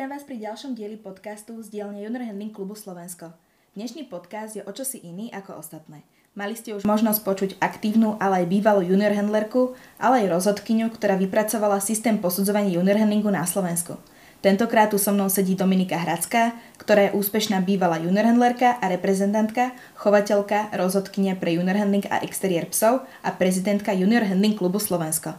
Vítam 0.00 0.16
vás 0.16 0.24
pri 0.24 0.40
ďalšom 0.40 0.72
dieli 0.72 0.96
podcastu 0.96 1.60
z 1.60 1.76
dielne 1.76 2.00
Junior 2.00 2.24
Handling 2.24 2.56
klubu 2.56 2.72
Slovensko. 2.72 3.36
Dnešný 3.76 4.08
podcast 4.08 4.56
je 4.56 4.64
o 4.64 4.72
čosi 4.72 4.96
iný 5.04 5.28
ako 5.28 5.60
ostatné. 5.60 6.08
Mali 6.32 6.56
ste 6.56 6.72
už 6.72 6.88
možnosť 6.88 7.20
počuť 7.20 7.50
aktívnu, 7.60 8.16
ale 8.16 8.40
aj 8.40 8.46
bývalú 8.48 8.80
junior 8.80 9.12
handlerku, 9.12 9.76
ale 10.00 10.24
aj 10.24 10.40
rozhodkyňu, 10.40 10.88
ktorá 10.88 11.20
vypracovala 11.20 11.84
systém 11.84 12.16
posudzovania 12.16 12.80
junior 12.80 12.96
handlingu 12.96 13.28
na 13.28 13.44
Slovensku. 13.44 14.00
Tentokrát 14.40 14.88
tu 14.88 14.96
so 14.96 15.12
mnou 15.12 15.28
sedí 15.28 15.52
Dominika 15.52 16.00
Hradská, 16.00 16.56
ktorá 16.80 17.12
je 17.12 17.20
úspešná 17.20 17.60
bývalá 17.60 18.00
junior 18.00 18.24
handlerka 18.24 18.80
a 18.80 18.88
reprezentantka, 18.88 19.76
chovateľka, 20.00 20.72
rozhodkynia 20.80 21.36
pre 21.36 21.60
junior 21.60 21.76
handling 21.76 22.08
a 22.08 22.24
exteriér 22.24 22.72
psov 22.72 23.04
a 23.20 23.36
prezidentka 23.36 23.92
junior 23.92 24.24
handling 24.24 24.56
klubu 24.56 24.80
Slovensko. 24.80 25.36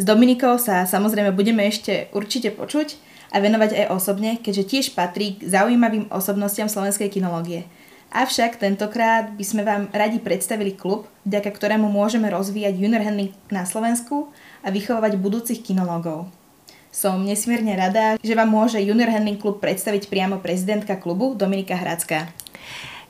S 0.00 0.06
Dominikou 0.08 0.56
sa 0.56 0.88
samozrejme 0.88 1.36
budeme 1.36 1.68
ešte 1.68 2.08
určite 2.16 2.56
počuť 2.56 3.07
a 3.28 3.36
venovať 3.38 3.84
aj 3.84 3.86
osobne, 3.92 4.40
keďže 4.40 4.64
tiež 4.68 4.86
patrí 4.96 5.36
k 5.36 5.48
zaujímavým 5.48 6.08
osobnostiam 6.08 6.66
slovenskej 6.66 7.12
kinológie. 7.12 7.68
Avšak 8.08 8.56
tentokrát 8.56 9.36
by 9.36 9.44
sme 9.44 9.62
vám 9.68 9.92
radi 9.92 10.16
predstavili 10.16 10.72
klub, 10.72 11.04
vďaka 11.28 11.52
ktorému 11.52 11.92
môžeme 11.92 12.32
rozvíjať 12.32 12.80
junior 12.80 13.04
handling 13.04 13.36
na 13.52 13.68
Slovensku 13.68 14.32
a 14.64 14.72
vychovávať 14.72 15.20
budúcich 15.20 15.60
kinológov. 15.60 16.32
Som 16.88 17.28
nesmierne 17.28 17.76
rada, 17.76 18.16
že 18.16 18.32
vám 18.32 18.48
môže 18.48 18.80
Junior 18.80 19.12
Handling 19.12 19.36
Club 19.36 19.60
predstaviť 19.60 20.08
priamo 20.08 20.40
prezidentka 20.40 20.96
klubu 20.96 21.36
Dominika 21.36 21.76
Hradská. 21.76 22.32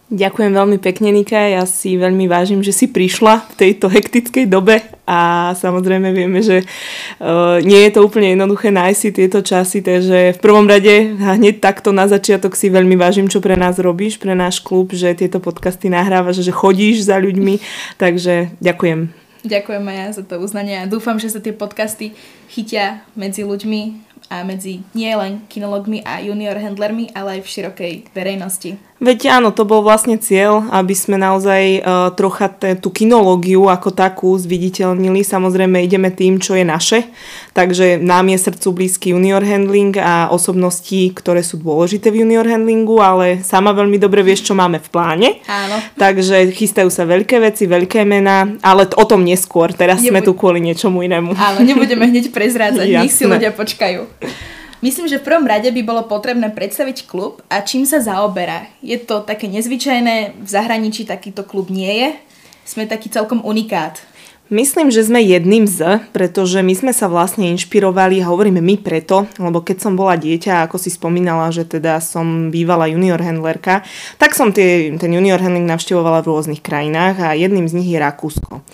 Ďakujem 0.08 0.56
veľmi 0.56 0.80
pekne, 0.80 1.12
Nika. 1.12 1.36
Ja 1.52 1.68
si 1.68 2.00
veľmi 2.00 2.32
vážim, 2.32 2.64
že 2.64 2.72
si 2.72 2.88
prišla 2.88 3.44
v 3.52 3.54
tejto 3.60 3.92
hektickej 3.92 4.48
dobe 4.48 4.80
a 5.04 5.52
samozrejme 5.52 6.16
vieme, 6.16 6.40
že 6.40 6.64
uh, 6.64 7.60
nie 7.60 7.76
je 7.84 7.92
to 7.92 8.08
úplne 8.08 8.32
jednoduché 8.32 8.72
nájsť 8.72 9.00
si 9.04 9.10
tieto 9.12 9.44
časy, 9.44 9.84
takže 9.84 10.32
v 10.32 10.40
prvom 10.40 10.64
rade 10.64 11.12
hneď 11.12 11.60
takto 11.60 11.92
na 11.92 12.08
začiatok 12.08 12.56
si 12.56 12.72
veľmi 12.72 12.96
vážim, 12.96 13.28
čo 13.28 13.44
pre 13.44 13.52
nás 13.52 13.76
robíš, 13.76 14.16
pre 14.16 14.32
náš 14.32 14.64
klub, 14.64 14.96
že 14.96 15.12
tieto 15.12 15.44
podcasty 15.44 15.92
nahrávaš, 15.92 16.40
že 16.40 16.56
chodíš 16.56 17.04
za 17.04 17.20
ľuďmi, 17.20 17.60
takže 18.00 18.56
ďakujem. 18.64 19.12
Ďakujem 19.44 19.84
aj 19.92 19.96
ja 19.96 20.08
za 20.16 20.24
to 20.24 20.40
uznanie 20.40 20.76
a 20.80 20.88
dúfam, 20.88 21.20
že 21.20 21.28
sa 21.28 21.38
tie 21.44 21.52
podcasty 21.52 22.16
chytia 22.48 23.04
medzi 23.12 23.44
ľuďmi 23.44 24.08
a 24.28 24.44
medzi 24.44 24.84
nie 24.92 25.12
len 25.14 25.44
kinologmi 25.48 26.04
a 26.04 26.20
junior 26.20 26.56
handlermi, 26.56 27.08
ale 27.16 27.38
aj 27.38 27.40
v 27.44 27.52
širokej 27.52 27.92
verejnosti. 28.12 28.76
Veď 28.98 29.38
áno, 29.38 29.54
to 29.54 29.62
bol 29.62 29.86
vlastne 29.86 30.18
cieľ, 30.18 30.66
aby 30.74 30.90
sme 30.90 31.22
naozaj 31.22 31.62
uh, 31.78 32.10
trocha 32.18 32.50
te, 32.50 32.74
tú 32.74 32.90
kinológiu 32.90 33.70
ako 33.70 33.94
takú 33.94 34.34
zviditeľnili. 34.34 35.22
Samozrejme 35.22 35.86
ideme 35.86 36.10
tým, 36.10 36.42
čo 36.42 36.58
je 36.58 36.66
naše. 36.66 37.06
Takže 37.54 38.02
nám 38.02 38.26
je 38.26 38.38
srdcu 38.42 38.68
blízky 38.74 39.06
junior 39.14 39.38
handling 39.38 39.94
a 40.02 40.34
osobnosti, 40.34 41.14
ktoré 41.14 41.46
sú 41.46 41.62
dôležité 41.62 42.10
v 42.10 42.26
junior 42.26 42.42
handlingu, 42.42 42.98
ale 42.98 43.38
sama 43.46 43.70
veľmi 43.70 44.02
dobre 44.02 44.26
vieš, 44.26 44.50
čo 44.50 44.58
máme 44.58 44.82
v 44.82 44.88
pláne. 44.90 45.28
Áno. 45.46 45.78
Takže 45.94 46.50
chystajú 46.50 46.90
sa 46.90 47.06
veľké 47.06 47.38
veci, 47.38 47.70
veľké 47.70 48.02
mená, 48.02 48.50
ale 48.66 48.90
o 48.98 49.04
tom 49.06 49.22
neskôr. 49.22 49.70
Teraz 49.70 50.02
Nebuď... 50.02 50.10
sme 50.10 50.20
tu 50.26 50.34
kvôli 50.34 50.58
niečomu 50.58 51.06
inému. 51.06 51.38
Áno, 51.38 51.62
nebudeme 51.62 52.02
hneď 52.10 52.34
prezrádzať, 52.34 52.86
nech 52.98 53.14
si 53.14 53.30
ľudia 53.30 53.54
počkajú. 53.54 54.10
Myslím, 54.78 55.10
že 55.10 55.18
v 55.18 55.26
prvom 55.26 55.42
rade 55.42 55.66
by 55.74 55.82
bolo 55.82 56.06
potrebné 56.06 56.54
predstaviť 56.54 57.10
klub 57.10 57.42
a 57.50 57.66
čím 57.66 57.82
sa 57.82 57.98
zaoberá. 57.98 58.70
Je 58.78 58.94
to 58.94 59.26
také 59.26 59.50
nezvyčajné, 59.50 60.38
v 60.38 60.48
zahraničí 60.48 61.02
takýto 61.02 61.42
klub 61.42 61.66
nie 61.66 61.90
je. 61.90 62.08
Sme 62.62 62.86
taký 62.86 63.10
celkom 63.10 63.42
unikát. 63.42 63.98
Myslím, 64.48 64.88
že 64.88 65.04
sme 65.04 65.20
jedným 65.20 65.68
z, 65.68 66.00
pretože 66.08 66.64
my 66.64 66.72
sme 66.72 66.92
sa 66.96 67.04
vlastne 67.04 67.52
inšpirovali, 67.52 68.24
hovoríme 68.24 68.64
my 68.64 68.80
preto, 68.80 69.28
lebo 69.36 69.60
keď 69.60 69.76
som 69.76 69.92
bola 69.92 70.16
dieťa, 70.16 70.64
ako 70.64 70.80
si 70.80 70.88
spomínala, 70.88 71.52
že 71.52 71.68
teda 71.68 72.00
som 72.00 72.48
bývala 72.48 72.88
junior 72.88 73.20
handlerka, 73.20 73.84
tak 74.16 74.32
som 74.32 74.48
tie, 74.48 74.96
ten 74.96 75.12
junior 75.12 75.36
handling 75.36 75.68
navštevovala 75.68 76.24
v 76.24 76.32
rôznych 76.32 76.64
krajinách 76.64 77.20
a 77.20 77.36
jedným 77.36 77.68
z 77.68 77.76
nich 77.76 77.92
je 77.92 78.00
Rakúsko. 78.00 78.64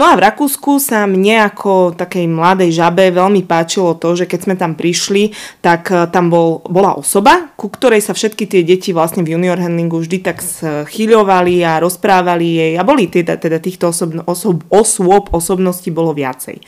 No 0.00 0.08
a 0.08 0.16
v 0.16 0.24
Rakúsku 0.24 0.80
sa 0.80 1.04
mne 1.04 1.44
ako 1.44 1.92
takej 1.92 2.24
mladej 2.24 2.72
žabe 2.72 3.12
veľmi 3.12 3.44
páčilo 3.44 4.00
to, 4.00 4.16
že 4.16 4.24
keď 4.24 4.40
sme 4.48 4.54
tam 4.56 4.80
prišli, 4.80 5.36
tak 5.60 5.92
e, 5.92 6.08
tam 6.08 6.32
bol, 6.32 6.64
bola 6.64 6.96
osoba, 6.96 7.52
ku 7.52 7.68
ktorej 7.68 8.00
sa 8.00 8.16
všetky 8.16 8.48
tie 8.48 8.64
deti 8.64 8.96
vlastne 8.96 9.20
v 9.20 9.36
junior 9.36 9.60
handlingu 9.60 10.00
vždy 10.00 10.24
tak 10.24 10.40
schyľovali 10.40 11.60
a 11.68 11.84
rozprávali 11.84 12.48
jej 12.48 12.72
a 12.80 12.82
boli 12.86 13.12
teda, 13.12 13.36
teda 13.36 13.60
týchto 13.60 13.92
osob, 13.92 14.24
osob, 14.24 14.64
osôb 14.72 15.17
osôb, 15.18 15.58
osobností 15.58 15.90
bolo 15.90 16.14
viacej. 16.14 16.62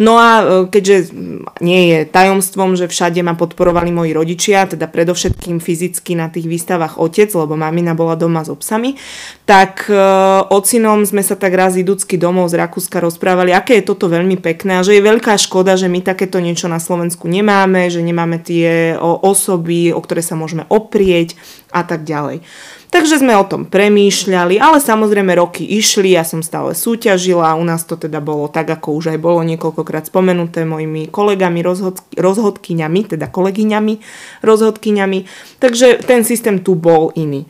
No 0.00 0.16
a 0.16 0.40
e, 0.40 0.44
keďže 0.72 1.12
nie 1.60 1.92
je 1.92 1.98
tajomstvom, 2.08 2.72
že 2.72 2.88
všade 2.88 3.20
ma 3.20 3.36
podporovali 3.36 3.92
moji 3.92 4.16
rodičia, 4.16 4.64
teda 4.64 4.88
predovšetkým 4.88 5.60
fyzicky 5.60 6.16
na 6.16 6.32
tých 6.32 6.48
výstavách 6.48 6.96
otec, 6.96 7.28
lebo 7.36 7.52
mamina 7.52 7.92
bola 7.92 8.16
doma 8.16 8.40
s 8.40 8.48
obsami, 8.48 8.96
tak 9.44 9.92
e, 9.92 10.00
ocinom 10.48 11.04
sme 11.04 11.20
sa 11.20 11.36
tak 11.36 11.52
raz 11.52 11.76
idúcky 11.76 12.16
domov 12.16 12.48
z 12.48 12.64
Rakúska 12.64 12.96
rozprávali, 13.04 13.52
aké 13.52 13.84
je 13.84 13.92
toto 13.92 14.08
veľmi 14.08 14.40
pekné 14.40 14.80
a 14.80 14.84
že 14.86 14.96
je 14.96 15.04
veľká 15.04 15.36
škoda, 15.36 15.76
že 15.76 15.92
my 15.92 16.00
takéto 16.00 16.40
niečo 16.40 16.64
na 16.64 16.80
Slovensku 16.80 17.28
nemáme, 17.28 17.92
že 17.92 18.00
nemáme 18.00 18.40
tie 18.40 18.96
osoby, 19.04 19.92
o 19.92 20.00
ktoré 20.00 20.24
sa 20.24 20.32
môžeme 20.32 20.64
oprieť 20.72 21.36
a 21.76 21.84
tak 21.84 22.08
ďalej. 22.08 22.40
Takže 22.90 23.22
sme 23.22 23.38
o 23.38 23.46
tom 23.46 23.70
premýšľali, 23.70 24.58
ale 24.58 24.82
samozrejme 24.82 25.38
roky 25.38 25.62
išli, 25.62 26.18
ja 26.18 26.26
som 26.26 26.42
stále 26.42 26.74
súťažila, 26.74 27.54
u 27.54 27.62
nás 27.62 27.86
to 27.86 27.94
teda 27.94 28.18
bolo 28.18 28.50
tak, 28.50 28.66
ako 28.66 28.98
už 28.98 29.14
aj 29.14 29.18
bolo 29.22 29.46
niekoľkokrát 29.46 30.10
spomenuté 30.10 30.66
mojimi 30.66 31.06
kolegami, 31.06 31.62
rozhod, 31.62 32.02
rozhodkyňami, 32.18 33.14
teda 33.14 33.30
kolegyňami, 33.30 33.94
rozhodkyňami, 34.42 35.18
takže 35.62 36.02
ten 36.02 36.26
systém 36.26 36.58
tu 36.58 36.74
bol 36.74 37.14
iný. 37.14 37.46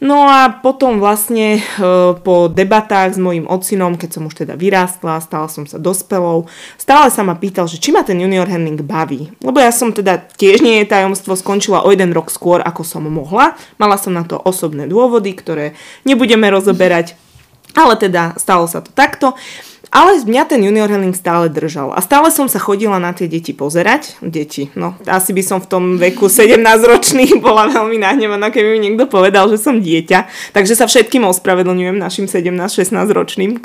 No 0.00 0.24
a 0.24 0.48
potom 0.48 0.96
vlastne 0.96 1.60
e, 1.60 1.62
po 2.24 2.48
debatách 2.48 3.14
s 3.14 3.18
mojim 3.20 3.44
ocinom, 3.44 4.00
keď 4.00 4.10
som 4.16 4.24
už 4.24 4.32
teda 4.32 4.56
vyrástla, 4.56 5.20
stala 5.20 5.44
som 5.52 5.68
sa 5.68 5.76
dospelou, 5.76 6.48
stále 6.80 7.12
sa 7.12 7.20
ma 7.20 7.36
pýtal, 7.36 7.68
že 7.68 7.76
či 7.76 7.92
ma 7.92 8.00
ten 8.00 8.16
junior 8.16 8.48
handling 8.48 8.80
baví. 8.80 9.28
Lebo 9.44 9.60
ja 9.60 9.68
som 9.68 9.92
teda, 9.92 10.24
tiež 10.40 10.64
nie 10.64 10.80
je 10.80 10.88
tajomstvo, 10.88 11.36
skončila 11.36 11.84
o 11.84 11.92
jeden 11.92 12.16
rok 12.16 12.32
skôr, 12.32 12.64
ako 12.64 12.80
som 12.80 13.04
mohla. 13.04 13.52
Mala 13.76 14.00
som 14.00 14.16
na 14.16 14.24
to 14.24 14.40
osobné 14.40 14.88
dôvody, 14.88 15.36
ktoré 15.36 15.76
nebudeme 16.08 16.48
rozoberať, 16.48 17.12
ale 17.76 18.00
teda 18.00 18.40
stalo 18.40 18.64
sa 18.64 18.80
to 18.80 18.88
takto. 18.96 19.36
Ale 19.90 20.22
mňa 20.22 20.46
ten 20.46 20.62
junior 20.62 20.86
handling 20.86 21.18
stále 21.18 21.50
držal. 21.50 21.90
A 21.90 21.98
stále 21.98 22.30
som 22.30 22.46
sa 22.46 22.62
chodila 22.62 23.02
na 23.02 23.10
tie 23.10 23.26
deti 23.26 23.50
pozerať. 23.50 24.22
Deti, 24.22 24.70
no 24.78 24.94
asi 25.02 25.34
by 25.34 25.42
som 25.42 25.58
v 25.58 25.66
tom 25.66 25.84
veku 25.98 26.30
17 26.40 26.62
ročný 26.86 27.26
bola 27.42 27.66
veľmi 27.66 27.98
nahnevaná, 27.98 28.54
keby 28.54 28.78
mi 28.78 28.86
niekto 28.86 29.10
povedal, 29.10 29.50
že 29.50 29.58
som 29.58 29.82
dieťa. 29.82 30.54
Takže 30.54 30.78
sa 30.78 30.86
všetkým 30.86 31.26
ospravedlňujem 31.26 31.98
našim 31.98 32.30
17-16 32.30 32.94
ročným. 33.10 33.58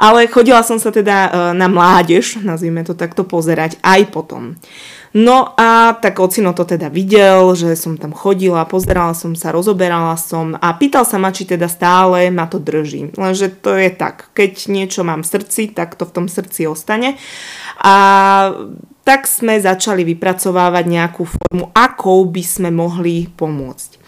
Ale 0.00 0.24
chodila 0.32 0.64
som 0.64 0.80
sa 0.80 0.88
teda 0.88 1.28
e, 1.28 1.30
na 1.52 1.68
mládež, 1.68 2.40
nazvime 2.40 2.80
to 2.80 2.96
takto, 2.96 3.28
pozerať 3.28 3.76
aj 3.84 4.08
potom. 4.08 4.56
No 5.10 5.58
a 5.58 5.98
tak 5.98 6.22
ocino 6.22 6.54
to 6.54 6.62
teda 6.62 6.86
videl, 6.86 7.50
že 7.58 7.74
som 7.74 7.98
tam 7.98 8.14
chodila, 8.14 8.62
pozerala 8.62 9.10
som 9.10 9.34
sa, 9.34 9.50
rozoberala 9.50 10.14
som 10.14 10.54
a 10.54 10.70
pýtal 10.78 11.02
sa 11.02 11.18
ma, 11.18 11.34
či 11.34 11.50
teda 11.50 11.66
stále 11.66 12.30
ma 12.30 12.46
to 12.46 12.62
drží. 12.62 13.18
Lenže 13.18 13.50
to 13.50 13.74
je 13.74 13.90
tak, 13.90 14.30
keď 14.38 14.70
niečo 14.70 15.02
mám 15.02 15.26
v 15.26 15.30
srdci, 15.34 15.74
tak 15.74 15.98
to 15.98 16.06
v 16.06 16.14
tom 16.14 16.26
srdci 16.30 16.70
ostane. 16.70 17.18
A 17.82 17.94
tak 19.02 19.26
sme 19.26 19.58
začali 19.58 20.06
vypracovávať 20.06 20.84
nejakú 20.86 21.26
formu, 21.26 21.74
akou 21.74 22.22
by 22.30 22.44
sme 22.46 22.70
mohli 22.70 23.26
pomôcť. 23.34 23.98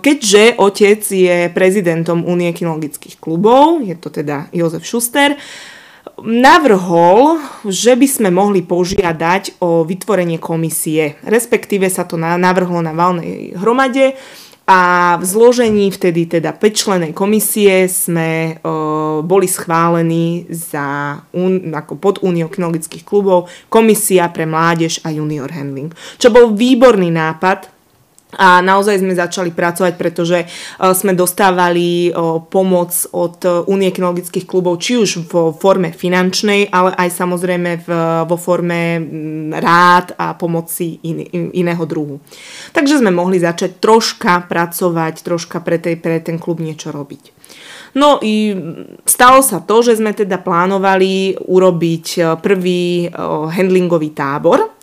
Keďže 0.00 0.56
otec 0.56 1.00
je 1.04 1.52
prezidentom 1.52 2.24
Unie 2.24 2.52
kinologických 2.56 3.20
klubov, 3.20 3.84
je 3.84 3.96
to 3.96 4.08
teda 4.08 4.48
Jozef 4.56 4.84
Šuster, 4.84 5.36
navrhol, 6.24 7.40
že 7.68 7.92
by 7.92 8.08
sme 8.08 8.30
mohli 8.32 8.64
požiadať 8.64 9.60
o 9.60 9.84
vytvorenie 9.84 10.40
komisie. 10.40 11.20
Respektíve 11.24 11.92
sa 11.92 12.08
to 12.08 12.16
navrhlo 12.16 12.80
na 12.80 12.96
valnej 12.96 13.52
hromade 13.56 14.16
a 14.66 15.14
v 15.22 15.24
zložení 15.24 15.94
vtedy 15.94 16.26
teda 16.26 16.50
5 16.50 17.14
komisie 17.14 17.86
sme 17.86 18.58
o, 18.66 19.22
boli 19.22 19.46
schválení 19.46 20.50
za 20.50 21.14
un, 21.38 21.70
ako 21.70 21.94
pod 22.02 22.18
Úniou 22.26 22.50
kinologických 22.50 23.06
klubov 23.06 23.46
Komisia 23.70 24.26
pre 24.34 24.42
mládež 24.42 25.06
a 25.06 25.14
junior 25.14 25.54
handling. 25.54 25.94
Čo 26.18 26.34
bol 26.34 26.50
výborný 26.50 27.14
nápad, 27.14 27.75
a 28.36 28.60
naozaj 28.60 29.00
sme 29.00 29.16
začali 29.16 29.50
pracovať, 29.50 29.96
pretože 29.96 30.44
e, 30.44 30.46
sme 30.92 31.16
dostávali 31.16 32.12
pomoc 32.52 32.92
od 33.12 33.66
Unie 33.66 33.90
kinologických 33.90 34.44
klubov, 34.44 34.78
či 34.78 35.00
už 35.00 35.26
vo 35.28 35.50
forme 35.56 35.90
finančnej, 35.90 36.68
ale 36.70 36.92
aj 36.94 37.08
samozrejme 37.16 37.70
vo 38.28 38.36
forme 38.36 39.00
rád 39.56 40.12
a 40.20 40.36
pomoci 40.36 41.00
in, 41.08 41.24
in, 41.32 41.44
iného 41.52 41.84
druhu. 41.88 42.20
Takže 42.72 43.00
sme 43.00 43.10
mohli 43.10 43.40
začať 43.40 43.80
troška 43.80 44.44
pracovať, 44.46 45.14
troška 45.24 45.58
pre, 45.64 45.80
tej, 45.80 45.96
pre 45.98 46.20
ten 46.20 46.36
klub 46.36 46.60
niečo 46.60 46.92
robiť. 46.92 47.36
No 47.96 48.20
i 48.20 48.52
stalo 49.08 49.40
sa 49.40 49.64
to, 49.64 49.80
že 49.80 49.96
sme 49.96 50.12
teda 50.12 50.36
plánovali 50.44 51.40
urobiť 51.40 52.06
e, 52.16 52.20
prvý 52.40 53.08
handlingový 53.56 54.12
tábor, 54.12 54.75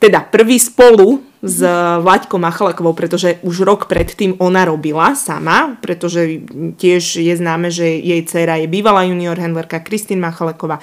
teda 0.00 0.24
prvý 0.24 0.56
spolu 0.56 1.20
s 1.40 1.64
Vlaďkou 2.00 2.36
Machalekovou, 2.36 2.92
pretože 2.92 3.40
už 3.44 3.64
rok 3.64 3.88
predtým 3.88 4.36
ona 4.40 4.64
robila 4.68 5.16
sama, 5.16 5.76
pretože 5.80 6.44
tiež 6.76 7.20
je 7.20 7.32
známe, 7.36 7.72
že 7.72 7.88
jej 7.88 8.20
dcera 8.24 8.60
je 8.60 8.68
bývalá 8.68 9.08
junior 9.08 9.36
handlerka 9.36 9.80
Kristín 9.80 10.20
Machaleková. 10.20 10.80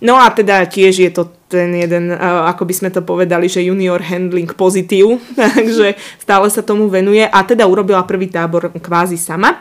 No 0.00 0.16
a 0.16 0.32
teda 0.32 0.64
tiež 0.64 0.94
je 1.00 1.10
to 1.12 1.28
ten 1.48 1.72
jeden, 1.76 2.12
ako 2.20 2.68
by 2.68 2.74
sme 2.76 2.90
to 2.92 3.00
povedali, 3.04 3.48
že 3.48 3.64
junior 3.64 4.00
handling 4.00 4.52
pozitív, 4.52 5.20
takže 5.56 5.96
stále 6.20 6.48
sa 6.48 6.64
tomu 6.64 6.88
venuje 6.92 7.24
a 7.24 7.40
teda 7.44 7.68
urobila 7.68 8.04
prvý 8.04 8.28
tábor 8.28 8.72
kvázi 8.80 9.16
sama. 9.16 9.60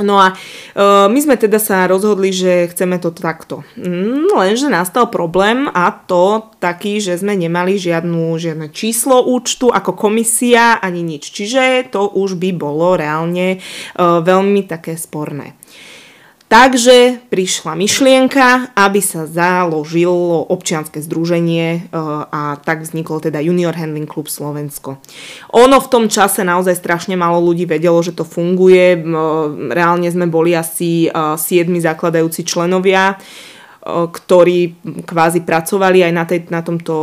No 0.00 0.16
a 0.20 0.32
uh, 0.32 1.06
my 1.06 1.18
sme 1.20 1.36
teda 1.36 1.60
sa 1.60 1.84
rozhodli, 1.84 2.32
že 2.32 2.68
chceme 2.72 2.96
to 3.00 3.12
takto. 3.12 3.62
Mm, 3.76 4.32
lenže 4.32 4.72
nastal 4.72 5.08
problém 5.12 5.68
a 5.70 5.92
to 5.92 6.50
taký, 6.58 7.00
že 7.00 7.20
sme 7.20 7.36
nemali 7.36 7.76
žiadnu, 7.76 8.36
žiadne 8.36 8.72
číslo 8.72 9.24
účtu 9.24 9.68
ako 9.68 9.96
komisia 9.96 10.80
ani 10.80 11.04
nič. 11.04 11.30
Čiže 11.32 11.92
to 11.92 12.08
už 12.10 12.40
by 12.40 12.50
bolo 12.56 12.96
reálne 12.96 13.60
uh, 13.60 14.20
veľmi 14.24 14.64
také 14.66 14.96
sporné. 14.96 15.56
Takže 16.50 17.30
prišla 17.30 17.78
myšlienka, 17.78 18.74
aby 18.74 18.98
sa 18.98 19.22
založilo 19.22 20.50
občianske 20.50 20.98
združenie 20.98 21.66
e, 21.78 21.80
a 22.26 22.58
tak 22.58 22.82
vznikol 22.82 23.22
teda 23.22 23.38
Junior 23.38 23.70
Handling 23.70 24.10
Club 24.10 24.26
Slovensko. 24.26 24.98
Ono 25.54 25.78
v 25.78 25.86
tom 25.86 26.10
čase 26.10 26.42
naozaj 26.42 26.74
strašne 26.74 27.14
málo 27.14 27.38
ľudí 27.38 27.70
vedelo, 27.70 28.02
že 28.02 28.18
to 28.18 28.26
funguje. 28.26 28.98
Reálne 29.70 30.10
sme 30.10 30.26
boli 30.26 30.50
asi 30.58 31.06
7 31.06 31.38
e, 31.38 31.78
zakladajúci 31.86 32.42
členovia 32.42 33.14
ktorí 34.10 34.74
kvázi 35.08 35.42
pracovali 35.42 36.04
aj 36.06 36.12
na, 36.12 36.24
tej, 36.28 36.46
na 36.52 36.60
tomto 36.62 36.94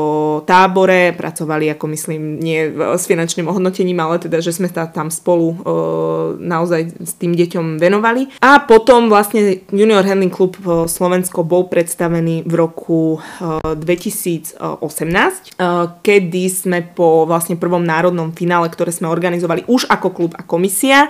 tábore, 0.48 1.12
pracovali 1.18 1.74
ako 1.74 1.86
myslím 1.92 2.40
nie 2.40 2.72
s 2.74 3.04
finančným 3.10 3.50
ohodnotením, 3.50 4.00
ale 4.00 4.22
teda, 4.22 4.40
že 4.40 4.56
sme 4.56 4.70
sa 4.72 4.88
tam 4.88 5.12
spolu 5.12 5.58
naozaj 6.38 7.02
s 7.04 7.14
tým 7.20 7.34
deťom 7.36 7.82
venovali. 7.82 8.30
A 8.40 8.64
potom 8.64 9.10
vlastne 9.12 9.66
Junior 9.74 10.06
Handling 10.06 10.32
Club 10.32 10.56
Slovensko 10.88 11.44
bol 11.44 11.68
predstavený 11.68 12.46
v 12.46 12.54
roku 12.54 13.20
2018, 13.42 14.62
kedy 16.06 16.44
sme 16.48 16.86
po 16.86 17.26
vlastne 17.26 17.58
prvom 17.58 17.82
národnom 17.82 18.32
finále, 18.32 18.70
ktoré 18.70 18.94
sme 18.94 19.10
organizovali 19.12 19.66
už 19.66 19.90
ako 19.90 20.08
klub 20.14 20.32
a 20.38 20.46
komisia, 20.46 21.10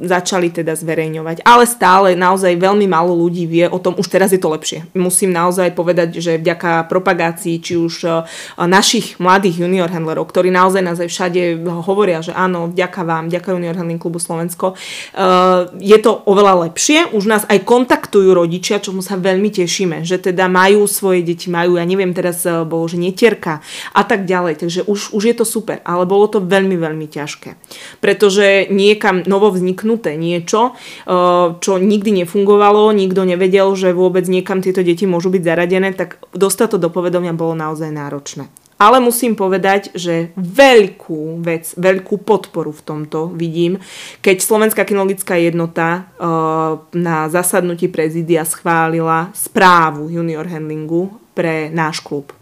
začali 0.00 0.54
teda 0.54 0.78
zverejňovať. 0.78 1.42
Ale 1.42 1.66
stále 1.66 2.14
naozaj 2.14 2.54
veľmi 2.54 2.86
málo 2.86 3.12
ľudí 3.18 3.44
vie 3.50 3.66
o 3.66 3.82
tom, 3.82 3.98
už 3.98 4.06
teraz 4.06 4.30
je 4.30 4.38
to 4.38 4.48
lepšie. 4.48 4.61
Musím 4.94 5.34
naozaj 5.34 5.74
povedať, 5.74 6.22
že 6.22 6.38
vďaka 6.38 6.86
propagácii 6.86 7.58
či 7.58 7.74
už 7.74 7.94
e, 8.04 8.08
našich 8.66 9.18
mladých 9.18 9.66
junior 9.66 9.90
handlerov, 9.90 10.28
ktorí 10.28 10.52
naozaj 10.52 10.82
nás 10.82 10.98
aj 11.02 11.10
všade 11.10 11.42
hovoria, 11.82 12.22
že 12.22 12.30
áno, 12.36 12.70
vďaka 12.70 13.00
vám, 13.02 13.24
vďaka 13.28 13.48
Junior 13.52 13.76
Handling 13.76 14.00
klubu 14.00 14.22
Slovensko, 14.22 14.72
e, 14.72 14.76
je 15.80 15.98
to 15.98 16.22
oveľa 16.28 16.68
lepšie. 16.68 17.14
Už 17.16 17.24
nás 17.26 17.42
aj 17.48 17.64
kontaktujú 17.66 18.32
rodičia, 18.36 18.82
čomu 18.82 19.00
sa 19.00 19.18
veľmi 19.18 19.48
tešíme, 19.50 20.06
že 20.06 20.20
teda 20.20 20.46
majú 20.46 20.84
svoje 20.86 21.24
deti, 21.24 21.48
majú, 21.48 21.80
ja 21.80 21.84
neviem, 21.86 22.14
teraz 22.14 22.44
e, 22.44 22.62
bolo, 22.62 22.86
že 22.86 23.00
netierka 23.00 23.64
a 23.92 24.02
tak 24.04 24.28
ďalej. 24.28 24.62
Takže 24.62 24.80
už, 24.86 25.16
už 25.16 25.22
je 25.22 25.34
to 25.34 25.44
super, 25.46 25.80
ale 25.82 26.04
bolo 26.06 26.28
to 26.28 26.38
veľmi, 26.42 26.76
veľmi 26.76 27.06
ťažké. 27.08 27.56
Pretože 27.98 28.68
niekam 28.68 29.24
novo 29.24 29.48
vzniknuté 29.54 30.14
niečo, 30.18 30.74
čo 31.58 31.72
nikdy 31.78 32.24
nefungovalo, 32.24 32.92
nikto 32.92 33.24
nevedel, 33.24 33.72
že 33.74 33.96
vôbec 33.96 34.26
nie 34.26 34.41
niekam 34.42 34.58
tieto 34.58 34.82
deti 34.82 35.06
môžu 35.06 35.30
byť 35.30 35.42
zaradené, 35.46 35.94
tak 35.94 36.18
dostať 36.34 36.74
to 36.74 36.78
do 36.82 36.90
povedomia 36.90 37.30
bolo 37.30 37.54
naozaj 37.54 37.94
náročné. 37.94 38.50
Ale 38.82 38.98
musím 38.98 39.38
povedať, 39.38 39.94
že 39.94 40.34
veľkú 40.34 41.38
vec, 41.38 41.70
veľkú 41.78 42.26
podporu 42.26 42.74
v 42.74 42.82
tomto 42.82 43.30
vidím, 43.30 43.78
keď 44.18 44.42
Slovenská 44.42 44.82
kinologická 44.82 45.38
jednota 45.38 46.10
uh, 46.18 46.82
na 46.90 47.30
zasadnutí 47.30 47.86
prezidia 47.86 48.42
schválila 48.42 49.30
správu 49.38 50.10
junior 50.10 50.50
handlingu 50.50 51.14
pre 51.30 51.70
náš 51.70 52.02
klub. 52.02 52.34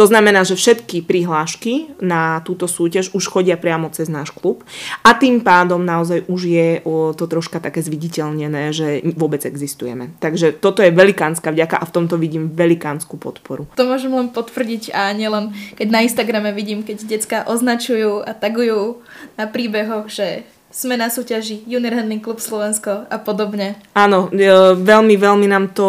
To 0.00 0.08
znamená, 0.08 0.48
že 0.48 0.56
všetky 0.56 1.04
prihlášky 1.04 2.00
na 2.00 2.40
túto 2.40 2.64
súťaž 2.64 3.12
už 3.12 3.20
chodia 3.28 3.60
priamo 3.60 3.92
cez 3.92 4.08
náš 4.08 4.32
klub 4.32 4.64
a 5.04 5.12
tým 5.12 5.44
pádom 5.44 5.84
naozaj 5.84 6.24
už 6.24 6.40
je 6.48 6.68
to 7.20 7.24
troška 7.28 7.60
také 7.60 7.84
zviditeľnené, 7.84 8.72
že 8.72 9.04
vôbec 9.12 9.44
existujeme. 9.44 10.16
Takže 10.16 10.56
toto 10.56 10.80
je 10.80 10.88
velikánska 10.88 11.52
vďaka 11.52 11.76
a 11.76 11.84
v 11.84 11.92
tomto 11.92 12.16
vidím 12.16 12.48
velikánsku 12.48 13.20
podporu. 13.20 13.68
To 13.76 13.84
môžem 13.84 14.08
len 14.16 14.32
potvrdiť 14.32 14.96
a 14.96 15.12
nielen 15.12 15.52
keď 15.76 15.88
na 15.92 16.00
Instagrame 16.00 16.56
vidím, 16.56 16.80
keď 16.80 16.96
decka 17.04 17.38
označujú 17.44 18.24
a 18.24 18.32
tagujú 18.32 19.04
na 19.36 19.52
príbehoch, 19.52 20.08
že 20.08 20.48
sme 20.70 20.94
na 20.94 21.10
súťaži 21.10 21.66
Junior 21.66 21.98
Handling 21.98 22.22
Club 22.22 22.38
Slovensko 22.38 23.10
a 23.10 23.16
podobne. 23.18 23.74
Áno, 23.98 24.30
e, 24.30 24.46
veľmi, 24.78 25.18
veľmi 25.18 25.50
nám 25.50 25.74
to 25.74 25.88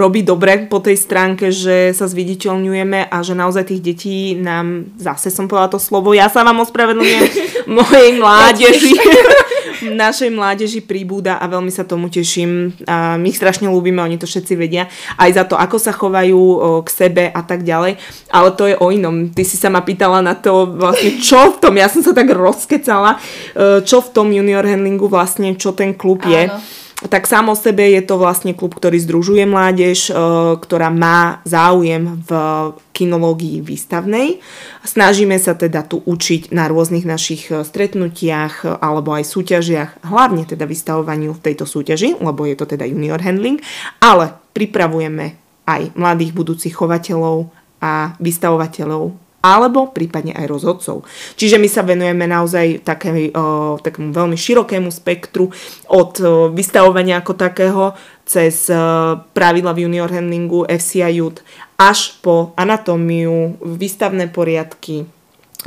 robí 0.00 0.24
dobre 0.24 0.64
po 0.64 0.80
tej 0.80 0.96
stránke, 0.96 1.52
že 1.52 1.92
sa 1.92 2.08
zviditeľňujeme 2.08 3.12
a 3.12 3.16
že 3.20 3.36
naozaj 3.36 3.68
tých 3.68 3.84
detí 3.84 4.16
nám, 4.32 4.96
zase 4.96 5.28
som 5.28 5.44
povedala 5.44 5.76
to 5.76 5.78
slovo, 5.78 6.16
ja 6.16 6.32
sa 6.32 6.40
vám 6.40 6.64
ospravedlňujem, 6.64 7.24
mojej 7.76 8.10
mládeži. 8.16 8.96
našej 9.92 10.32
mládeži 10.32 10.80
príbúda 10.80 11.36
a 11.36 11.44
veľmi 11.44 11.68
sa 11.68 11.84
tomu 11.84 12.08
teším. 12.08 12.72
A 12.88 13.20
my 13.20 13.28
ich 13.28 13.36
strašne 13.36 13.68
ľúbime, 13.68 14.00
oni 14.00 14.16
to 14.16 14.24
všetci 14.24 14.54
vedia. 14.56 14.88
Aj 15.20 15.28
za 15.28 15.44
to, 15.44 15.60
ako 15.60 15.76
sa 15.76 15.92
chovajú 15.92 16.40
k 16.84 16.88
sebe 16.88 17.24
a 17.28 17.40
tak 17.44 17.66
ďalej. 17.66 18.00
Ale 18.32 18.48
to 18.56 18.64
je 18.70 18.76
o 18.78 18.88
inom. 18.88 19.28
Ty 19.34 19.42
si 19.44 19.60
sa 19.60 19.68
ma 19.68 19.84
pýtala 19.84 20.24
na 20.24 20.32
to 20.38 20.72
vlastne, 20.72 21.20
čo 21.20 21.52
v 21.52 21.60
tom, 21.60 21.74
ja 21.76 21.90
som 21.90 22.00
sa 22.00 22.16
tak 22.16 22.32
rozkecala, 22.32 23.16
e, 23.52 23.84
čo 23.84 24.00
v 24.00 24.08
tom 24.14 24.30
junior 24.30 24.62
handlingu 24.62 25.10
vlastne, 25.10 25.58
čo 25.58 25.74
ten 25.74 25.98
klub 25.98 26.22
je. 26.22 26.46
Áno 26.46 26.62
tak 27.08 27.28
sám 27.28 27.52
o 27.52 27.56
sebe 27.58 27.84
je 27.90 28.00
to 28.00 28.16
vlastne 28.16 28.56
klub, 28.56 28.78
ktorý 28.78 28.96
združuje 28.96 29.44
mládež, 29.44 30.08
e, 30.08 30.12
ktorá 30.56 30.88
má 30.88 31.44
záujem 31.44 32.22
v 32.22 32.30
kinológii 32.94 33.60
výstavnej. 33.60 34.40
Snažíme 34.86 35.36
sa 35.36 35.58
teda 35.58 35.84
tu 35.84 36.00
učiť 36.00 36.54
na 36.54 36.70
rôznych 36.70 37.04
našich 37.04 37.50
e, 37.50 37.66
stretnutiach 37.66 38.64
e, 38.64 38.78
alebo 38.78 39.12
aj 39.12 39.26
súťažiach, 39.26 39.90
hlavne 40.06 40.46
teda 40.48 40.64
vystavovaniu 40.64 41.36
v 41.36 41.44
tejto 41.44 41.68
súťaži, 41.68 42.22
lebo 42.22 42.46
je 42.48 42.56
to 42.56 42.64
teda 42.64 42.88
junior 42.88 43.20
handling, 43.20 43.60
ale 44.00 44.32
pripravujeme 44.56 45.36
aj 45.66 45.98
mladých 45.98 46.32
budúcich 46.32 46.72
chovateľov 46.72 47.50
a 47.84 48.16
vystavovateľov 48.16 49.23
alebo 49.44 49.92
prípadne 49.92 50.32
aj 50.32 50.48
rozhodcov. 50.48 51.04
Čiže 51.36 51.60
my 51.60 51.68
sa 51.68 51.84
venujeme 51.84 52.24
naozaj 52.24 52.80
také, 52.80 53.28
o, 53.36 53.76
takému 53.76 54.16
veľmi 54.16 54.40
širokému 54.40 54.88
spektru 54.88 55.52
od 55.92 56.12
o, 56.24 56.48
vystavovania 56.48 57.20
ako 57.20 57.36
takého 57.36 57.92
cez 58.24 58.72
o, 58.72 58.80
pravidla 59.36 59.76
v 59.76 59.84
junior 59.84 60.08
handlingu, 60.08 60.64
FCI 60.64 61.20
Youth, 61.20 61.44
až 61.76 62.16
po 62.24 62.56
anatómiu, 62.56 63.60
výstavné 63.60 64.32
poriadky 64.32 65.04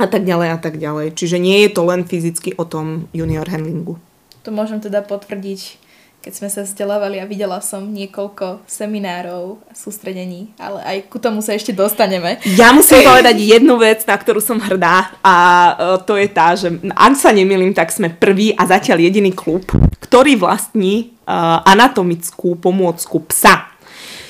a 0.02 0.10
tak 0.10 0.26
ďalej 0.26 0.48
a 0.50 0.58
tak 0.58 0.74
ďalej. 0.82 1.14
Čiže 1.14 1.38
nie 1.38 1.62
je 1.62 1.70
to 1.70 1.86
len 1.86 2.02
fyzicky 2.02 2.58
o 2.58 2.66
tom 2.66 3.06
junior 3.14 3.46
handlingu. 3.46 4.02
To 4.42 4.50
môžem 4.50 4.82
teda 4.82 5.06
potvrdiť 5.06 5.87
keď 6.28 6.44
sme 6.44 6.52
sa 6.52 6.60
vzdelávali 6.60 7.16
a 7.16 7.24
videla 7.24 7.56
som 7.64 7.88
niekoľko 7.88 8.60
seminárov 8.68 9.64
a 9.64 9.72
sústredení, 9.72 10.52
ale 10.60 10.84
aj 10.84 11.08
ku 11.08 11.16
tomu 11.16 11.40
sa 11.40 11.56
ešte 11.56 11.72
dostaneme. 11.72 12.36
Ja 12.52 12.68
musím 12.76 13.00
povedať 13.08 13.40
jednu 13.40 13.80
vec, 13.80 14.04
na 14.04 14.12
ktorú 14.12 14.36
som 14.44 14.60
hrdá 14.60 15.16
a 15.24 15.34
e, 15.72 15.72
to 16.04 16.20
je 16.20 16.28
tá, 16.28 16.52
že 16.52 16.68
ak 16.92 17.16
sa 17.16 17.32
nemýlim, 17.32 17.72
tak 17.72 17.88
sme 17.88 18.12
prvý 18.12 18.52
a 18.60 18.68
zatiaľ 18.68 19.08
jediný 19.08 19.32
klub, 19.32 19.64
ktorý 20.04 20.40
vlastní 20.40 21.16
uh, 21.28 21.60
anatomickú 21.68 22.56
pomôcku 22.56 23.20
psa. 23.28 23.67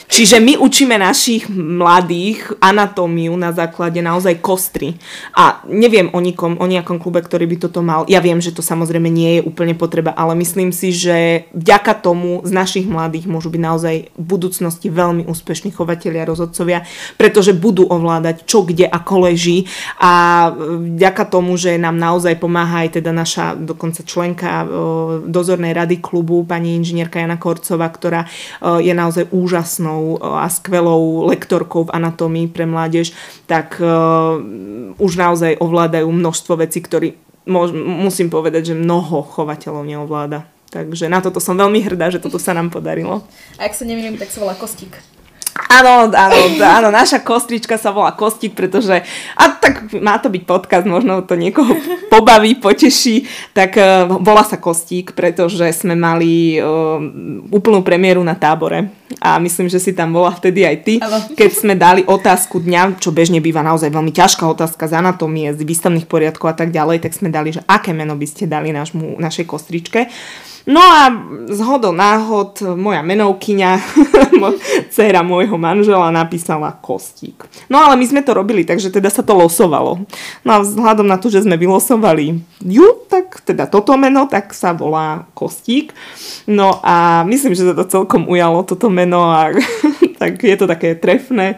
Čiže 0.09 0.41
my 0.41 0.57
učíme 0.57 0.97
našich 0.97 1.53
mladých 1.53 2.57
anatómiu 2.65 3.37
na 3.37 3.53
základe 3.53 4.01
naozaj 4.01 4.41
kostry. 4.41 4.97
A 5.37 5.61
neviem 5.69 6.09
o 6.17 6.19
nikom, 6.25 6.57
o 6.57 6.65
nejakom 6.65 6.97
klube, 6.97 7.21
ktorý 7.21 7.45
by 7.45 7.57
toto 7.61 7.85
mal. 7.85 8.09
Ja 8.09 8.25
viem, 8.25 8.41
že 8.41 8.57
to 8.57 8.65
samozrejme 8.65 9.05
nie 9.13 9.39
je 9.39 9.45
úplne 9.45 9.77
potreba, 9.77 10.17
ale 10.17 10.33
myslím 10.41 10.73
si, 10.73 10.97
že 10.97 11.45
vďaka 11.53 12.01
tomu 12.01 12.41
z 12.41 12.51
našich 12.57 12.89
mladých 12.89 13.29
môžu 13.29 13.53
byť 13.53 13.61
naozaj 13.61 13.97
v 14.17 14.25
budúcnosti 14.25 14.89
veľmi 14.89 15.29
úspešní 15.29 15.77
chovatelia, 15.77 16.25
rozhodcovia, 16.25 16.89
pretože 17.21 17.53
budú 17.53 17.85
ovládať 17.85 18.49
čo, 18.49 18.65
kde, 18.65 18.89
ako 18.89 19.29
leží. 19.29 19.69
A 20.01 20.49
vďaka 20.97 21.29
tomu, 21.29 21.61
že 21.61 21.77
nám 21.77 22.01
naozaj 22.01 22.41
pomáha 22.41 22.89
aj 22.89 22.97
teda 22.97 23.13
naša 23.13 23.61
dokonca 23.61 24.01
členka 24.09 24.65
dozornej 25.29 25.77
rady 25.77 26.01
klubu, 26.01 26.49
pani 26.49 26.81
inžinierka 26.81 27.21
Jana 27.21 27.37
Korcová, 27.37 27.93
ktorá 27.93 28.25
je 28.81 28.97
naozaj 28.97 29.29
úžasnou 29.29 29.98
výbornou 29.99 30.23
a 30.23 30.49
skvelou 30.49 31.27
lektorkou 31.27 31.85
v 31.85 31.95
anatómii 31.95 32.47
pre 32.49 32.67
mládež, 32.67 33.13
tak 33.47 33.81
uh, 33.83 34.39
už 34.99 35.13
naozaj 35.19 35.59
ovládajú 35.59 36.09
množstvo 36.09 36.63
vecí, 36.63 36.81
ktorý 36.81 37.15
musím 37.49 38.29
povedať, 38.29 38.73
že 38.73 38.75
mnoho 38.77 39.25
chovateľov 39.25 39.89
neovláda. 39.89 40.45
Takže 40.69 41.09
na 41.09 41.25
toto 41.25 41.41
som 41.41 41.57
veľmi 41.57 41.81
hrdá, 41.81 42.13
že 42.13 42.21
toto 42.21 42.37
sa 42.37 42.53
nám 42.53 42.69
podarilo. 42.69 43.25
A 43.57 43.65
ak 43.65 43.73
sa 43.73 43.89
nemýlim, 43.89 44.21
tak 44.21 44.29
sa 44.29 44.45
volá 44.45 44.53
Kostík. 44.53 45.01
Áno, 45.69 46.09
áno, 46.11 46.37
áno, 46.65 46.89
naša 46.89 47.21
kostrička 47.21 47.77
sa 47.77 47.93
volá 47.93 48.17
Kostík, 48.17 48.57
pretože, 48.57 49.05
a 49.37 49.45
tak 49.53 49.93
má 50.01 50.17
to 50.17 50.33
byť 50.33 50.43
podcast, 50.49 50.87
možno 50.89 51.21
to 51.27 51.37
niekoho 51.37 51.77
pobaví, 52.15 52.57
poteší, 52.57 53.29
tak 53.53 53.77
uh, 53.77 54.09
volá 54.09 54.43
sa 54.49 54.57
Kostík, 54.57 55.13
pretože 55.13 55.69
sme 55.77 55.93
mali 55.93 56.57
uh, 56.57 56.99
úplnú 57.53 57.85
premiéru 57.85 58.25
na 58.25 58.33
tábore 58.33 58.89
a 59.21 59.37
myslím, 59.41 59.69
že 59.69 59.81
si 59.81 59.93
tam 59.93 60.17
bola 60.17 60.33
vtedy 60.33 60.65
aj 60.65 60.77
ty, 60.85 60.95
ano. 61.01 61.21
keď 61.37 61.51
sme 61.53 61.75
dali 61.77 62.01
otázku 62.05 62.65
dňa, 62.65 63.01
čo 63.01 63.13
bežne 63.13 63.43
býva 63.45 63.61
naozaj 63.61 63.93
veľmi 63.93 64.13
ťažká 64.13 64.45
otázka 64.49 64.89
z 64.89 65.01
anatómie, 65.01 65.53
z 65.53 65.65
výstavných 65.65 66.09
poriadkov 66.09 66.49
a 66.53 66.57
tak 66.57 66.73
ďalej, 66.73 67.05
tak 67.05 67.13
sme 67.13 67.29
dali, 67.29 67.53
že 67.53 67.65
aké 67.69 67.93
meno 67.93 68.17
by 68.17 68.27
ste 68.29 68.49
dali 68.49 68.73
našmu, 68.73 69.21
našej 69.21 69.45
kostričke. 69.45 70.09
No 70.69 70.85
a 70.85 71.09
z 71.49 71.61
hodou 71.65 71.97
náhod 71.97 72.61
moja 72.77 73.01
menovkyňa, 73.01 73.71
dcera 74.93 75.25
môjho 75.25 75.57
manžela 75.57 76.13
napísala 76.13 76.77
Kostík. 76.85 77.49
No 77.73 77.81
ale 77.81 77.97
my 77.97 78.05
sme 78.05 78.21
to 78.21 78.37
robili, 78.37 78.69
takže 78.69 78.93
teda 78.93 79.09
sa 79.09 79.25
to 79.25 79.33
losovalo. 79.33 80.05
No 80.45 80.51
a 80.53 80.61
vzhľadom 80.61 81.09
na 81.09 81.17
to, 81.17 81.33
že 81.33 81.49
sme 81.49 81.57
vylosovali 81.57 82.45
ju, 82.61 82.85
tak 83.09 83.41
teda 83.49 83.65
toto 83.65 83.97
meno, 83.97 84.29
tak 84.29 84.53
sa 84.53 84.77
volá 84.77 85.25
Kostík. 85.33 85.97
No 86.45 86.85
a 86.85 87.25
myslím, 87.25 87.57
že 87.57 87.65
sa 87.65 87.73
to 87.73 87.89
celkom 87.89 88.29
ujalo, 88.29 88.61
toto 88.61 88.93
meno 88.93 89.25
a 89.25 89.49
tak 90.19 90.43
je 90.43 90.57
to 90.59 90.67
také 90.67 90.99
trefné. 90.99 91.55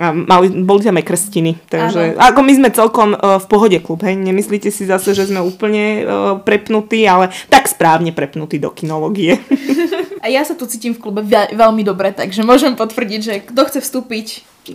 A 0.00 0.16
mali, 0.16 0.48
boli 0.64 0.80
tam 0.80 0.96
aj 0.96 1.04
krstiny. 1.04 1.60
Takže, 1.68 2.16
ako 2.16 2.40
my 2.40 2.52
sme 2.56 2.68
celkom 2.72 3.12
uh, 3.12 3.36
v 3.36 3.46
pohode 3.46 3.78
klub, 3.84 4.00
hej? 4.00 4.16
Nemyslíte 4.16 4.72
si 4.72 4.88
zase, 4.88 5.12
že 5.12 5.28
sme 5.28 5.44
úplne 5.44 5.84
uh, 6.02 6.08
prepnutí, 6.40 7.04
ale 7.04 7.28
tak 7.52 7.68
správne 7.68 8.16
prepnutí 8.16 8.56
do 8.56 8.72
kinológie. 8.72 9.36
A 10.24 10.26
ja 10.26 10.42
sa 10.42 10.58
tu 10.58 10.66
cítim 10.66 10.96
v 10.96 11.02
klube 11.04 11.22
veľ, 11.22 11.54
veľmi 11.54 11.86
dobre, 11.86 12.10
takže 12.10 12.42
môžem 12.42 12.74
potvrdiť, 12.74 13.20
že 13.22 13.34
kto 13.38 13.60
chce 13.70 13.78
vstúpiť, 13.86 14.26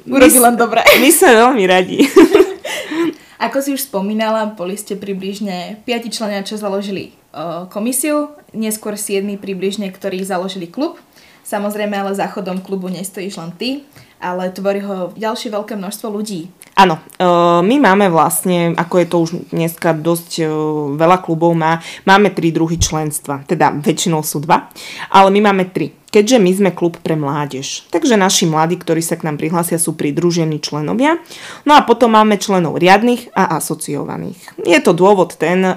urobí 0.07 0.39
len 0.39 0.55
dobre. 0.55 0.79
My 1.03 1.09
sme 1.11 1.35
veľmi 1.35 1.63
radi. 1.67 1.99
Ako 3.43 3.59
si 3.59 3.75
už 3.75 3.91
spomínala, 3.91 4.55
boli 4.55 4.79
ste 4.79 4.95
približne 4.95 5.83
5 5.83 6.15
členia, 6.15 6.47
čo 6.47 6.55
založili 6.55 7.11
uh, 7.35 7.67
komisiu, 7.67 8.31
neskôr 8.55 8.95
7 8.95 9.19
približne, 9.35 9.91
ktorí 9.91 10.23
založili 10.23 10.71
klub. 10.71 10.95
Samozrejme, 11.43 11.95
ale 11.99 12.15
záchodom 12.15 12.63
klubu 12.63 12.87
nestojíš 12.87 13.37
len 13.37 13.51
ty, 13.59 13.69
ale 14.23 14.47
tvorí 14.55 14.79
ho 14.79 15.11
ďalšie 15.11 15.51
veľké 15.51 15.75
množstvo 15.75 16.07
ľudí. 16.07 16.47
Áno, 16.73 16.97
e, 16.97 17.25
my 17.61 17.75
máme 17.77 18.07
vlastne, 18.09 18.73
ako 18.73 18.95
je 18.97 19.07
to 19.07 19.17
už 19.19 19.29
dneska 19.51 19.93
dosť 19.93 20.31
e, 20.41 20.43
veľa 20.95 21.21
klubov 21.21 21.53
má, 21.53 21.83
máme 22.07 22.31
tri 22.31 22.49
druhy 22.49 22.79
členstva, 22.79 23.43
teda 23.43 23.75
väčšinou 23.77 24.23
sú 24.23 24.41
dva, 24.41 24.71
ale 25.11 25.29
my 25.29 25.51
máme 25.51 25.69
tri 25.69 26.02
keďže 26.13 26.37
my 26.37 26.51
sme 26.53 26.69
klub 26.69 27.01
pre 27.01 27.17
mládež. 27.17 27.89
Takže 27.89 28.13
naši 28.13 28.45
mladí, 28.45 28.77
ktorí 28.77 29.01
sa 29.01 29.17
k 29.17 29.25
nám 29.25 29.41
prihlásia, 29.41 29.81
sú 29.81 29.97
pridružení 29.97 30.61
členovia. 30.61 31.17
No 31.65 31.73
a 31.73 31.81
potom 31.81 32.13
máme 32.13 32.37
členov 32.37 32.77
riadnych 32.77 33.33
a 33.33 33.57
asociovaných. 33.57 34.37
Je 34.61 34.77
to 34.77 34.93
dôvod 34.93 35.33
ten, 35.41 35.65
e, 35.65 35.73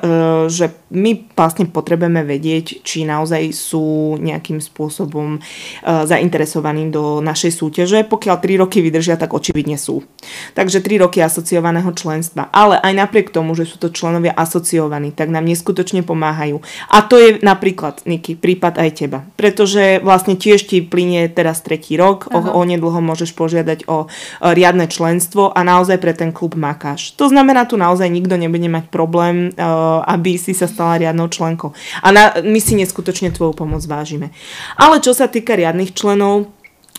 že 0.53 0.77
my 0.93 1.33
vlastne 1.33 1.67
potrebujeme 1.67 2.21
vedieť, 2.23 2.85
či 2.85 3.09
naozaj 3.09 3.51
sú 3.57 4.17
nejakým 4.21 4.61
spôsobom 4.61 5.39
e, 5.39 5.41
zainteresovaní 5.83 6.93
do 6.93 7.25
našej 7.25 7.53
súťaže. 7.57 7.99
Pokiaľ 8.05 8.37
3 8.37 8.63
roky 8.63 8.85
vydržia, 8.85 9.17
tak 9.17 9.33
očividne 9.33 9.81
sú. 9.81 10.05
Takže 10.53 10.85
3 10.85 11.03
roky 11.07 11.25
asociovaného 11.25 11.89
členstva. 11.95 12.53
Ale 12.53 12.77
aj 12.77 12.93
napriek 12.93 13.33
tomu, 13.33 13.57
že 13.57 13.65
sú 13.65 13.81
to 13.81 13.89
členovia 13.89 14.37
asociovaní, 14.37 15.17
tak 15.17 15.33
nám 15.33 15.49
neskutočne 15.49 16.05
pomáhajú. 16.05 16.61
A 16.93 17.01
to 17.07 17.17
je 17.17 17.41
napríklad, 17.41 18.05
Niky, 18.05 18.37
prípad 18.37 18.79
aj 18.83 18.91
teba. 18.99 19.25
Pretože 19.39 20.03
vlastne 20.03 20.26
vlastne 20.27 20.43
tiež 20.43 20.67
ti 20.67 20.83
plinie 20.83 21.31
teraz 21.31 21.63
tretí 21.63 21.95
rok, 21.95 22.27
o, 22.35 22.43
o 22.43 22.61
nedlho 22.67 22.99
môžeš 22.99 23.31
požiadať 23.39 23.87
o, 23.87 24.11
o 24.11 24.49
riadne 24.51 24.91
členstvo 24.91 25.55
a 25.55 25.63
naozaj 25.63 26.03
pre 26.03 26.11
ten 26.19 26.35
klub 26.35 26.59
makáš. 26.59 27.15
To 27.15 27.31
znamená, 27.31 27.63
tu 27.63 27.79
naozaj 27.79 28.11
nikto 28.11 28.35
nebude 28.35 28.67
mať 28.67 28.91
problém, 28.91 29.55
uh, 29.55 30.03
aby 30.03 30.35
si 30.35 30.51
sa 30.51 30.67
stala 30.67 30.99
riadnou 30.99 31.31
členkou. 31.31 31.71
A 32.03 32.11
na, 32.11 32.35
my 32.43 32.59
si 32.59 32.75
neskutočne 32.75 33.31
tvoju 33.31 33.55
pomoc 33.55 33.87
vážime. 33.87 34.35
Ale 34.75 34.99
čo 34.99 35.15
sa 35.15 35.31
týka 35.31 35.55
riadnych 35.55 35.95
členov, 35.95 36.51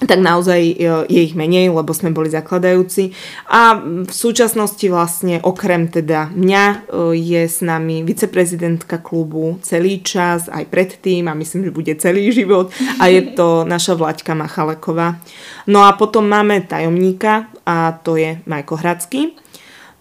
tak 0.05 0.21
naozaj 0.21 0.61
e, 0.61 0.73
je 1.09 1.21
ich 1.25 1.33
menej, 1.33 1.73
lebo 1.73 1.89
sme 1.89 2.13
boli 2.13 2.29
zakladajúci. 2.29 3.17
A 3.49 3.81
v 3.81 4.13
súčasnosti 4.13 4.85
vlastne 4.85 5.41
okrem 5.41 5.89
teda 5.89 6.29
mňa 6.37 6.63
e, 6.69 6.75
je 7.17 7.41
s 7.49 7.65
nami 7.65 8.05
viceprezidentka 8.05 9.01
klubu 9.01 9.57
celý 9.65 10.05
čas, 10.05 10.53
aj 10.53 10.69
predtým 10.69 11.25
a 11.25 11.33
myslím, 11.33 11.71
že 11.71 11.73
bude 11.73 11.93
celý 11.97 12.29
život 12.29 12.69
a 13.01 13.09
je 13.09 13.33
to 13.33 13.65
naša 13.65 13.97
Vlaďka 13.97 14.37
Machaleková. 14.37 15.17
No 15.65 15.81
a 15.89 15.97
potom 15.97 16.29
máme 16.29 16.61
tajomníka 16.69 17.49
a 17.65 17.97
to 17.97 18.21
je 18.21 18.37
Majko 18.45 18.77
Hradský. 18.77 19.33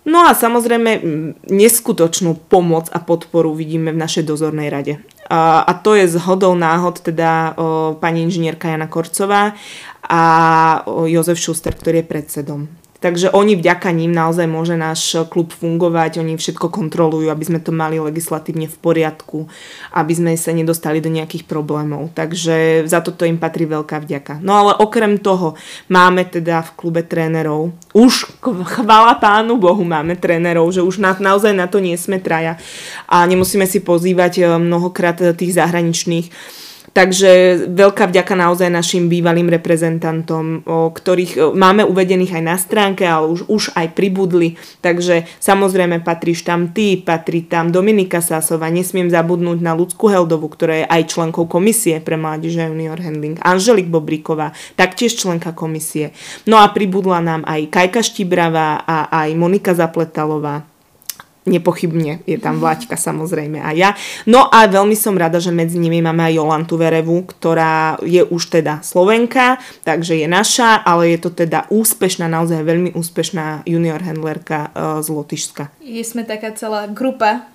No 0.07 0.23
a 0.23 0.37
samozrejme 0.37 1.03
neskutočnú 1.51 2.47
pomoc 2.47 2.87
a 2.95 3.03
podporu 3.03 3.57
vidíme 3.57 3.91
v 3.91 3.99
našej 3.99 4.23
dozornej 4.23 4.71
rade. 4.71 5.03
A, 5.31 5.73
to 5.83 5.95
je 5.99 6.09
z 6.09 6.17
hodou 6.23 6.55
náhod 6.55 7.03
teda 7.03 7.59
pani 7.99 8.23
inžinierka 8.23 8.71
Jana 8.71 8.87
Korcová 8.87 9.59
a 10.07 10.23
Jozef 11.11 11.39
Šuster, 11.39 11.75
ktorý 11.75 12.03
je 12.03 12.07
predsedom. 12.07 12.61
Takže 13.07 13.31
oni 13.31 13.55
vďaka 13.55 13.95
ním 13.95 14.11
naozaj 14.11 14.51
môže 14.51 14.75
náš 14.75 15.15
klub 15.31 15.55
fungovať, 15.55 16.19
oni 16.19 16.35
všetko 16.35 16.75
kontrolujú, 16.75 17.31
aby 17.31 17.45
sme 17.47 17.63
to 17.63 17.71
mali 17.71 18.03
legislatívne 18.03 18.67
v 18.67 18.75
poriadku, 18.83 19.47
aby 19.95 20.11
sme 20.11 20.35
sa 20.35 20.51
nedostali 20.51 20.99
do 20.99 21.07
nejakých 21.07 21.47
problémov. 21.47 22.11
Takže 22.19 22.83
za 22.83 22.99
toto 23.07 23.23
im 23.23 23.39
patrí 23.39 23.63
veľká 23.63 24.03
vďaka. 24.03 24.43
No 24.43 24.59
ale 24.59 24.73
okrem 24.83 25.23
toho 25.23 25.55
máme 25.87 26.27
teda 26.27 26.67
v 26.67 26.71
klube 26.75 27.07
trénerov, 27.07 27.71
už 27.95 28.27
chvala 28.75 29.15
pánu 29.23 29.55
Bohu 29.55 29.87
máme 29.87 30.19
trénerov, 30.19 30.75
že 30.75 30.83
už 30.83 30.99
na, 30.99 31.15
naozaj 31.15 31.55
na 31.55 31.71
to 31.71 31.79
nie 31.79 31.95
sme 31.95 32.19
traja 32.19 32.59
a 33.07 33.23
nemusíme 33.23 33.71
si 33.71 33.87
pozývať 33.87 34.33
eh, 34.43 34.47
mnohokrát 34.59 35.23
tých 35.39 35.55
zahraničných 35.55 36.27
Takže 36.97 37.61
veľká 37.77 38.09
vďaka 38.09 38.33
naozaj 38.33 38.73
našim 38.73 39.13
bývalým 39.13 39.53
reprezentantom, 39.53 40.65
o 40.65 40.89
ktorých 40.89 41.53
máme 41.53 41.85
uvedených 41.85 42.41
aj 42.41 42.45
na 42.49 42.57
stránke, 42.57 43.05
ale 43.05 43.37
už, 43.37 43.45
už 43.53 43.63
aj 43.77 43.93
pribudli. 43.93 44.57
Takže 44.81 45.29
samozrejme 45.37 46.01
patríš 46.01 46.49
tam 46.49 46.73
ty, 46.73 46.97
patrí 46.97 47.45
tam 47.45 47.69
Dominika 47.69 48.25
Sásova, 48.25 48.73
nesmiem 48.73 49.13
zabudnúť 49.13 49.61
na 49.61 49.77
Lucku 49.77 50.09
Heldovu, 50.09 50.49
ktorá 50.49 50.75
je 50.81 50.87
aj 50.89 51.13
členkou 51.13 51.45
komisie 51.45 52.01
pre 52.01 52.17
mládež 52.17 52.65
a 52.65 52.73
junior 52.73 52.97
handling, 52.97 53.37
Anželik 53.45 53.93
Bobriková, 53.93 54.57
taktiež 54.73 55.21
členka 55.21 55.53
komisie. 55.53 56.17
No 56.49 56.57
a 56.57 56.73
pribudla 56.73 57.21
nám 57.21 57.45
aj 57.45 57.77
Kajka 57.77 58.01
Štibravá 58.01 58.81
a 58.89 59.13
aj 59.13 59.37
Monika 59.37 59.77
Zapletalová 59.77 60.76
nepochybne 61.47 62.27
je 62.27 62.37
tam 62.37 62.59
Vlaďka 62.59 62.99
samozrejme 62.99 63.63
a 63.63 63.71
ja. 63.73 63.95
No 64.27 64.51
a 64.51 64.67
veľmi 64.67 64.99
som 64.99 65.15
rada, 65.15 65.39
že 65.39 65.55
medzi 65.55 65.79
nimi 65.79 66.03
máme 66.03 66.27
aj 66.27 66.35
Jolantu 66.37 66.75
Verevu, 66.77 67.23
ktorá 67.23 67.97
je 68.03 68.27
už 68.27 68.59
teda 68.59 68.83
Slovenka, 68.83 69.63
takže 69.87 70.19
je 70.19 70.27
naša, 70.27 70.83
ale 70.83 71.15
je 71.15 71.19
to 71.23 71.31
teda 71.31 71.71
úspešná, 71.71 72.27
naozaj 72.27 72.67
veľmi 72.67 72.91
úspešná 72.99 73.63
junior 73.65 74.03
handlerka 74.03 74.75
uh, 74.75 74.99
z 75.01 75.09
Lotyšska. 75.15 75.71
Je 75.81 76.03
sme 76.03 76.27
taká 76.27 76.51
celá 76.59 76.91
grupa 76.91 77.47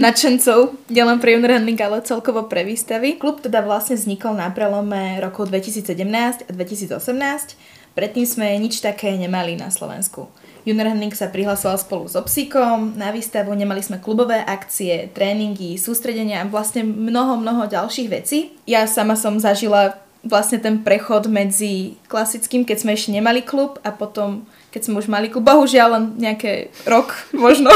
nadšencov, 0.00 0.74
nielen 0.88 1.20
pre 1.20 1.36
junior 1.36 1.60
handling, 1.60 1.78
ale 1.84 2.00
celkovo 2.02 2.48
pre 2.48 2.64
výstavy. 2.64 3.20
Klub 3.20 3.44
teda 3.44 3.60
vlastne 3.60 4.00
vznikol 4.00 4.40
na 4.40 4.48
prelome 4.48 5.20
rokov 5.20 5.52
2017 5.52 6.48
a 6.48 6.50
2018. 6.50 6.96
Predtým 7.94 8.26
sme 8.26 8.58
nič 8.58 8.82
také 8.82 9.14
nemali 9.14 9.54
na 9.54 9.70
Slovensku. 9.70 10.26
Junior 10.64 10.88
Handling 10.88 11.12
sa 11.12 11.28
prihlasoval 11.28 11.76
spolu 11.76 12.04
s 12.08 12.16
Opsíkom 12.16 12.96
na 12.96 13.12
výstavu, 13.12 13.52
nemali 13.52 13.84
sme 13.84 14.00
klubové 14.00 14.40
akcie, 14.40 15.12
tréningy, 15.12 15.76
sústredenia 15.76 16.40
a 16.40 16.48
vlastne 16.48 16.88
mnoho, 16.88 17.36
mnoho 17.36 17.68
ďalších 17.68 18.08
vecí. 18.08 18.56
Ja 18.64 18.88
sama 18.88 19.12
som 19.12 19.36
zažila 19.36 20.00
vlastne 20.24 20.56
ten 20.56 20.80
prechod 20.80 21.28
medzi 21.28 22.00
klasickým, 22.08 22.64
keď 22.64 22.80
sme 22.80 22.96
ešte 22.96 23.12
nemali 23.12 23.44
klub 23.44 23.76
a 23.84 23.92
potom, 23.92 24.48
keď 24.72 24.80
sme 24.88 25.04
už 25.04 25.12
mali 25.12 25.28
klub, 25.28 25.44
bohužiaľ 25.44 25.88
len 26.00 26.04
nejaké 26.16 26.72
rok 26.88 27.12
možno 27.36 27.68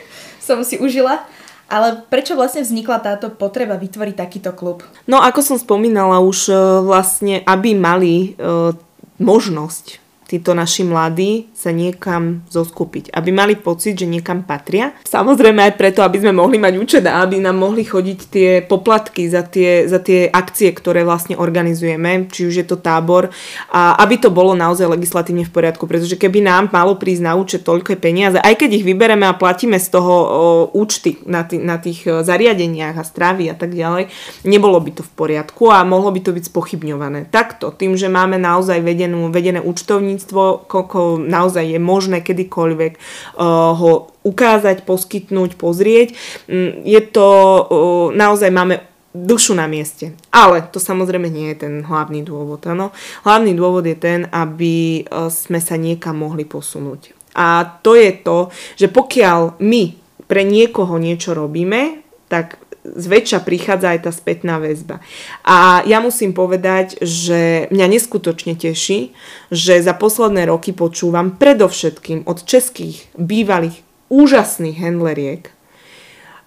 som 0.46 0.62
si 0.62 0.78
užila. 0.78 1.26
Ale 1.66 1.98
prečo 2.06 2.38
vlastne 2.38 2.62
vznikla 2.62 3.02
táto 3.02 3.26
potreba 3.26 3.74
vytvoriť 3.74 4.14
takýto 4.14 4.54
klub? 4.54 4.86
No 5.10 5.18
ako 5.18 5.42
som 5.42 5.58
spomínala 5.58 6.22
už 6.22 6.46
e, 6.46 6.54
vlastne, 6.86 7.42
aby 7.42 7.74
mali 7.74 8.38
e, 8.38 8.70
možnosť 9.18 10.05
títo 10.26 10.58
naši 10.58 10.82
mladí 10.82 11.46
sa 11.54 11.70
niekam 11.70 12.42
zoskupiť, 12.50 13.14
aby 13.14 13.30
mali 13.30 13.54
pocit, 13.54 13.94
že 13.94 14.10
niekam 14.10 14.42
patria. 14.42 14.90
Samozrejme 15.06 15.62
aj 15.62 15.78
preto, 15.78 16.02
aby 16.02 16.18
sme 16.18 16.34
mohli 16.34 16.58
mať 16.58 16.74
účet 16.82 17.04
a 17.06 17.22
aby 17.22 17.38
nám 17.38 17.54
mohli 17.54 17.86
chodiť 17.86 18.18
tie 18.26 18.50
poplatky 18.66 19.30
za 19.30 19.46
tie, 19.46 19.86
za 19.86 20.02
tie 20.02 20.26
akcie, 20.26 20.74
ktoré 20.74 21.06
vlastne 21.06 21.38
organizujeme, 21.38 22.26
či 22.26 22.50
už 22.50 22.54
je 22.58 22.66
to 22.66 22.82
tábor, 22.82 23.30
a 23.70 23.94
aby 24.02 24.18
to 24.18 24.34
bolo 24.34 24.58
naozaj 24.58 24.90
legislatívne 24.90 25.46
v 25.46 25.54
poriadku, 25.54 25.86
pretože 25.86 26.18
keby 26.18 26.42
nám 26.42 26.74
malo 26.74 26.98
prísť 26.98 27.22
na 27.22 27.38
účet 27.38 27.62
toľké 27.62 27.94
peniaze, 27.94 28.42
aj 28.42 28.58
keď 28.58 28.82
ich 28.82 28.84
vybereme 28.84 29.30
a 29.30 29.38
platíme 29.38 29.78
z 29.78 29.88
toho 29.94 30.12
o, 30.12 30.26
účty 30.74 31.22
na, 31.22 31.46
tý, 31.46 31.62
na 31.62 31.78
tých 31.78 32.02
e, 32.02 32.26
zariadeniach 32.26 32.98
a 32.98 33.06
strávy 33.06 33.46
a 33.46 33.54
tak 33.54 33.78
ďalej, 33.78 34.10
nebolo 34.42 34.82
by 34.82 34.90
to 34.98 35.02
v 35.06 35.12
poriadku 35.14 35.70
a 35.70 35.86
mohlo 35.86 36.10
by 36.10 36.18
to 36.18 36.34
byť 36.34 36.50
spochybňované. 36.50 37.30
Takto, 37.30 37.70
tým, 37.70 37.94
že 37.94 38.10
máme 38.10 38.42
naozaj 38.42 38.82
vedenú, 38.82 39.30
vedené 39.30 39.62
účtovní 39.62 40.15
zdravotníctvo, 40.16 40.68
koľko 40.68 41.20
naozaj 41.20 41.76
je 41.76 41.80
možné 41.80 42.24
kedykoľvek 42.24 42.92
uh, 42.96 43.76
ho 43.76 43.92
ukázať, 44.24 44.82
poskytnúť, 44.88 45.60
pozrieť. 45.60 46.16
Mm, 46.48 46.82
je 46.88 47.00
to, 47.12 47.28
uh, 47.28 48.06
naozaj 48.16 48.50
máme 48.50 48.80
dušu 49.16 49.56
na 49.56 49.68
mieste. 49.68 50.12
Ale 50.32 50.68
to 50.68 50.80
samozrejme 50.80 51.28
nie 51.28 51.52
je 51.52 51.68
ten 51.68 51.74
hlavný 51.84 52.24
dôvod. 52.24 52.64
Ano? 52.68 52.92
Hlavný 53.24 53.56
dôvod 53.56 53.84
je 53.84 53.96
ten, 53.96 54.28
aby 54.32 55.04
uh, 55.04 55.28
sme 55.28 55.60
sa 55.60 55.76
niekam 55.76 56.20
mohli 56.20 56.44
posunúť. 56.48 57.12
A 57.36 57.80
to 57.84 57.92
je 57.92 58.16
to, 58.24 58.48
že 58.80 58.88
pokiaľ 58.88 59.60
my 59.60 59.82
pre 60.24 60.42
niekoho 60.42 60.96
niečo 60.96 61.36
robíme, 61.36 62.00
tak 62.26 62.58
zväčša 62.94 63.42
prichádza 63.42 63.96
aj 63.96 64.00
tá 64.06 64.12
spätná 64.14 64.62
väzba. 64.62 65.02
A 65.42 65.82
ja 65.88 65.98
musím 65.98 66.30
povedať, 66.30 67.00
že 67.02 67.66
mňa 67.74 67.86
neskutočne 67.98 68.54
teší, 68.54 69.10
že 69.50 69.82
za 69.82 69.94
posledné 69.98 70.46
roky 70.46 70.70
počúvam 70.70 71.34
predovšetkým 71.34 72.28
od 72.30 72.46
českých 72.46 73.10
bývalých 73.18 73.82
úžasných 74.06 74.78
handleriek, 74.78 75.50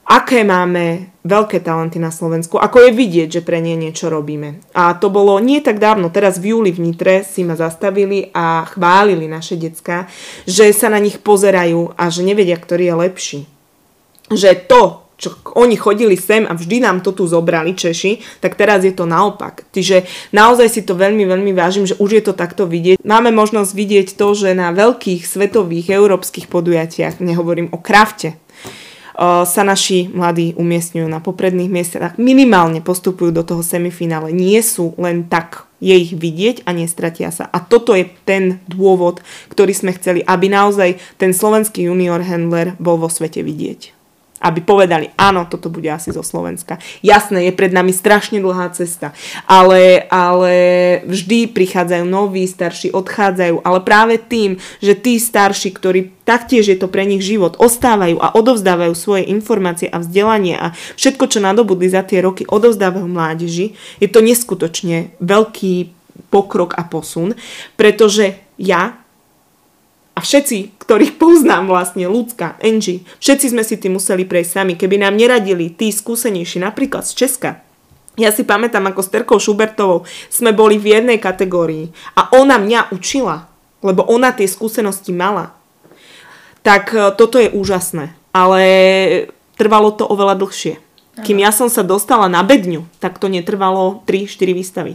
aké 0.09 0.41
máme 0.41 1.13
veľké 1.21 1.61
talenty 1.61 2.01
na 2.01 2.09
Slovensku, 2.09 2.57
ako 2.57 2.89
je 2.89 2.97
vidieť, 2.97 3.29
že 3.29 3.45
pre 3.45 3.61
nie 3.61 3.77
niečo 3.77 4.09
robíme. 4.09 4.57
A 4.73 4.97
to 4.97 5.13
bolo 5.13 5.37
nie 5.37 5.61
tak 5.61 5.77
dávno, 5.77 6.09
teraz 6.09 6.41
v 6.41 6.57
júli 6.57 6.73
v 6.73 6.81
Nitre 6.81 7.21
si 7.21 7.45
ma 7.45 7.53
zastavili 7.53 8.33
a 8.33 8.65
chválili 8.65 9.29
naše 9.29 9.53
decka, 9.53 10.09
že 10.49 10.73
sa 10.73 10.89
na 10.89 10.97
nich 10.97 11.21
pozerajú 11.21 11.93
a 11.93 12.09
že 12.09 12.25
nevedia, 12.25 12.57
ktorý 12.57 12.89
je 12.89 12.95
lepší. 12.95 13.39
Že 14.33 14.49
to, 14.65 14.81
čo 15.19 15.35
oni 15.59 15.75
chodili 15.75 16.15
sem 16.15 16.47
a 16.47 16.55
vždy 16.55 16.79
nám 16.79 17.03
to 17.03 17.11
tu 17.11 17.27
zobrali 17.27 17.75
Češi, 17.75 18.39
tak 18.39 18.55
teraz 18.55 18.87
je 18.87 18.95
to 18.95 19.03
naopak. 19.03 19.67
Čiže 19.75 20.07
naozaj 20.31 20.71
si 20.71 20.81
to 20.87 20.95
veľmi, 20.95 21.27
veľmi 21.27 21.51
vážim, 21.51 21.83
že 21.83 21.99
už 21.99 22.09
je 22.15 22.23
to 22.23 22.33
takto 22.33 22.63
vidieť. 22.63 23.03
Máme 23.03 23.35
možnosť 23.35 23.71
vidieť 23.75 24.07
to, 24.15 24.31
že 24.31 24.55
na 24.55 24.71
veľkých 24.71 25.27
svetových 25.27 25.91
európskych 25.91 26.47
podujatiach, 26.47 27.19
nehovorím 27.19 27.67
o 27.75 27.77
krafte, 27.83 28.39
sa 29.19 29.67
naši 29.67 30.07
mladí 30.07 30.55
umiestňujú 30.55 31.03
na 31.11 31.19
popredných 31.19 31.67
miestach, 31.67 32.15
minimálne 32.15 32.79
postupujú 32.79 33.35
do 33.35 33.43
toho 33.43 33.59
semifinále. 33.59 34.31
Nie 34.31 34.63
sú 34.63 34.95
len 34.95 35.27
tak, 35.27 35.67
je 35.83 35.91
ich 35.91 36.15
vidieť 36.15 36.63
a 36.63 36.71
nestratia 36.71 37.27
sa. 37.27 37.51
A 37.51 37.59
toto 37.59 37.91
je 37.99 38.07
ten 38.23 38.63
dôvod, 38.71 39.19
ktorý 39.51 39.75
sme 39.75 39.91
chceli, 39.99 40.23
aby 40.23 40.47
naozaj 40.47 40.95
ten 41.19 41.35
slovenský 41.35 41.91
junior 41.91 42.23
handler 42.23 42.79
bol 42.79 42.95
vo 42.95 43.11
svete 43.11 43.43
vidieť 43.43 43.98
aby 44.39 44.63
povedali, 44.63 45.11
áno, 45.19 45.45
toto 45.45 45.67
bude 45.67 45.91
asi 45.91 46.15
zo 46.15 46.23
Slovenska. 46.23 46.79
Jasné, 47.03 47.51
je 47.51 47.53
pred 47.53 47.71
nami 47.75 47.91
strašne 47.91 48.39
dlhá 48.39 48.71
cesta, 48.71 49.11
ale, 49.43 50.07
ale 50.07 50.53
vždy 51.03 51.51
prichádzajú 51.51 52.05
noví, 52.07 52.47
starší, 52.47 52.95
odchádzajú, 52.95 53.61
ale 53.61 53.79
práve 53.83 54.15
tým, 54.15 54.55
že 54.79 54.95
tí 54.95 55.19
starší, 55.19 55.75
ktorí 55.75 56.15
taktiež 56.23 56.71
je 56.71 56.77
to 56.79 56.87
pre 56.87 57.03
nich 57.03 57.25
život, 57.25 57.59
ostávajú 57.59 58.21
a 58.21 58.31
odovzdávajú 58.37 58.93
svoje 58.95 59.27
informácie 59.27 59.91
a 59.91 59.99
vzdelanie 59.99 60.55
a 60.55 60.71
všetko, 60.95 61.25
čo 61.27 61.43
nadobudli 61.43 61.91
za 61.91 62.05
tie 62.05 62.23
roky, 62.23 62.47
odovzdávajú 62.47 63.07
mládeži, 63.09 63.75
je 63.99 64.07
to 64.07 64.23
neskutočne 64.23 65.11
veľký 65.19 65.91
pokrok 66.29 66.77
a 66.77 66.85
posun, 66.85 67.33
pretože 67.75 68.37
ja 68.59 69.01
a 70.19 70.21
všetci, 70.21 70.83
ktorých 70.83 71.15
poznám 71.15 71.71
vlastne, 71.71 72.11
ľudská, 72.11 72.59
Angie, 72.59 73.07
všetci 73.23 73.55
sme 73.55 73.63
si 73.63 73.79
tým 73.79 73.95
museli 73.95 74.27
prejsť 74.27 74.51
sami. 74.51 74.75
Keby 74.75 74.99
nám 74.99 75.15
neradili 75.15 75.71
tí 75.71 75.95
skúsenejší, 75.95 76.59
napríklad 76.59 77.07
z 77.07 77.23
Česka, 77.23 77.63
ja 78.19 78.35
si 78.35 78.43
pamätám, 78.43 78.83
ako 78.91 78.99
s 78.99 79.13
Terkou 79.15 79.39
Šubertovou 79.39 80.03
sme 80.27 80.51
boli 80.51 80.75
v 80.75 80.99
jednej 80.99 81.23
kategórii 81.23 81.95
a 82.19 82.27
ona 82.35 82.59
mňa 82.59 82.91
učila, 82.91 83.47
lebo 83.79 84.03
ona 84.03 84.35
tie 84.35 84.43
skúsenosti 84.43 85.15
mala. 85.15 85.55
Tak 86.67 86.91
e, 86.91 87.15
toto 87.15 87.39
je 87.39 87.47
úžasné, 87.47 88.11
ale 88.35 88.61
trvalo 89.55 89.95
to 89.95 90.03
oveľa 90.03 90.35
dlhšie. 90.35 90.83
Kým 91.23 91.39
ja 91.39 91.55
som 91.55 91.71
sa 91.71 91.79
dostala 91.79 92.27
na 92.27 92.43
bedňu, 92.43 92.83
tak 92.99 93.23
to 93.23 93.31
netrvalo 93.31 94.03
3-4 94.03 94.51
výstavy. 94.51 94.93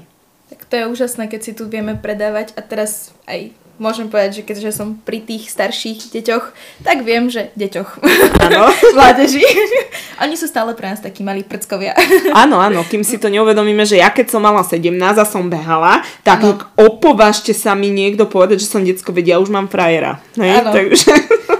Tak 0.52 0.68
to 0.68 0.74
je 0.76 0.84
úžasné, 0.84 1.32
keď 1.32 1.40
si 1.40 1.56
tu 1.56 1.64
vieme 1.64 1.96
predávať 1.96 2.52
a 2.56 2.60
teraz 2.60 3.16
aj 3.24 3.56
môžem 3.76 4.06
povedať, 4.06 4.40
že 4.40 4.46
keďže 4.46 4.70
som 4.70 4.94
pri 5.02 5.18
tých 5.22 5.50
starších 5.50 6.14
deťoch, 6.14 6.44
tak 6.86 7.02
viem, 7.02 7.26
že 7.26 7.50
deťoch. 7.58 8.00
Áno. 8.46 8.70
Mládeži. 8.98 9.42
Oni 10.22 10.38
sú 10.38 10.46
stále 10.46 10.78
pre 10.78 10.94
nás 10.94 11.02
takí 11.02 11.26
malí 11.26 11.42
prckovia. 11.42 11.98
áno, 12.44 12.62
áno, 12.62 12.86
kým 12.86 13.02
si 13.02 13.18
to 13.18 13.26
neuvedomíme, 13.26 13.82
že 13.82 13.98
ja 13.98 14.14
keď 14.14 14.30
som 14.30 14.42
mala 14.46 14.62
17 14.62 14.94
a 14.94 15.26
som 15.26 15.50
behala, 15.50 16.06
tak 16.22 16.46
no. 16.46 16.58
opovažte 16.78 17.50
sa 17.50 17.74
mi 17.74 17.90
niekto 17.90 18.30
povedať, 18.30 18.62
že 18.62 18.70
som 18.70 18.86
detsko, 18.86 19.10
vedia, 19.10 19.42
už 19.42 19.50
mám 19.50 19.66
frajera. 19.66 20.22
Hej? 20.38 20.62
Áno. 20.62 20.70
Takže... 20.70 21.12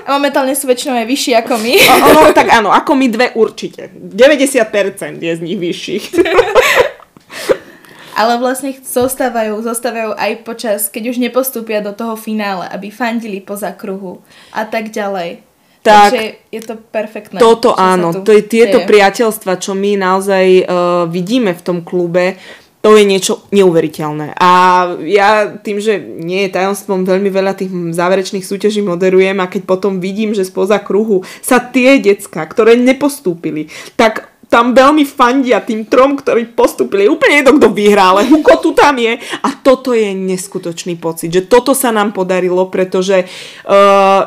A 0.05 0.21
momentálne 0.21 0.53
sú 0.53 0.69
väčšinou 0.69 1.01
aj 1.01 1.09
vyšší 1.09 1.33
ako 1.41 1.55
my. 1.65 1.75
No, 2.13 2.29
tak 2.37 2.53
áno, 2.53 2.69
ako 2.69 2.93
my 2.93 3.07
dve 3.09 3.27
určite. 3.35 3.89
90% 3.89 5.17
je 5.17 5.33
z 5.33 5.41
nich 5.41 5.57
vyšších 5.57 6.05
ale 8.15 8.39
vlastne 8.39 8.73
zostávajú, 8.79 9.61
zostávajú 9.61 10.15
aj 10.15 10.33
počas, 10.47 10.81
keď 10.89 11.15
už 11.15 11.17
nepostúpia 11.19 11.83
do 11.83 11.91
toho 11.91 12.15
finále, 12.15 12.65
aby 12.71 12.89
fandili 12.89 13.43
poza 13.43 13.75
kruhu 13.75 14.23
a 14.55 14.65
tak 14.65 14.95
ďalej. 14.95 15.43
Tak, 15.85 16.17
Takže 16.17 16.25
je 16.49 16.61
to 16.65 16.75
perfektné. 16.81 17.37
Toto 17.37 17.77
áno, 17.77 18.25
to 18.25 18.33
je 18.33 18.41
tieto 18.41 18.81
deje. 18.81 18.89
priateľstva, 18.89 19.61
čo 19.61 19.77
my 19.77 20.01
naozaj 20.01 20.65
uh, 20.65 21.05
vidíme 21.13 21.53
v 21.53 21.61
tom 21.61 21.85
klube, 21.85 22.41
to 22.85 23.01
je 23.01 23.05
niečo 23.09 23.49
neuveriteľné. 23.49 24.37
A 24.37 24.53
ja 25.09 25.49
tým, 25.57 25.81
že 25.81 25.97
nie 26.01 26.45
je 26.45 26.53
tajomstvom, 26.53 27.09
veľmi 27.09 27.33
veľa 27.33 27.57
tých 27.57 27.73
záverečných 27.73 28.45
súťaží 28.45 28.85
moderujem 28.85 29.41
a 29.41 29.49
keď 29.49 29.65
potom 29.65 30.05
vidím, 30.05 30.37
že 30.37 30.45
spoza 30.45 30.77
kruhu 30.85 31.25
sa 31.41 31.65
tie 31.65 31.97
decka, 31.97 32.45
ktoré 32.45 32.77
nepostúpili, 32.77 33.73
tak 33.97 34.29
tam 34.55 34.71
veľmi 34.71 35.03
fandia 35.03 35.59
tým 35.59 35.83
trom, 35.91 36.15
ktorí 36.15 36.55
postupili. 36.55 37.11
Úplne 37.11 37.43
jedno, 37.43 37.59
kto 37.59 37.75
vyhrá, 37.75 38.15
ale 38.15 38.31
Huko 38.31 38.63
tu 38.63 38.71
tam 38.71 38.95
je. 39.03 39.19
A 39.19 39.49
toto 39.51 39.91
je 39.91 40.15
neskutočný 40.15 40.95
pocit, 40.95 41.35
že 41.35 41.43
toto 41.43 41.75
sa 41.75 41.91
nám 41.91 42.15
podarilo, 42.15 42.71
pretože 42.71 43.27
uh, 43.67 44.23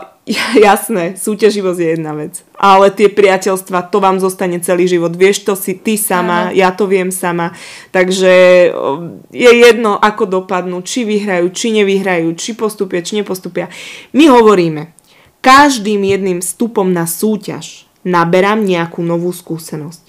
jasné, 0.67 1.15
súťaživosť 1.15 1.79
je 1.79 1.89
jedna 1.95 2.11
vec. 2.11 2.43
Ale 2.59 2.91
tie 2.91 3.07
priateľstva, 3.07 3.87
to 3.87 4.03
vám 4.03 4.19
zostane 4.19 4.59
celý 4.59 4.91
život. 4.91 5.15
Vieš 5.15 5.47
to 5.47 5.55
si 5.55 5.79
ty 5.79 5.95
sama, 5.95 6.51
Aha. 6.51 6.59
ja 6.59 6.75
to 6.75 6.91
viem 6.91 7.07
sama. 7.07 7.55
Takže 7.95 8.35
uh, 8.75 9.23
je 9.31 9.51
jedno, 9.63 9.95
ako 9.95 10.43
dopadnú, 10.43 10.83
či 10.83 11.07
vyhrajú, 11.07 11.55
či 11.55 11.71
nevyhrajú, 11.71 12.35
či 12.35 12.51
postupia, 12.51 12.99
či 12.99 13.23
nepostupia. 13.23 13.71
My 14.11 14.27
hovoríme, 14.27 14.91
každým 15.39 16.03
jedným 16.03 16.43
vstupom 16.43 16.91
na 16.91 17.07
súťaž 17.07 17.87
naberám 18.03 18.67
nejakú 18.67 18.99
novú 18.99 19.31
skúsenosť. 19.31 20.06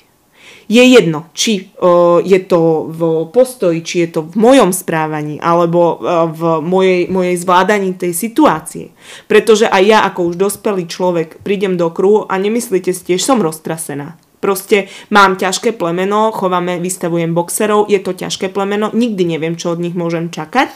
Je 0.68 0.84
jedno, 0.84 1.32
či 1.32 1.72
o, 1.80 2.20
je 2.20 2.36
to 2.44 2.92
v 2.92 3.00
postoji, 3.32 3.80
či 3.80 4.04
je 4.04 4.08
to 4.12 4.20
v 4.28 4.36
mojom 4.36 4.68
správaní, 4.68 5.40
alebo 5.40 5.96
o, 5.96 6.28
v 6.28 6.40
mojej, 6.60 7.00
mojej 7.08 7.36
zvládaní 7.40 7.96
tej 7.96 8.12
situácie. 8.12 8.92
Pretože 9.24 9.64
aj 9.64 9.82
ja 9.84 9.98
ako 10.04 10.28
už 10.28 10.36
dospelý 10.36 10.84
človek 10.84 11.40
prídem 11.40 11.80
do 11.80 11.88
kruhu 11.88 12.28
a 12.28 12.36
nemyslíte 12.36 12.92
si 12.92 13.02
tiež 13.14 13.24
som 13.24 13.40
roztrasená. 13.40 14.20
Proste 14.38 14.86
mám 15.10 15.34
ťažké 15.34 15.74
plemeno, 15.74 16.30
chováme, 16.30 16.78
vystavujem 16.78 17.34
boxerov, 17.34 17.90
je 17.90 17.98
to 17.98 18.14
ťažké 18.14 18.54
plemeno, 18.54 18.94
nikdy 18.94 19.24
neviem, 19.24 19.58
čo 19.58 19.74
od 19.74 19.82
nich 19.82 19.98
môžem 19.98 20.30
čakať 20.30 20.70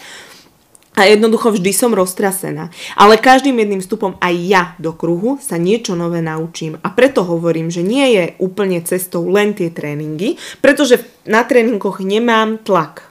a 0.92 1.09
jednoducho 1.09 1.57
vždy 1.57 1.72
som 1.72 1.96
roztrasená. 1.96 2.68
Ale 3.00 3.16
každým 3.16 3.57
jedným 3.57 3.81
vstupom 3.81 4.20
aj 4.20 4.35
ja 4.44 4.62
do 4.76 4.92
kruhu 4.92 5.40
sa 5.40 5.57
niečo 5.57 5.96
nové 5.96 6.20
naučím. 6.20 6.76
A 6.85 6.92
preto 6.92 7.24
hovorím, 7.24 7.72
že 7.72 7.81
nie 7.81 8.12
je 8.12 8.24
úplne 8.37 8.85
cestou 8.85 9.24
len 9.33 9.57
tie 9.57 9.72
tréningy, 9.72 10.37
pretože 10.61 11.00
na 11.24 11.48
tréningoch 11.48 12.05
nemám 12.05 12.61
tlak. 12.61 13.09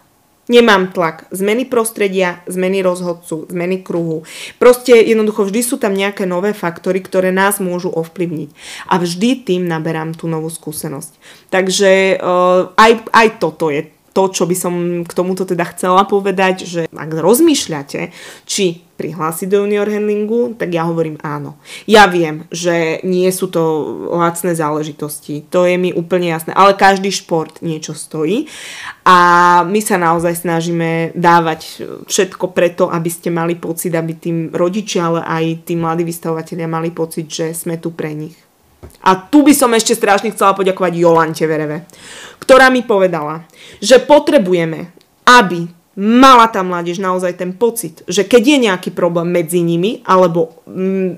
Nemám 0.51 0.91
tlak 0.91 1.31
zmeny 1.31 1.63
prostredia, 1.63 2.43
zmeny 2.43 2.83
rozhodcu, 2.83 3.47
zmeny 3.47 3.81
kruhu. 3.81 4.27
Proste 4.59 4.99
jednoducho 4.99 5.47
vždy 5.47 5.61
sú 5.63 5.79
tam 5.79 5.95
nejaké 5.95 6.27
nové 6.27 6.51
faktory, 6.51 6.99
ktoré 6.99 7.31
nás 7.31 7.63
môžu 7.63 7.87
ovplyvniť. 7.87 8.49
A 8.91 8.99
vždy 8.99 9.47
tým 9.47 9.63
naberám 9.63 10.11
tú 10.11 10.27
novú 10.27 10.51
skúsenosť. 10.51 11.15
Takže 11.53 12.19
uh, 12.19 12.73
aj, 12.75 12.91
aj 13.15 13.27
toto 13.39 13.71
je 13.71 14.00
to, 14.11 14.27
čo 14.27 14.43
by 14.43 14.55
som 14.55 14.73
k 15.07 15.11
tomuto 15.15 15.47
teda 15.47 15.63
chcela 15.71 16.03
povedať, 16.03 16.67
že 16.67 16.81
ak 16.91 17.09
rozmýšľate, 17.15 18.11
či 18.43 18.83
prihlásiť 19.01 19.49
do 19.49 19.65
junior 19.65 19.89
handlingu, 19.89 20.53
tak 20.53 20.69
ja 20.77 20.85
hovorím 20.85 21.17
áno. 21.25 21.57
Ja 21.89 22.05
viem, 22.05 22.45
že 22.53 23.01
nie 23.01 23.25
sú 23.33 23.49
to 23.49 23.61
lacné 24.13 24.53
záležitosti, 24.53 25.41
to 25.49 25.65
je 25.65 25.73
mi 25.81 25.89
úplne 25.89 26.29
jasné, 26.29 26.53
ale 26.53 26.77
každý 26.77 27.09
šport 27.09 27.65
niečo 27.65 27.97
stojí 27.97 28.45
a 29.01 29.17
my 29.65 29.79
sa 29.81 29.97
naozaj 29.97 30.45
snažíme 30.45 31.17
dávať 31.17 31.81
všetko 32.05 32.53
preto, 32.53 32.93
aby 32.93 33.09
ste 33.09 33.33
mali 33.33 33.57
pocit, 33.57 33.89
aby 33.97 34.13
tým 34.13 34.37
rodičia, 34.53 35.09
ale 35.09 35.25
aj 35.25 35.65
tí 35.65 35.73
mladí 35.73 36.05
vystavovateľia 36.05 36.69
mali 36.69 36.93
pocit, 36.93 37.25
že 37.25 37.57
sme 37.57 37.81
tu 37.81 37.89
pre 37.97 38.13
nich. 38.13 38.50
A 39.01 39.17
tu 39.17 39.41
by 39.41 39.53
som 39.53 39.73
ešte 39.73 39.97
strašne 39.97 40.29
chcela 40.29 40.53
poďakovať 40.53 40.93
Jolante 40.97 41.45
Vereve, 41.49 41.89
ktorá 42.41 42.69
mi 42.69 42.85
povedala, 42.85 43.45
že 43.81 43.97
potrebujeme, 44.01 44.93
aby 45.25 45.69
mala 45.97 46.47
tá 46.47 46.63
mládež 46.63 47.03
naozaj 47.03 47.35
ten 47.35 47.51
pocit, 47.51 48.01
že 48.07 48.23
keď 48.23 48.43
je 48.47 48.57
nejaký 48.69 48.89
problém 48.95 49.27
medzi 49.27 49.59
nimi, 49.59 49.99
alebo 50.07 50.63
mm, 50.65 51.09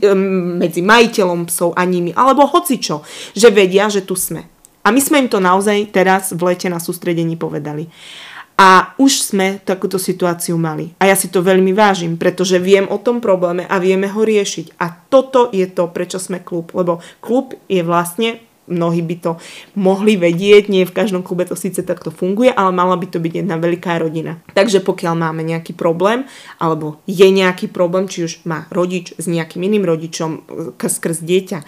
mm, 0.00 0.56
medzi 0.56 0.80
majiteľom 0.80 1.44
psov 1.50 1.76
a 1.76 1.82
nimi, 1.84 2.16
alebo 2.16 2.48
hocičo, 2.48 3.04
že 3.36 3.52
vedia, 3.52 3.92
že 3.92 4.02
tu 4.02 4.16
sme. 4.16 4.48
A 4.82 4.90
my 4.90 4.98
sme 4.98 5.22
im 5.22 5.30
to 5.30 5.38
naozaj 5.38 5.94
teraz 5.94 6.34
v 6.34 6.42
lete 6.42 6.66
na 6.66 6.82
sústredení 6.82 7.38
povedali. 7.38 7.86
A 8.62 8.94
už 8.94 9.34
sme 9.34 9.58
takúto 9.66 9.98
situáciu 9.98 10.54
mali. 10.54 10.94
A 11.02 11.10
ja 11.10 11.18
si 11.18 11.26
to 11.26 11.42
veľmi 11.42 11.74
vážim, 11.74 12.14
pretože 12.14 12.62
viem 12.62 12.86
o 12.86 12.94
tom 13.02 13.18
probléme 13.18 13.66
a 13.66 13.82
vieme 13.82 14.06
ho 14.06 14.22
riešiť. 14.22 14.78
A 14.78 14.86
toto 15.10 15.50
je 15.50 15.66
to, 15.66 15.90
prečo 15.90 16.22
sme 16.22 16.38
klub. 16.38 16.70
Lebo 16.70 17.02
klub 17.18 17.58
je 17.66 17.82
vlastne 17.82 18.38
mnohí 18.70 19.02
by 19.02 19.16
to 19.18 19.32
mohli 19.74 20.14
vedieť, 20.14 20.70
nie 20.70 20.86
v 20.86 20.94
každom 20.94 21.22
klube 21.26 21.46
to 21.48 21.58
síce 21.58 21.82
takto 21.82 22.14
funguje, 22.14 22.50
ale 22.52 22.70
mala 22.70 22.94
by 22.94 23.06
to 23.10 23.18
byť 23.18 23.42
jedna 23.42 23.56
veľká 23.58 23.98
rodina. 23.98 24.38
Takže 24.54 24.84
pokiaľ 24.84 25.14
máme 25.18 25.42
nejaký 25.42 25.74
problém, 25.74 26.28
alebo 26.62 27.02
je 27.08 27.26
nejaký 27.26 27.70
problém, 27.70 28.06
či 28.06 28.26
už 28.26 28.32
má 28.46 28.70
rodič 28.70 29.16
s 29.18 29.26
nejakým 29.26 29.62
iným 29.66 29.86
rodičom 29.86 30.30
skrz 30.78 31.24
dieťa, 31.24 31.58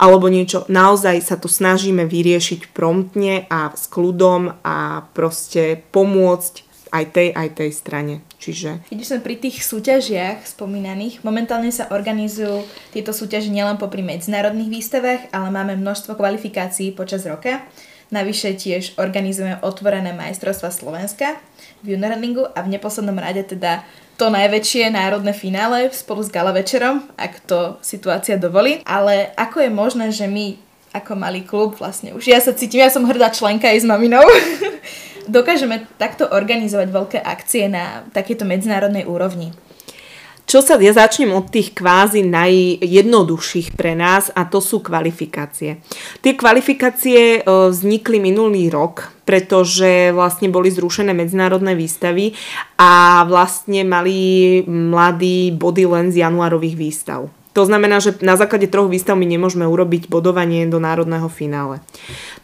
alebo 0.00 0.26
niečo, 0.26 0.66
naozaj 0.66 1.22
sa 1.22 1.36
to 1.38 1.46
snažíme 1.46 2.06
vyriešiť 2.06 2.74
promptne 2.74 3.46
a 3.46 3.70
s 3.74 3.86
kľudom 3.86 4.62
a 4.64 5.06
proste 5.12 5.84
pomôcť 5.90 6.69
aj 6.90 7.04
tej, 7.14 7.28
aj 7.34 7.48
tej 7.56 7.70
strane. 7.72 8.14
Čiže... 8.40 8.86
Keď 8.90 9.00
sme 9.06 9.18
pri 9.22 9.36
tých 9.38 9.62
súťažiach 9.62 10.44
spomínaných, 10.46 11.22
momentálne 11.22 11.70
sa 11.70 11.90
organizujú 11.90 12.66
tieto 12.90 13.14
súťaže 13.14 13.50
nielen 13.50 13.78
popri 13.78 14.02
medzinárodných 14.02 14.70
výstavách, 14.70 15.22
ale 15.30 15.48
máme 15.50 15.78
množstvo 15.78 16.18
kvalifikácií 16.18 16.92
počas 16.92 17.24
roka. 17.24 17.62
Navyše 18.10 18.58
tiež 18.58 18.98
organizujeme 18.98 19.62
otvorené 19.62 20.10
majstrovstva 20.10 20.74
Slovenska 20.74 21.38
v 21.86 21.94
juniorlingu 21.94 22.42
a 22.42 22.58
v 22.66 22.74
neposlednom 22.74 23.14
rade 23.14 23.46
teda 23.46 23.86
to 24.18 24.28
najväčšie 24.28 24.92
národné 24.92 25.32
finále 25.32 25.88
spolu 25.94 26.20
s 26.20 26.28
gala 26.28 26.52
večerom, 26.52 27.06
ak 27.16 27.40
to 27.46 27.80
situácia 27.80 28.36
dovolí. 28.36 28.84
Ale 28.84 29.32
ako 29.38 29.64
je 29.64 29.70
možné, 29.72 30.06
že 30.12 30.28
my 30.28 30.58
ako 30.90 31.14
malý 31.14 31.46
klub 31.46 31.78
vlastne 31.78 32.12
už 32.18 32.34
ja 32.34 32.42
sa 32.42 32.50
cítim, 32.50 32.82
ja 32.82 32.90
som 32.90 33.06
hrdá 33.06 33.30
členka 33.30 33.70
aj 33.70 33.78
s 33.80 33.86
maminou, 33.86 34.26
dokážeme 35.30 35.86
takto 35.96 36.26
organizovať 36.26 36.88
veľké 36.90 37.18
akcie 37.22 37.70
na 37.70 38.02
takéto 38.10 38.42
medzinárodnej 38.42 39.06
úrovni? 39.06 39.54
Čo 40.50 40.66
sa, 40.66 40.82
ja 40.82 40.90
začnem 40.90 41.30
od 41.30 41.46
tých 41.46 41.78
kvázi 41.78 42.26
najjednoduchších 42.26 43.78
pre 43.78 43.94
nás 43.94 44.34
a 44.34 44.42
to 44.50 44.58
sú 44.58 44.82
kvalifikácie. 44.82 45.78
Tie 46.18 46.34
kvalifikácie 46.34 47.38
e, 47.38 47.40
vznikli 47.46 48.18
minulý 48.18 48.66
rok, 48.66 49.14
pretože 49.22 50.10
vlastne 50.10 50.50
boli 50.50 50.74
zrušené 50.74 51.14
medzinárodné 51.14 51.78
výstavy 51.78 52.34
a 52.82 53.22
vlastne 53.30 53.86
mali 53.86 54.66
mladí 54.66 55.54
body 55.54 55.86
len 55.86 56.10
z 56.10 56.26
januárových 56.26 56.74
výstav. 56.74 57.30
To 57.50 57.66
znamená, 57.66 57.98
že 57.98 58.14
na 58.22 58.38
základe 58.38 58.70
troch 58.70 58.86
výstav 58.86 59.18
my 59.18 59.26
nemôžeme 59.26 59.66
urobiť 59.66 60.06
bodovanie 60.06 60.70
do 60.70 60.78
národného 60.78 61.26
finále. 61.26 61.82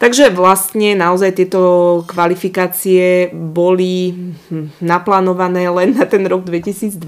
Takže 0.03 0.35
vlastne 0.35 0.99
naozaj 0.99 1.31
tieto 1.39 1.61
kvalifikácie 2.11 3.31
boli 3.31 4.11
hm, 4.51 4.83
naplánované 4.83 5.71
len 5.71 5.95
na 5.95 6.03
ten 6.03 6.27
rok 6.27 6.43
2020. 6.43 6.99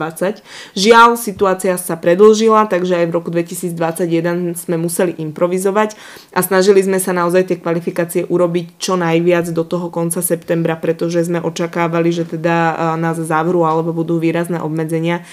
Žiaľ, 0.79 1.19
situácia 1.19 1.75
sa 1.75 1.99
predlžila, 1.99 2.71
takže 2.71 3.03
aj 3.03 3.05
v 3.12 3.15
roku 3.19 3.29
2021 3.35 4.55
sme 4.55 4.79
museli 4.79 5.19
improvizovať 5.19 5.99
a 6.31 6.39
snažili 6.39 6.79
sme 6.79 7.03
sa 7.03 7.12
naozaj 7.12 7.51
tie 7.51 7.57
kvalifikácie 7.59 8.23
urobiť 8.31 8.79
čo 8.79 8.95
najviac 8.95 9.51
do 9.51 9.67
toho 9.67 9.91
konca 9.91 10.23
septembra, 10.23 10.79
pretože 10.79 11.27
sme 11.27 11.43
očakávali, 11.43 12.15
že 12.15 12.23
teda 12.23 12.95
nás 12.95 13.19
zavrú 13.19 13.67
alebo 13.67 13.91
budú 13.91 14.23
výrazné 14.23 14.63
obmedzenia. 14.63 15.27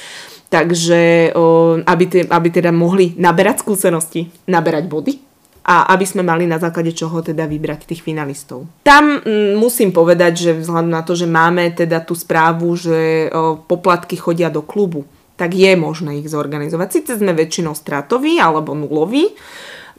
Takže 0.56 1.36
aby, 1.84 2.04
te, 2.08 2.24
aby 2.24 2.48
teda 2.48 2.72
mohli 2.72 3.12
naberať 3.20 3.60
skúsenosti, 3.60 4.32
naberať 4.48 4.88
body 4.88 5.20
a 5.68 5.92
aby 5.92 6.08
sme 6.08 6.24
mali 6.24 6.48
na 6.48 6.56
základe 6.56 6.96
čoho 6.96 7.20
teda 7.20 7.44
vybrať 7.44 7.92
tých 7.92 8.00
finalistov. 8.00 8.64
Tam 8.80 9.20
m, 9.20 9.60
musím 9.60 9.92
povedať, 9.92 10.32
že 10.32 10.50
vzhľadom 10.56 10.88
na 10.88 11.04
to, 11.04 11.12
že 11.12 11.28
máme 11.28 11.76
teda 11.76 12.00
tú 12.00 12.16
správu, 12.16 12.72
že 12.72 13.28
poplatky 13.68 14.16
chodia 14.16 14.48
do 14.48 14.64
klubu, 14.64 15.04
tak 15.36 15.52
je 15.52 15.76
možné 15.76 16.24
ich 16.24 16.32
zorganizovať. 16.32 16.88
Sice 16.88 17.12
sme 17.20 17.36
väčšinou 17.36 17.76
stratoví 17.76 18.40
alebo 18.40 18.72
nuloví. 18.72 19.36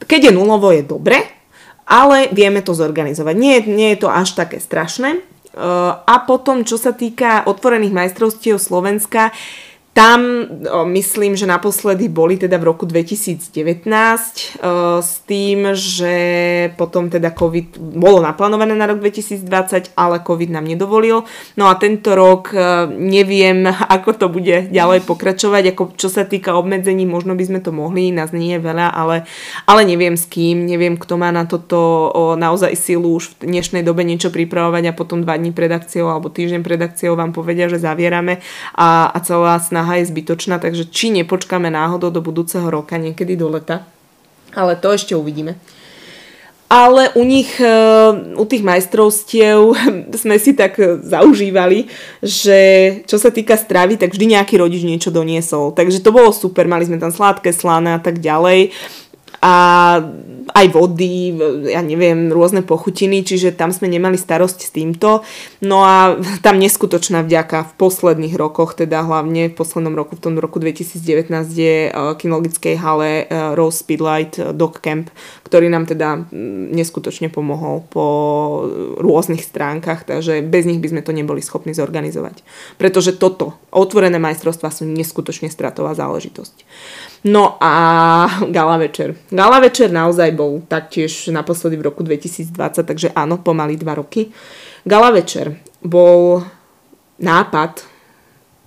Keď 0.02 0.20
je 0.26 0.32
nulovo, 0.34 0.74
je 0.74 0.82
dobre, 0.82 1.22
ale 1.86 2.26
vieme 2.34 2.66
to 2.66 2.74
zorganizovať. 2.74 3.34
Nie, 3.38 3.62
nie 3.62 3.94
je 3.94 4.02
to 4.02 4.10
až 4.10 4.34
také 4.34 4.58
strašné. 4.58 5.22
A 6.02 6.14
potom, 6.26 6.66
čo 6.66 6.78
sa 6.78 6.90
týka 6.94 7.46
otvorených 7.46 7.94
majstrovstiev 7.94 8.58
Slovenska, 8.58 9.30
tam 9.98 10.46
o, 10.46 10.86
myslím, 10.86 11.34
že 11.34 11.42
naposledy 11.42 12.06
boli 12.06 12.38
teda 12.38 12.54
v 12.62 12.70
roku 12.70 12.86
2019 12.86 13.50
o, 13.50 15.02
s 15.02 15.26
tým, 15.26 15.74
že 15.74 16.14
potom 16.78 17.10
teda 17.10 17.34
COVID 17.34 17.98
bolo 17.98 18.22
naplánované 18.22 18.78
na 18.78 18.86
rok 18.86 19.02
2020, 19.02 19.98
ale 19.98 20.22
COVID 20.22 20.54
nám 20.54 20.70
nedovolil. 20.70 21.26
No 21.58 21.66
a 21.66 21.74
tento 21.74 22.14
rok 22.14 22.54
o, 22.54 22.86
neviem, 22.94 23.66
ako 23.98 24.10
to 24.14 24.26
bude 24.30 24.70
ďalej 24.70 25.02
pokračovať, 25.02 25.74
ako 25.74 25.82
čo 25.98 26.06
sa 26.06 26.22
týka 26.22 26.54
obmedzení, 26.54 27.02
možno 27.02 27.34
by 27.34 27.42
sme 27.42 27.58
to 27.58 27.74
mohli, 27.74 28.14
nás 28.14 28.30
nie 28.30 28.54
je 28.54 28.62
veľa, 28.62 28.94
ale, 28.94 29.26
ale 29.66 29.82
neviem 29.82 30.14
s 30.14 30.30
kým, 30.30 30.62
neviem, 30.62 30.94
kto 30.94 31.18
má 31.18 31.34
na 31.34 31.42
toto 31.42 32.06
o, 32.14 32.38
naozaj 32.38 32.70
silu 32.78 33.18
už 33.18 33.42
v 33.42 33.50
dnešnej 33.50 33.82
dobe 33.82 34.06
niečo 34.06 34.30
pripravovať 34.30 34.94
a 34.94 34.96
potom 34.96 35.26
dva 35.26 35.34
dní 35.34 35.50
pred 35.50 35.74
akciou 35.74 36.06
alebo 36.06 36.30
týždeň 36.30 36.62
pred 36.62 36.78
akciou 36.78 37.18
vám 37.18 37.34
povedia, 37.34 37.66
že 37.66 37.82
zavierame 37.82 38.38
a, 38.78 39.10
a 39.10 39.18
celá 39.26 39.58
snaha 39.58 39.87
snaha 39.88 40.04
je 40.04 40.12
zbytočná, 40.12 40.60
takže 40.60 40.84
či 40.92 41.08
nepočkáme 41.08 41.72
náhodou 41.72 42.12
do 42.12 42.20
budúceho 42.20 42.68
roka, 42.68 43.00
niekedy 43.00 43.40
do 43.40 43.48
leta. 43.48 43.88
Ale 44.52 44.76
to 44.76 44.92
ešte 44.92 45.16
uvidíme. 45.16 45.56
Ale 46.68 47.08
u 47.16 47.24
nich, 47.24 47.56
e, 47.56 47.72
u 48.36 48.44
tých 48.44 48.60
majstrovstiev 48.60 49.72
sme 50.20 50.36
si 50.36 50.52
tak 50.52 50.76
zaužívali, 51.00 51.88
že 52.20 52.60
čo 53.08 53.16
sa 53.16 53.32
týka 53.32 53.56
stravy, 53.56 53.96
tak 53.96 54.12
vždy 54.12 54.36
nejaký 54.36 54.60
rodič 54.60 54.84
niečo 54.84 55.08
doniesol. 55.08 55.72
Takže 55.72 56.04
to 56.04 56.12
bolo 56.12 56.28
super, 56.36 56.68
mali 56.68 56.84
sme 56.84 57.00
tam 57.00 57.08
sladké, 57.08 57.56
slané 57.56 57.96
a 57.96 58.00
tak 58.04 58.20
ďalej 58.20 58.76
a 59.38 59.54
aj 60.50 60.66
vody, 60.74 61.30
ja 61.70 61.78
neviem, 61.78 62.34
rôzne 62.34 62.66
pochutiny, 62.66 63.22
čiže 63.22 63.54
tam 63.54 63.70
sme 63.70 63.86
nemali 63.86 64.18
starosť 64.18 64.58
s 64.58 64.70
týmto. 64.74 65.22
No 65.62 65.86
a 65.86 66.18
tam 66.42 66.58
neskutočná 66.58 67.22
vďaka 67.22 67.68
v 67.68 67.72
posledných 67.78 68.34
rokoch, 68.34 68.74
teda 68.74 69.06
hlavne 69.06 69.52
v 69.52 69.54
poslednom 69.54 69.94
roku, 69.94 70.18
v 70.18 70.22
tom 70.24 70.34
roku 70.40 70.58
2019 70.58 71.30
je 71.54 71.92
v 71.92 72.16
kinologickej 72.18 72.74
hale 72.82 73.10
e, 73.22 73.54
Rose 73.54 73.86
Speedlight 73.86 74.42
e, 74.42 74.50
Dog 74.50 74.82
Camp, 74.82 75.12
ktorý 75.46 75.70
nám 75.70 75.86
teda 75.86 76.26
neskutočne 76.74 77.30
pomohol 77.30 77.86
po 77.86 78.06
rôznych 78.98 79.44
stránkach, 79.44 80.02
takže 80.02 80.42
bez 80.42 80.66
nich 80.66 80.82
by 80.82 80.90
sme 80.90 81.02
to 81.06 81.14
neboli 81.14 81.44
schopní 81.44 81.76
zorganizovať. 81.76 82.42
Pretože 82.74 83.14
toto, 83.14 83.54
otvorené 83.70 84.18
majstrovstvá 84.18 84.74
sú 84.74 84.88
neskutočne 84.88 85.46
stratová 85.52 85.94
záležitosť. 85.94 86.66
No 87.24 87.58
a 87.58 87.72
gala 88.56 88.76
večer. 88.76 89.14
Gala 89.30 89.58
večer 89.58 89.90
naozaj 89.90 90.30
bol 90.36 90.62
taktiež 90.66 91.32
naposledy 91.34 91.74
v 91.78 91.86
roku 91.90 92.02
2020, 92.06 92.54
takže 92.86 93.08
áno, 93.14 93.42
pomaly 93.42 93.74
dva 93.74 93.98
roky. 93.98 94.30
Gala 94.86 95.10
večer 95.10 95.58
bol 95.82 96.42
nápad 97.18 97.82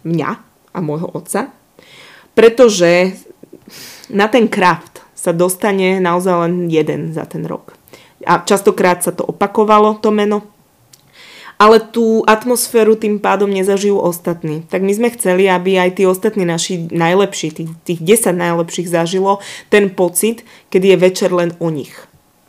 mňa 0.04 0.30
a 0.72 0.78
môjho 0.84 1.08
otca, 1.16 1.52
pretože 2.36 3.16
na 4.12 4.28
ten 4.28 4.52
kraft 4.52 5.04
sa 5.16 5.32
dostane 5.32 6.02
naozaj 6.02 6.36
len 6.48 6.54
jeden 6.68 7.14
za 7.14 7.24
ten 7.30 7.46
rok. 7.46 7.78
A 8.26 8.42
častokrát 8.42 9.02
sa 9.06 9.14
to 9.14 9.26
opakovalo, 9.26 10.02
to 10.02 10.10
meno, 10.10 10.61
ale 11.62 11.78
tú 11.78 12.26
atmosféru 12.26 12.98
tým 12.98 13.22
pádom 13.22 13.46
nezažijú 13.46 14.02
ostatní. 14.02 14.66
Tak 14.66 14.82
my 14.82 14.98
sme 14.98 15.14
chceli, 15.14 15.46
aby 15.46 15.78
aj 15.78 16.02
tí 16.02 16.10
ostatní 16.10 16.42
naši 16.42 16.90
najlepší, 16.90 17.54
tých, 17.54 17.70
tých 17.86 18.02
10 18.02 18.34
najlepších 18.34 18.90
zažilo 18.90 19.38
ten 19.70 19.94
pocit, 19.94 20.42
kedy 20.74 20.98
je 20.98 20.98
večer 20.98 21.30
len 21.30 21.54
o 21.62 21.70
nich. 21.70 21.94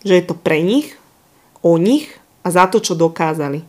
Že 0.00 0.14
je 0.16 0.24
to 0.24 0.34
pre 0.40 0.64
nich, 0.64 0.96
o 1.60 1.76
nich 1.76 2.08
a 2.40 2.48
za 2.48 2.64
to, 2.72 2.80
čo 2.80 2.96
dokázali. 2.96 3.60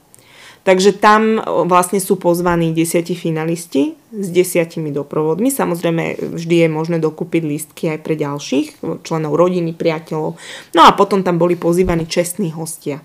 Takže 0.63 0.95
tam 0.95 1.43
vlastne 1.67 1.99
sú 1.99 2.15
pozvaní 2.15 2.71
desiati 2.71 3.11
finalisti 3.11 3.99
s 4.15 4.31
desiatimi 4.31 4.95
doprovodmi. 4.95 5.51
Samozrejme, 5.51 6.39
vždy 6.39 6.55
je 6.63 6.69
možné 6.71 6.97
dokúpiť 7.03 7.43
lístky 7.43 7.91
aj 7.91 7.99
pre 7.99 8.15
ďalších 8.15 8.79
členov 9.03 9.35
rodiny, 9.35 9.75
priateľov. 9.75 10.39
No 10.71 10.81
a 10.87 10.95
potom 10.95 11.19
tam 11.19 11.35
boli 11.35 11.59
pozývaní 11.59 12.07
čestní 12.07 12.55
hostia. 12.55 13.03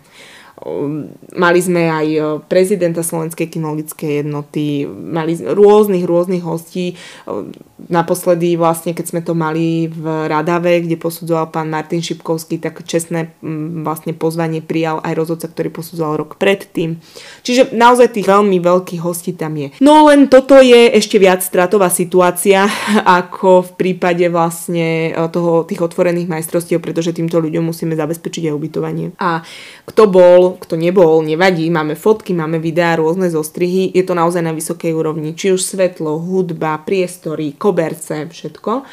Ehm, 0.66 1.14
mali 1.38 1.60
sme 1.62 1.86
aj 1.86 2.06
e, 2.08 2.20
prezidenta 2.50 3.06
Slovenskej 3.06 3.46
kinologickej 3.46 4.24
jednoty, 4.24 4.86
mali 4.90 5.38
rôznych, 5.38 6.02
rôznych 6.02 6.42
hostí. 6.42 6.98
Ehm, 7.26 7.54
naposledy 7.86 8.58
vlastne, 8.58 8.90
keď 8.90 9.06
sme 9.06 9.20
to 9.22 9.38
mali 9.38 9.86
v 9.86 10.26
Radave, 10.26 10.82
kde 10.82 10.98
posudzoval 10.98 11.54
pán 11.54 11.70
Martin 11.70 12.02
Šipkovský, 12.02 12.58
tak 12.58 12.82
čestné 12.82 13.38
vlastne 13.86 14.18
pozvanie 14.18 14.58
prijal 14.58 14.98
aj 15.06 15.14
rozhodca, 15.14 15.46
ktorý 15.46 15.70
posudzoval 15.70 16.26
rok 16.26 16.30
predtým. 16.42 16.98
Čiže 17.46 17.70
naozaj 17.70 18.18
tých 18.18 18.26
veľmi 18.26 18.58
veľkých 18.58 18.98
hostí 18.98 19.38
tam 19.38 19.54
je. 19.54 19.70
No 19.78 20.10
len 20.10 20.26
toto 20.26 20.58
je 20.58 20.90
ešte 20.90 21.22
viac 21.22 21.38
stratová 21.38 21.86
situácia, 21.86 22.66
ako 23.22 23.62
v 23.62 23.72
prípade 23.78 24.26
vlastne 24.26 25.14
e, 25.14 25.30
toho, 25.30 25.62
tých 25.62 25.78
otvorených 25.78 26.26
majstrovstiev, 26.26 26.82
pretože 26.82 27.14
týmto 27.14 27.38
ľuďom 27.38 27.62
musíme 27.62 27.94
zabezpečiť 27.94 28.50
aj 28.50 28.56
ubytovanie. 28.58 29.14
A 29.22 29.38
kto 29.86 30.02
bol 30.10 30.47
kto 30.56 30.80
nebol, 30.80 31.20
nevadí, 31.20 31.68
máme 31.68 31.92
fotky, 31.92 32.32
máme 32.32 32.56
videá, 32.56 32.96
rôzne 32.96 33.28
zostrihy, 33.28 33.92
je 33.92 34.00
to 34.06 34.16
naozaj 34.16 34.40
na 34.40 34.56
vysokej 34.56 34.96
úrovni, 34.96 35.36
či 35.36 35.52
už 35.52 35.60
svetlo, 35.60 36.16
hudba, 36.16 36.80
priestory, 36.80 37.52
koberce, 37.52 38.24
všetko. 38.24 38.88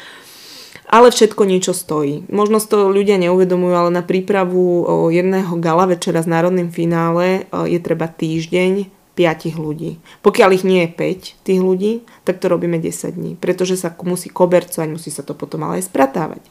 Ale 0.86 1.10
všetko 1.10 1.42
niečo 1.48 1.74
stojí. 1.74 2.30
Možno 2.30 2.62
to 2.62 2.86
ľudia 2.94 3.18
neuvedomujú, 3.18 3.74
ale 3.74 3.90
na 3.90 4.06
prípravu 4.06 4.86
jedného 5.10 5.58
gala 5.58 5.90
večera 5.90 6.22
s 6.22 6.30
národným 6.30 6.70
finále 6.70 7.50
je 7.50 7.78
treba 7.82 8.06
týždeň 8.06 8.94
5 9.18 9.56
ľudí. 9.58 9.98
Pokiaľ 10.22 10.48
ich 10.54 10.62
nie 10.62 10.86
je 10.86 10.90
5 10.94 11.42
tých 11.42 11.58
ľudí, 11.58 12.06
tak 12.22 12.38
to 12.38 12.46
robíme 12.46 12.78
10 12.78 13.18
dní, 13.18 13.34
pretože 13.34 13.74
sa 13.80 13.90
musí 14.06 14.30
kobercovať, 14.30 14.86
musí 14.86 15.10
sa 15.10 15.26
to 15.26 15.34
potom 15.34 15.66
ale 15.66 15.82
aj 15.82 15.90
spratávať. 15.90 16.44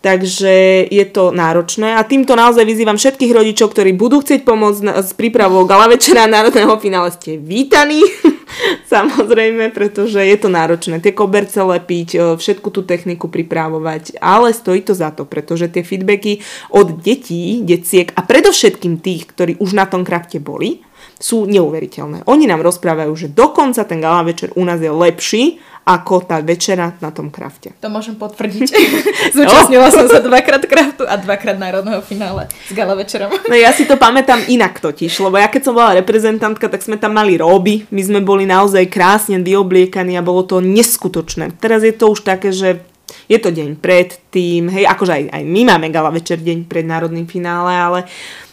Takže 0.00 0.88
je 0.88 1.04
to 1.12 1.28
náročné 1.28 1.92
a 1.92 2.00
týmto 2.08 2.32
naozaj 2.32 2.64
vyzývam 2.64 2.96
všetkých 2.96 3.36
rodičov, 3.36 3.76
ktorí 3.76 3.92
budú 3.92 4.24
chcieť 4.24 4.48
pomôcť 4.48 4.96
s 4.96 5.12
prípravou 5.12 5.68
gala 5.68 5.92
večera 5.92 6.24
národného 6.24 6.72
finále, 6.80 7.12
ste 7.12 7.36
vítaní. 7.36 8.00
Samozrejme, 8.88 9.68
pretože 9.76 10.24
je 10.24 10.36
to 10.40 10.48
náročné. 10.48 11.04
Tie 11.04 11.12
koberce 11.12 11.60
lepiť, 11.60 12.08
e, 12.16 12.18
všetku 12.40 12.72
tú 12.72 12.80
techniku 12.80 13.28
pripravovať, 13.28 14.16
ale 14.24 14.56
stojí 14.56 14.80
to 14.80 14.96
za 14.96 15.12
to, 15.12 15.28
pretože 15.28 15.68
tie 15.68 15.84
feedbacky 15.84 16.40
od 16.72 16.96
detí, 17.04 17.60
deciek 17.60 18.08
a 18.16 18.24
predovšetkým 18.24 19.04
tých, 19.04 19.28
ktorí 19.28 19.52
už 19.60 19.76
na 19.76 19.84
tom 19.84 20.00
krafte 20.00 20.40
boli, 20.40 20.80
sú 21.20 21.44
neuveriteľné. 21.44 22.24
Oni 22.24 22.48
nám 22.48 22.64
rozprávajú, 22.64 23.12
že 23.12 23.28
dokonca 23.28 23.84
ten 23.84 24.00
gala 24.00 24.24
večer 24.24 24.56
u 24.56 24.64
nás 24.64 24.80
je 24.80 24.88
lepší 24.88 25.60
ako 25.84 26.24
tá 26.24 26.38
večera 26.44 26.96
na 27.00 27.10
tom 27.10 27.32
krafte. 27.32 27.76
To 27.80 27.88
môžem 27.92 28.16
potvrdiť. 28.16 28.68
Zúčastnila 29.36 29.92
som 29.92 30.08
sa 30.08 30.24
dvakrát 30.24 30.64
kraftu 30.64 31.04
a 31.04 31.20
dvakrát 31.20 31.60
národného 31.60 32.00
finále 32.00 32.48
s 32.48 32.72
gala 32.72 32.96
večerom. 32.96 33.28
No 33.48 33.56
ja 33.56 33.72
si 33.74 33.84
to 33.84 34.00
pamätám 34.00 34.44
inak 34.48 34.80
totiž, 34.80 35.20
lebo 35.20 35.36
ja 35.36 35.52
keď 35.52 35.70
som 35.70 35.74
bola 35.76 35.96
reprezentantka, 35.98 36.72
tak 36.72 36.80
sme 36.80 36.96
tam 36.96 37.16
mali 37.16 37.36
roby, 37.36 37.84
my 37.92 38.00
sme 38.00 38.20
boli 38.24 38.48
naozaj 38.48 38.88
krásne 38.88 39.40
vyobliekaní 39.40 40.16
a 40.16 40.24
bolo 40.24 40.46
to 40.46 40.64
neskutočné. 40.64 41.58
Teraz 41.60 41.84
je 41.84 41.92
to 41.92 42.12
už 42.12 42.24
také, 42.24 42.54
že 42.54 42.84
je 43.30 43.38
to 43.38 43.50
deň 43.54 43.78
pred 43.78 44.12
tým, 44.30 44.68
hej, 44.68 44.84
akože 44.90 45.12
aj, 45.12 45.24
aj 45.30 45.42
my 45.46 45.62
máme 45.66 45.88
gala 45.88 46.10
večer 46.10 46.42
deň 46.42 46.66
pred 46.66 46.84
národným 46.84 47.26
finále, 47.30 47.72
ale 47.72 48.00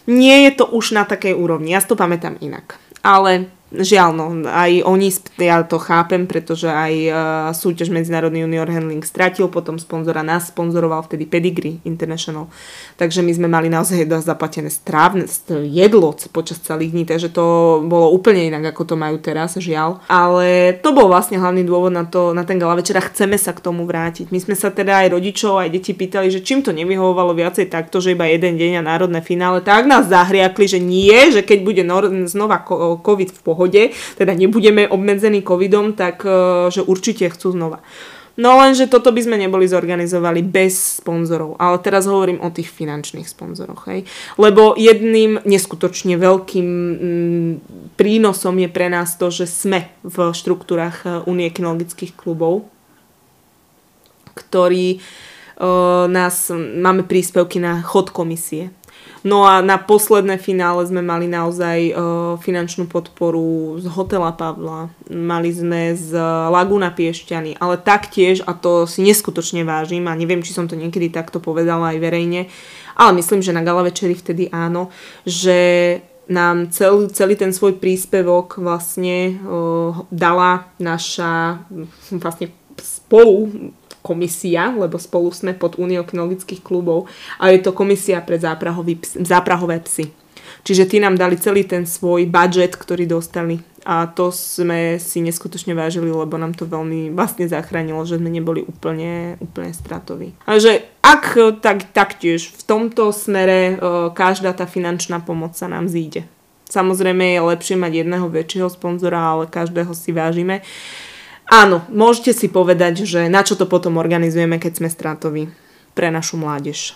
nie 0.08 0.48
je 0.48 0.56
to 0.56 0.64
už 0.72 0.96
na 0.96 1.04
takej 1.04 1.36
úrovni. 1.36 1.76
Ja 1.76 1.84
si 1.84 1.90
to 1.90 1.98
pamätám 1.98 2.40
inak. 2.40 2.80
Ale 3.04 3.52
Žiaľ, 3.68 4.10
no, 4.16 4.48
aj 4.48 4.80
oni, 4.80 5.12
ja 5.36 5.60
to 5.60 5.76
chápem, 5.76 6.24
pretože 6.24 6.72
aj 6.72 6.92
uh, 7.12 7.16
súťaž 7.52 7.92
Medzinárodný 7.92 8.48
junior 8.48 8.64
handling 8.64 9.04
stratil, 9.04 9.52
potom 9.52 9.76
sponzora 9.76 10.24
nás 10.24 10.48
sponzoroval 10.48 11.04
vtedy 11.04 11.28
Pedigree 11.28 11.76
International. 11.84 12.48
Takže 12.96 13.20
my 13.20 13.28
sme 13.36 13.44
mali 13.44 13.68
naozaj 13.68 14.08
zaplatené 14.24 14.72
strávne 14.72 15.28
jedlo 15.68 16.16
počas 16.32 16.64
celých 16.64 16.96
dní, 16.96 17.04
takže 17.04 17.28
to 17.28 17.44
bolo 17.84 18.08
úplne 18.08 18.48
inak, 18.48 18.72
ako 18.72 18.88
to 18.88 18.94
majú 18.96 19.20
teraz, 19.20 19.60
žiaľ. 19.60 20.00
Ale 20.08 20.72
to 20.80 20.96
bol 20.96 21.12
vlastne 21.12 21.36
hlavný 21.36 21.60
dôvod 21.68 21.92
na, 21.92 22.08
to, 22.08 22.32
na 22.32 22.48
ten 22.48 22.56
gala 22.56 22.72
večera. 22.72 23.04
Chceme 23.04 23.36
sa 23.36 23.52
k 23.52 23.60
tomu 23.60 23.84
vrátiť. 23.84 24.32
My 24.32 24.40
sme 24.40 24.56
sa 24.56 24.72
teda 24.72 25.04
aj 25.04 25.12
rodičov, 25.12 25.60
aj 25.60 25.76
deti 25.76 25.92
pýtali, 25.92 26.32
že 26.32 26.40
čím 26.40 26.64
to 26.64 26.72
nevyhovovalo 26.72 27.36
viacej 27.36 27.68
takto, 27.68 28.00
že 28.00 28.16
iba 28.16 28.24
jeden 28.24 28.56
deň 28.56 28.80
a 28.80 28.88
národné 28.96 29.20
finále, 29.20 29.60
tak 29.60 29.84
nás 29.84 30.08
zahriakli, 30.08 30.64
že 30.64 30.80
nie, 30.80 31.12
že 31.28 31.44
keď 31.44 31.58
bude 31.60 31.82
znova 32.24 32.64
COVID 33.04 33.30
v 33.36 33.40
pohode, 33.44 33.56
pohode, 33.58 33.90
teda 34.14 34.38
nebudeme 34.38 34.86
obmedzení 34.86 35.42
covidom, 35.42 35.98
tak 35.98 36.22
e, 36.22 36.70
že 36.70 36.86
určite 36.86 37.26
chcú 37.26 37.50
znova. 37.58 37.82
No 38.38 38.54
lenže 38.54 38.86
toto 38.86 39.10
by 39.10 39.18
sme 39.18 39.34
neboli 39.34 39.66
zorganizovali 39.66 40.46
bez 40.46 41.02
sponzorov. 41.02 41.58
Ale 41.58 41.82
teraz 41.82 42.06
hovorím 42.06 42.38
o 42.38 42.54
tých 42.54 42.70
finančných 42.70 43.26
sponzoroch. 43.26 43.90
Hej. 43.90 44.06
Lebo 44.38 44.78
jedným 44.78 45.42
neskutočne 45.42 46.14
veľkým 46.14 46.68
mm, 46.70 47.50
prínosom 47.98 48.62
je 48.62 48.70
pre 48.70 48.86
nás 48.86 49.18
to, 49.18 49.34
že 49.34 49.50
sme 49.50 49.90
v 50.06 50.30
štruktúrach 50.30 51.02
e, 51.02 51.26
Unie 51.26 51.50
kinologických 51.50 52.14
klubov, 52.14 52.70
ktorí 54.38 55.02
uh, 55.58 56.06
nás, 56.06 56.54
máme 56.54 57.02
príspevky 57.02 57.58
na 57.58 57.82
chod 57.82 58.14
komisie. 58.14 58.70
No 59.26 59.42
a 59.42 59.58
na 59.58 59.82
posledné 59.82 60.38
finále 60.38 60.86
sme 60.86 61.02
mali 61.02 61.26
naozaj 61.26 61.78
uh, 61.90 61.94
finančnú 62.38 62.86
podporu 62.86 63.74
z 63.82 63.90
Hotela 63.90 64.30
Pavla, 64.30 64.94
mali 65.10 65.50
sme 65.50 65.90
z 65.98 66.14
Laguna 66.50 66.94
Piešťany, 66.94 67.58
ale 67.58 67.82
taktiež, 67.82 68.46
a 68.46 68.54
to 68.54 68.86
si 68.86 69.02
neskutočne 69.02 69.66
vážim 69.66 70.06
a 70.06 70.14
neviem, 70.14 70.38
či 70.46 70.54
som 70.54 70.70
to 70.70 70.78
niekedy 70.78 71.10
takto 71.10 71.42
povedala 71.42 71.94
aj 71.94 71.98
verejne, 71.98 72.46
ale 72.94 73.10
myslím, 73.18 73.42
že 73.42 73.50
na 73.50 73.66
gala 73.66 73.82
večeri 73.82 74.14
vtedy 74.14 74.54
áno, 74.54 74.94
že 75.26 75.58
nám 76.28 76.70
celý, 76.70 77.08
celý 77.10 77.34
ten 77.40 77.50
svoj 77.50 77.80
príspevok 77.80 78.60
vlastne 78.60 79.40
uh, 79.42 80.04
dala 80.12 80.70
naša 80.78 81.64
vlastne 82.12 82.52
spolu 82.78 83.72
komisia, 84.08 84.72
lebo 84.72 84.96
spolu 84.96 85.28
sme 85.28 85.52
pod 85.52 85.76
Uniou 85.76 86.08
kinologických 86.08 86.64
klubov 86.64 87.04
a 87.36 87.52
je 87.52 87.60
to 87.60 87.76
komisia 87.76 88.24
pre 88.24 88.40
záprahové 88.40 89.76
psy. 89.84 90.08
Čiže 90.64 90.88
tí 90.88 90.96
nám 90.96 91.20
dali 91.20 91.36
celý 91.36 91.68
ten 91.68 91.84
svoj 91.84 92.24
budget, 92.24 92.72
ktorý 92.80 93.04
dostali 93.04 93.60
a 93.84 94.08
to 94.08 94.28
sme 94.32 95.00
si 95.00 95.20
neskutočne 95.24 95.72
vážili, 95.72 96.12
lebo 96.12 96.36
nám 96.36 96.52
to 96.52 96.68
veľmi 96.68 97.12
vlastne 97.12 97.48
zachránilo, 97.48 98.04
že 98.04 98.20
sme 98.20 98.28
neboli 98.28 98.60
úplne, 98.64 99.40
úplne 99.40 99.72
stratoví. 99.72 100.36
A 100.44 100.60
ak 101.04 101.24
tak, 101.64 101.88
taktiež 101.92 102.52
v 102.52 102.62
tomto 102.68 103.12
smere 103.12 103.80
každá 104.12 104.52
tá 104.52 104.68
finančná 104.68 105.24
pomoc 105.24 105.56
sa 105.56 105.68
nám 105.68 105.88
zíde. 105.88 106.28
Samozrejme 106.68 107.32
je 107.32 107.40
lepšie 107.40 107.76
mať 107.80 108.04
jedného 108.04 108.28
väčšieho 108.28 108.68
sponzora, 108.68 109.16
ale 109.16 109.48
každého 109.48 109.96
si 109.96 110.12
vážime. 110.12 110.60
Áno, 111.48 111.80
môžete 111.88 112.36
si 112.36 112.52
povedať, 112.52 113.08
že 113.08 113.24
na 113.32 113.40
čo 113.40 113.56
to 113.56 113.64
potom 113.64 113.96
organizujeme, 113.96 114.60
keď 114.60 114.84
sme 114.84 114.88
stratoví 114.92 115.48
pre 115.96 116.12
našu 116.12 116.36
mládež. 116.36 116.92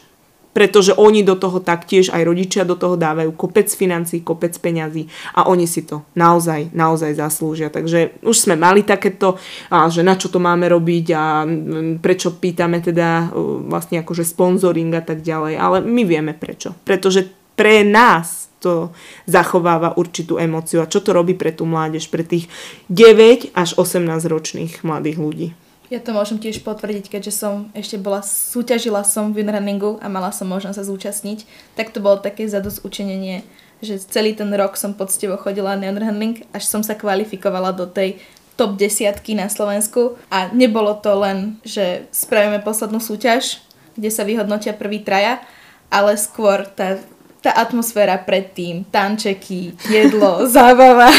Pretože 0.52 0.92
oni 0.92 1.24
do 1.24 1.32
toho 1.32 1.64
taktiež, 1.64 2.12
aj 2.12 2.28
rodičia 2.28 2.68
do 2.68 2.76
toho 2.76 3.00
dávajú 3.00 3.32
kopec 3.32 3.72
financí, 3.72 4.20
kopec 4.20 4.52
peňazí 4.52 5.08
a 5.32 5.48
oni 5.48 5.64
si 5.64 5.88
to 5.88 6.04
naozaj, 6.12 6.68
naozaj 6.76 7.16
zaslúžia. 7.16 7.72
Takže 7.72 8.20
už 8.20 8.36
sme 8.36 8.60
mali 8.60 8.84
takéto, 8.84 9.40
a 9.72 9.88
že 9.88 10.04
na 10.04 10.12
čo 10.12 10.28
to 10.28 10.36
máme 10.36 10.68
robiť 10.68 11.06
a 11.16 11.48
prečo 11.96 12.36
pýtame 12.36 12.84
teda 12.84 13.32
vlastne 13.64 14.04
akože 14.04 14.28
sponsoring 14.28 14.92
a 14.92 15.00
tak 15.00 15.24
ďalej. 15.24 15.56
Ale 15.56 15.80
my 15.80 16.04
vieme 16.04 16.36
prečo. 16.36 16.76
Pretože 16.84 17.24
pre 17.56 17.80
nás 17.80 18.51
to 18.62 18.94
zachováva 19.26 19.98
určitú 19.98 20.38
emociu 20.38 20.80
a 20.80 20.86
čo 20.86 21.02
to 21.02 21.10
robí 21.10 21.34
pre 21.34 21.50
tú 21.50 21.66
mládež, 21.66 22.06
pre 22.06 22.22
tých 22.22 22.46
9 22.86 23.50
až 23.58 23.74
18 23.74 24.06
ročných 24.30 24.86
mladých 24.86 25.18
ľudí. 25.18 25.48
Ja 25.92 26.00
to 26.00 26.16
môžem 26.16 26.40
tiež 26.40 26.64
potvrdiť, 26.64 27.12
keďže 27.12 27.36
som 27.36 27.68
ešte 27.76 28.00
bola, 28.00 28.24
súťažila 28.24 29.04
som 29.04 29.36
v 29.36 29.44
runningu 29.44 30.00
a 30.00 30.08
mala 30.08 30.32
som 30.32 30.48
možnosť 30.48 30.80
sa 30.80 30.88
zúčastniť, 30.88 31.44
tak 31.76 31.92
to 31.92 32.00
bolo 32.00 32.16
také 32.16 32.48
zadosť 32.48 32.80
učenenie, 32.80 33.44
že 33.84 34.00
celý 34.00 34.32
ten 34.32 34.48
rok 34.56 34.80
som 34.80 34.96
poctivo 34.96 35.36
chodila 35.36 35.76
na 35.76 35.92
running, 35.92 36.48
až 36.56 36.64
som 36.64 36.80
sa 36.80 36.96
kvalifikovala 36.96 37.76
do 37.76 37.84
tej 37.84 38.22
top 38.56 38.80
desiatky 38.80 39.36
na 39.36 39.52
Slovensku 39.52 40.16
a 40.32 40.48
nebolo 40.56 40.96
to 40.96 41.12
len, 41.18 41.60
že 41.60 42.08
spravíme 42.08 42.64
poslednú 42.64 42.96
súťaž, 42.96 43.60
kde 43.92 44.08
sa 44.08 44.24
vyhodnotia 44.24 44.72
prvý 44.72 45.04
traja, 45.04 45.44
ale 45.92 46.16
skôr 46.16 46.64
tá 46.72 46.96
tá 47.42 47.50
atmosféra 47.58 48.16
predtým, 48.22 48.86
tančeky, 48.88 49.74
jedlo, 49.90 50.46
zábava. 50.54 51.10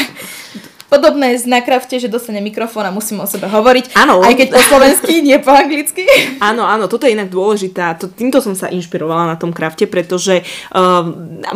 Podobné 0.94 1.34
je 1.34 1.50
na 1.50 1.58
krafte, 1.66 1.98
že 1.98 2.06
dostane 2.06 2.38
mikrofón 2.38 2.86
a 2.86 2.94
musíme 2.94 3.26
o 3.26 3.28
sebe 3.28 3.50
hovoriť. 3.50 3.98
Áno. 3.98 4.22
Aj 4.22 4.30
keď 4.38 4.54
po 4.54 4.62
slovensky, 4.62 5.26
nie 5.26 5.42
po 5.42 5.50
anglicky. 5.50 6.06
Áno, 6.54 6.62
áno, 6.70 6.86
toto 6.86 7.10
je 7.10 7.18
inak 7.18 7.34
dôležité. 7.34 7.82
To, 7.98 8.06
týmto 8.12 8.44
som 8.44 8.54
sa 8.54 8.70
inšpirovala 8.70 9.26
na 9.26 9.40
tom 9.40 9.50
krafte, 9.50 9.90
pretože 9.90 10.46
uh, 10.46 11.02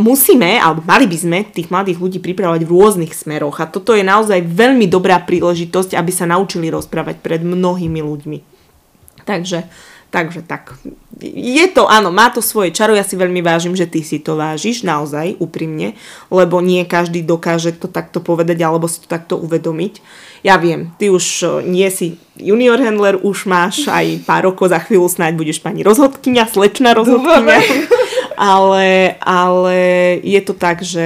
musíme, 0.02 0.58
alebo 0.58 0.82
mali 0.82 1.06
by 1.06 1.18
sme 1.22 1.40
tých 1.54 1.70
mladých 1.70 2.02
ľudí 2.02 2.18
pripravovať 2.18 2.66
v 2.66 2.72
rôznych 2.74 3.14
smeroch. 3.14 3.62
A 3.62 3.70
toto 3.70 3.94
je 3.94 4.02
naozaj 4.02 4.42
veľmi 4.42 4.90
dobrá 4.90 5.22
príležitosť, 5.22 5.94
aby 5.94 6.10
sa 6.10 6.26
naučili 6.26 6.74
rozprávať 6.74 7.22
pred 7.22 7.46
mnohými 7.46 8.02
ľuďmi. 8.02 8.38
Takže 9.28 9.70
Takže 10.08 10.40
tak. 10.48 10.80
Je 11.20 11.68
to, 11.68 11.84
áno, 11.84 12.16
má 12.16 12.32
to 12.32 12.40
svoje 12.40 12.72
čaro, 12.72 12.96
ja 12.96 13.04
si 13.04 13.20
veľmi 13.20 13.44
vážim, 13.44 13.76
že 13.76 13.90
ty 13.90 14.00
si 14.00 14.24
to 14.24 14.40
vážiš, 14.40 14.88
naozaj, 14.88 15.36
úprimne, 15.44 16.00
lebo 16.32 16.64
nie 16.64 16.88
každý 16.88 17.26
dokáže 17.28 17.76
to 17.76 17.92
takto 17.92 18.24
povedať 18.24 18.64
alebo 18.64 18.88
si 18.88 19.04
to 19.04 19.08
takto 19.12 19.36
uvedomiť. 19.36 20.00
Ja 20.48 20.56
viem, 20.56 20.96
ty 20.96 21.12
už 21.12 21.26
e, 21.44 21.48
nie 21.68 21.90
si 21.92 22.16
junior 22.40 22.80
handler, 22.80 23.20
už 23.20 23.50
máš 23.50 23.90
aj 23.92 24.24
pár 24.24 24.48
rokov, 24.48 24.72
za 24.72 24.80
chvíľu 24.80 25.12
snáď 25.12 25.36
budeš 25.36 25.60
pani 25.60 25.84
rozhodkynia, 25.84 26.48
slečná 26.48 26.96
rozhodkynia. 26.96 27.60
ale, 28.38 29.18
ale 29.20 29.78
je 30.24 30.40
to 30.40 30.54
tak, 30.56 30.86
že 30.86 31.04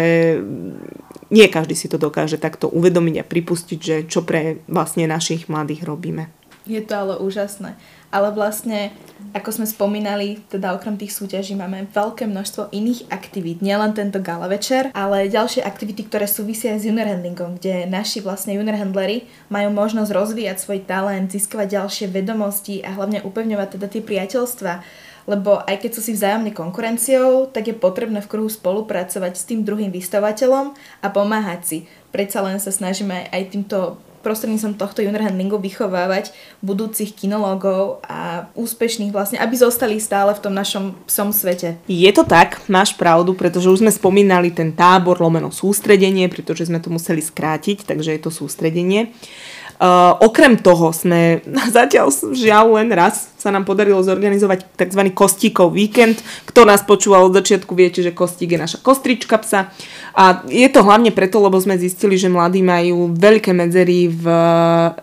nie 1.31 1.47
každý 1.47 1.73
si 1.73 1.87
to 1.87 1.95
dokáže 1.95 2.37
takto 2.37 2.67
uvedomiť 2.67 3.23
a 3.23 3.25
pripustiť, 3.25 3.79
že 3.79 3.95
čo 4.05 4.21
pre 4.21 4.61
vlastne 4.67 5.07
našich 5.07 5.47
mladých 5.47 5.87
robíme. 5.87 6.27
Je 6.67 6.83
to 6.83 6.93
ale 6.93 7.13
úžasné 7.17 7.79
ale 8.11 8.29
vlastne, 8.35 8.91
ako 9.31 9.49
sme 9.55 9.65
spomínali, 9.67 10.43
teda 10.51 10.75
okrem 10.75 10.99
tých 10.99 11.15
súťaží 11.15 11.55
máme 11.55 11.87
veľké 11.95 12.27
množstvo 12.27 12.75
iných 12.75 13.07
aktivít, 13.07 13.63
nielen 13.63 13.95
tento 13.95 14.19
gala 14.19 14.51
večer, 14.51 14.91
ale 14.91 15.31
ďalšie 15.31 15.63
aktivity, 15.63 16.05
ktoré 16.05 16.27
súvisia 16.27 16.75
s 16.75 16.83
junior 16.83 17.07
handlingom, 17.07 17.57
kde 17.57 17.87
naši 17.87 18.19
vlastne 18.19 18.53
junior 18.59 18.75
handlery 18.75 19.25
majú 19.47 19.71
možnosť 19.71 20.11
rozvíjať 20.11 20.57
svoj 20.59 20.83
talent, 20.83 21.31
získavať 21.31 21.79
ďalšie 21.79 22.05
vedomosti 22.11 22.83
a 22.83 22.91
hlavne 22.91 23.23
upevňovať 23.23 23.79
teda 23.79 23.87
tie 23.87 24.03
priateľstva, 24.03 24.73
lebo 25.29 25.61
aj 25.63 25.85
keď 25.85 25.91
sú 25.95 26.01
si 26.03 26.11
vzájomne 26.17 26.51
konkurenciou, 26.51 27.47
tak 27.53 27.69
je 27.69 27.75
potrebné 27.77 28.19
v 28.25 28.29
kruhu 28.29 28.49
spolupracovať 28.49 29.33
s 29.37 29.47
tým 29.47 29.61
druhým 29.61 29.93
vystavateľom 29.93 30.73
a 31.01 31.07
pomáhať 31.07 31.61
si. 31.63 31.77
Predsa 32.11 32.43
len 32.43 32.57
sa 32.59 32.73
snažíme 32.73 33.29
aj 33.31 33.41
týmto 33.53 34.01
prostredníctvom 34.21 34.77
tohto 34.77 35.01
junior 35.01 35.25
handlingu 35.25 35.57
vychovávať 35.57 36.31
budúcich 36.61 37.11
kinológov 37.17 38.05
a 38.05 38.49
úspešných 38.53 39.09
vlastne, 39.09 39.41
aby 39.41 39.57
zostali 39.57 39.97
stále 39.97 40.31
v 40.37 40.43
tom 40.45 40.53
našom 40.53 40.95
psom 41.09 41.33
svete. 41.33 41.81
Je 41.89 42.11
to 42.13 42.21
tak, 42.23 42.61
máš 42.69 42.93
pravdu, 42.93 43.33
pretože 43.33 43.67
už 43.67 43.81
sme 43.81 43.91
spomínali 43.91 44.53
ten 44.53 44.71
tábor 44.71 45.17
lomeno 45.17 45.49
sústredenie, 45.49 46.29
pretože 46.29 46.69
sme 46.69 46.77
to 46.77 46.93
museli 46.93 47.19
skrátiť, 47.19 47.89
takže 47.89 48.13
je 48.15 48.21
to 48.21 48.31
sústredenie. 48.31 49.11
Uh, 49.81 50.13
okrem 50.21 50.61
toho 50.61 50.93
sme 50.93 51.41
zatiaľ 51.77 52.13
žiaľ 52.37 52.77
len 52.77 52.93
raz 52.93 53.30
sa 53.41 53.49
nám 53.49 53.65
podarilo 53.65 53.97
zorganizovať 54.05 54.69
tzv. 54.77 55.01
kostíkov 55.17 55.73
víkend. 55.73 56.21
Kto 56.45 56.61
nás 56.61 56.85
počúval 56.85 57.25
od 57.25 57.33
začiatku, 57.33 57.73
viete, 57.73 58.05
že 58.05 58.13
kostík 58.13 58.53
je 58.53 58.61
naša 58.61 58.77
kostrička 58.85 59.41
psa. 59.41 59.73
A 60.13 60.45
je 60.45 60.69
to 60.69 60.85
hlavne 60.85 61.09
preto, 61.09 61.41
lebo 61.41 61.57
sme 61.57 61.79
zistili, 61.81 62.21
že 62.21 62.29
mladí 62.29 62.61
majú 62.61 63.15
veľké 63.17 63.49
medzery 63.55 64.11
v 64.11 64.25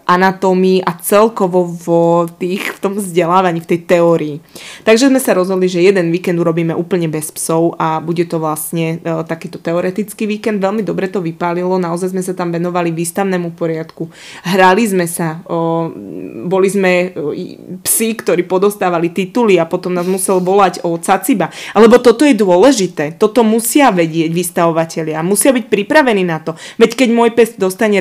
anatómii 0.04 0.86
a 0.86 0.94
celkovo 1.00 1.66
vo 1.66 2.28
tých, 2.28 2.76
v 2.76 2.78
tom 2.78 2.92
vzdelávaní, 2.94 3.64
v 3.64 3.70
tej 3.74 3.80
teórii. 3.88 4.36
Takže 4.84 5.10
sme 5.10 5.18
sa 5.18 5.34
rozhodli, 5.34 5.66
že 5.66 5.82
jeden 5.82 6.12
víkend 6.14 6.38
urobíme 6.38 6.76
úplne 6.76 7.10
bez 7.10 7.32
psov 7.34 7.74
a 7.80 7.98
bude 8.04 8.28
to 8.28 8.36
vlastne 8.36 9.00
e, 9.00 9.24
takýto 9.24 9.58
teoretický 9.58 10.28
víkend. 10.28 10.60
Veľmi 10.60 10.84
dobre 10.84 11.08
to 11.08 11.24
vypálilo, 11.24 11.80
naozaj 11.80 12.12
sme 12.12 12.20
sa 12.20 12.36
tam 12.36 12.52
venovali 12.52 12.92
výstavnému 12.92 13.56
poriadku. 13.56 14.12
Hrali 14.44 14.84
sme 14.84 15.08
sa, 15.08 15.40
o, 15.48 15.88
boli 16.44 16.68
sme 16.68 17.16
o, 17.16 17.32
psi, 17.80 18.12
ktorí 18.28 18.44
podostávali 18.44 19.08
tituly 19.08 19.56
a 19.56 19.64
potom 19.64 19.96
nás 19.96 20.04
musel 20.04 20.44
volať 20.44 20.84
o 20.84 21.00
caciba. 21.00 21.48
Alebo 21.72 21.96
toto 21.96 22.28
je 22.28 22.36
dôležité, 22.36 23.16
toto 23.16 23.40
musia 23.40 23.88
vedieť 23.88 24.28
vystavovatelia, 24.28 25.24
musia 25.24 25.56
byť 25.56 25.64
pripravení 25.64 26.28
na 26.28 26.44
to. 26.44 26.52
Veď 26.76 26.92
keď 26.92 27.08
môj 27.08 27.32
pes 27.32 27.56
dostane 27.56 27.96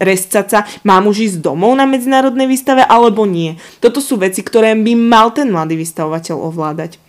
rescaca, 0.00 0.64
mám 0.88 1.04
už 1.04 1.16
ísť 1.28 1.44
domov 1.44 1.76
na 1.76 1.84
medzinárodnej 1.84 2.48
výstave 2.48 2.80
alebo 2.80 3.28
nie. 3.28 3.60
Toto 3.84 4.00
sú 4.00 4.16
veci, 4.16 4.40
ktoré 4.40 4.72
by 4.72 4.96
mal 4.96 5.36
ten 5.36 5.52
mladý 5.52 5.76
vystavovateľ 5.76 6.48
ovládať. 6.48 7.07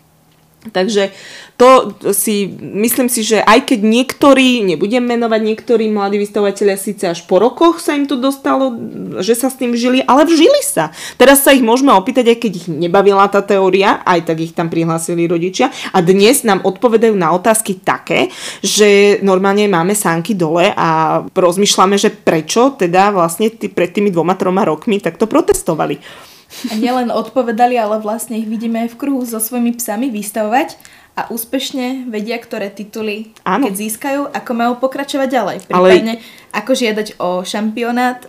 Takže 0.59 1.15
to 1.55 1.95
si, 2.11 2.51
myslím 2.59 3.07
si, 3.07 3.23
že 3.23 3.39
aj 3.39 3.63
keď 3.63 3.79
niektorí, 3.79 4.59
nebudem 4.67 4.99
menovať 4.99 5.39
niektorí 5.39 5.87
mladí 5.87 6.19
vystavovateľia, 6.19 6.75
síce 6.75 7.07
až 7.07 7.23
po 7.31 7.39
rokoch 7.39 7.79
sa 7.79 7.95
im 7.95 8.03
to 8.03 8.19
dostalo, 8.19 8.75
že 9.23 9.39
sa 9.39 9.47
s 9.47 9.55
tým 9.55 9.71
žili, 9.71 10.03
ale 10.03 10.27
vžili 10.27 10.59
sa. 10.59 10.91
Teraz 11.15 11.47
sa 11.47 11.55
ich 11.55 11.63
môžeme 11.63 11.95
opýtať, 11.95 12.35
aj 12.35 12.37
keď 12.43 12.51
ich 12.59 12.67
nebavila 12.67 13.31
tá 13.31 13.39
teória, 13.39 14.03
aj 14.03 14.27
tak 14.27 14.43
ich 14.43 14.51
tam 14.51 14.67
prihlásili 14.67 15.31
rodičia 15.31 15.71
a 15.95 16.03
dnes 16.03 16.43
nám 16.43 16.59
odpovedajú 16.67 17.15
na 17.15 17.31
otázky 17.31 17.79
také, 17.79 18.27
že 18.59 19.23
normálne 19.23 19.63
máme 19.71 19.95
sánky 19.95 20.35
dole 20.35 20.75
a 20.75 21.23
rozmýšľame, 21.23 21.95
že 21.95 22.11
prečo 22.11 22.75
teda 22.75 23.15
vlastne 23.15 23.47
tý, 23.47 23.71
pred 23.71 23.95
tými 23.95 24.11
dvoma, 24.11 24.35
troma 24.35 24.67
rokmi 24.67 24.99
takto 24.99 25.23
protestovali. 25.23 26.27
A 26.69 26.73
nielen 26.75 27.13
odpovedali, 27.13 27.77
ale 27.77 28.01
vlastne 28.01 28.41
ich 28.41 28.49
vidíme 28.49 28.85
aj 28.87 28.97
v 28.97 28.99
kruhu 28.99 29.21
so 29.21 29.37
svojimi 29.37 29.77
psami 29.77 30.09
vystavovať 30.09 30.75
a 31.19 31.27
úspešne 31.27 32.07
vedia, 32.07 32.39
ktoré 32.39 32.71
tituly, 32.71 33.35
Áno. 33.43 33.67
keď 33.67 33.73
získajú, 33.75 34.21
ako 34.31 34.51
majú 34.55 34.73
pokračovať 34.79 35.27
ďalej. 35.27 35.57
Prípadne, 35.67 36.13
ale... 36.17 36.55
ako 36.55 36.71
žiadať 36.73 37.07
o 37.19 37.43
šampionát 37.43 38.23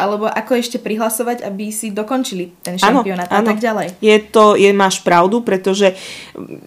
alebo 0.00 0.24
ako 0.24 0.56
ešte 0.56 0.80
prihlasovať, 0.80 1.44
aby 1.44 1.68
si 1.68 1.92
dokončili 1.92 2.56
ten 2.64 2.80
šampionát 2.80 3.28
ano, 3.28 3.44
a 3.44 3.48
tak 3.52 3.60
ďalej. 3.60 4.00
Je 4.00 4.16
to, 4.24 4.56
je, 4.56 4.72
máš 4.72 5.04
pravdu, 5.04 5.44
pretože 5.44 5.92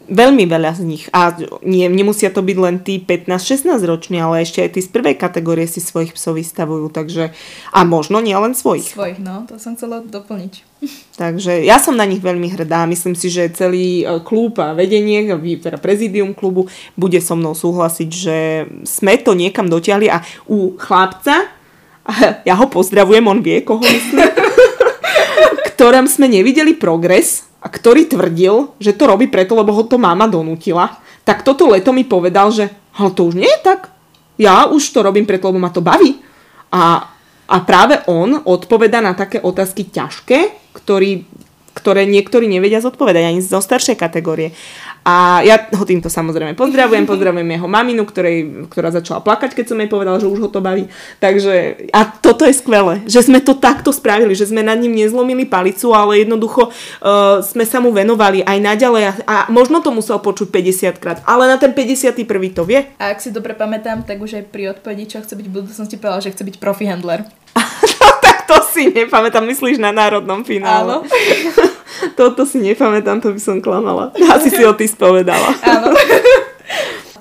veľmi 0.07 0.45
veľa 0.45 0.77
z 0.77 0.81
nich, 0.85 1.03
a 1.09 1.33
nie, 1.65 1.89
nemusia 1.89 2.29
to 2.29 2.45
byť 2.45 2.57
len 2.61 2.75
tí 2.85 3.01
15-16 3.01 3.73
roční, 3.89 4.21
ale 4.21 4.45
ešte 4.45 4.61
aj 4.61 4.77
tí 4.77 4.79
z 4.85 4.89
prvej 4.93 5.17
kategórie 5.17 5.65
si 5.65 5.81
svojich 5.81 6.13
psov 6.13 6.37
vystavujú, 6.37 6.93
takže 6.93 7.33
a 7.73 7.79
možno 7.81 8.21
nie 8.21 8.37
len 8.37 8.53
svojich. 8.53 8.93
Svojich, 8.93 9.17
no, 9.17 9.49
to 9.49 9.57
som 9.57 9.73
chcela 9.73 10.05
doplniť. 10.05 10.73
Takže 11.21 11.63
ja 11.63 11.79
som 11.79 11.95
na 11.95 12.03
nich 12.03 12.19
veľmi 12.19 12.49
hrdá. 12.53 12.83
Myslím 12.89 13.15
si, 13.15 13.31
že 13.31 13.51
celý 13.53 14.03
e, 14.03 14.19
klub 14.23 14.59
a 14.59 14.75
vedenie, 14.75 15.23
teda 15.59 15.79
prezidium 15.79 16.35
klubu, 16.35 16.67
bude 16.97 17.19
so 17.23 17.37
mnou 17.37 17.55
súhlasiť, 17.55 18.09
že 18.09 18.37
sme 18.83 19.15
to 19.21 19.37
niekam 19.37 19.69
dotiahli 19.69 20.07
a 20.09 20.21
u 20.49 20.75
chlapca 20.75 21.62
ja 22.47 22.53
ho 22.59 22.65
pozdravujem, 22.67 23.23
on 23.23 23.39
vie, 23.39 23.63
koho 23.63 23.83
myslím, 23.83 24.27
ktorom 25.73 26.05
sme 26.07 26.27
nevideli 26.27 26.75
progres 26.75 27.47
a 27.63 27.71
ktorý 27.71 28.11
tvrdil, 28.11 28.75
že 28.79 28.95
to 28.95 29.07
robí 29.07 29.31
preto, 29.31 29.55
lebo 29.55 29.71
ho 29.71 29.83
to 29.87 29.95
mama 29.95 30.27
donútila, 30.27 30.99
tak 31.23 31.47
toto 31.47 31.71
leto 31.71 31.95
mi 31.95 32.03
povedal, 32.03 32.51
že 32.51 32.67
ale 32.93 33.09
to 33.15 33.25
už 33.25 33.35
nie 33.39 33.49
je 33.49 33.59
tak. 33.63 33.89
Ja 34.37 34.69
už 34.69 34.83
to 34.93 35.01
robím 35.01 35.25
preto, 35.25 35.49
lebo 35.49 35.61
ma 35.61 35.73
to 35.73 35.81
baví. 35.81 36.21
A, 36.73 37.09
a 37.49 37.57
práve 37.65 38.01
on 38.09 38.37
odpoveda 38.43 39.01
na 39.01 39.17
také 39.17 39.41
otázky 39.41 39.89
ťažké, 39.89 40.73
ktorý, 40.73 41.25
ktoré 41.73 42.05
niektorí 42.05 42.45
nevedia 42.45 42.81
zodpovedať 42.81 43.23
ani 43.29 43.41
zo 43.41 43.61
staršej 43.61 43.97
kategórie. 43.97 44.53
A 45.03 45.43
ja 45.43 45.67
ho 45.67 45.83
týmto 45.83 46.07
samozrejme 46.07 46.55
pozdravujem, 46.55 47.03
pozdravujem 47.03 47.59
jeho 47.59 47.67
maminu, 47.67 48.07
ktorej, 48.07 48.67
ktorá 48.71 48.87
začala 48.87 49.19
plakať, 49.19 49.51
keď 49.51 49.65
som 49.67 49.77
jej 49.83 49.91
povedala, 49.91 50.15
že 50.15 50.31
už 50.31 50.47
ho 50.47 50.49
to 50.49 50.63
baví. 50.63 50.87
Takže, 51.19 51.87
a 51.91 52.07
toto 52.07 52.47
je 52.47 52.55
skvelé, 52.55 53.03
že 53.03 53.19
sme 53.19 53.43
to 53.43 53.59
takto 53.59 53.91
spravili, 53.91 54.31
že 54.31 54.47
sme 54.47 54.63
nad 54.63 54.79
ním 54.79 54.95
nezlomili 54.95 55.43
palicu, 55.43 55.91
ale 55.91 56.23
jednoducho 56.23 56.71
uh, 56.71 57.43
sme 57.43 57.67
sa 57.67 57.83
mu 57.83 57.91
venovali 57.91 58.47
aj 58.47 58.57
naďalej 58.63 59.03
a, 59.03 59.13
a 59.27 59.35
možno 59.51 59.83
to 59.83 59.91
musel 59.91 60.23
počuť 60.23 60.47
50 60.47 61.03
krát, 61.03 61.19
ale 61.27 61.51
na 61.51 61.59
ten 61.59 61.75
51. 61.75 62.23
to 62.55 62.63
vie. 62.63 62.87
A 62.95 63.11
ak 63.11 63.19
si 63.19 63.35
dobre 63.35 63.51
pamätám, 63.59 64.07
tak 64.07 64.23
už 64.23 64.39
aj 64.39 64.45
pri 64.47 64.71
odpovedi, 64.71 65.03
čo 65.11 65.19
chce 65.19 65.35
byť 65.35 65.47
v 65.51 65.53
budúcnosti, 65.53 65.99
povedal, 65.99 66.23
že 66.23 66.31
chce 66.31 66.43
byť 66.47 66.55
profi 66.63 66.87
handler. 66.87 67.27
tak 68.23 68.47
to 68.47 68.55
si 68.71 68.87
nepamätám, 68.87 69.43
myslíš 69.43 69.83
na 69.83 69.91
národnom 69.91 70.47
finále. 70.47 71.03
Áno. 71.03 71.69
Toto 72.19 72.45
si 72.45 72.59
nepamätám, 72.61 73.21
to 73.21 73.33
by 73.33 73.41
som 73.41 73.57
klamala. 73.61 74.11
Asi 74.35 74.49
si 74.49 74.63
o 74.65 74.73
ty 74.73 74.87
spovedala. 74.89 75.53
Áno. 75.73 75.93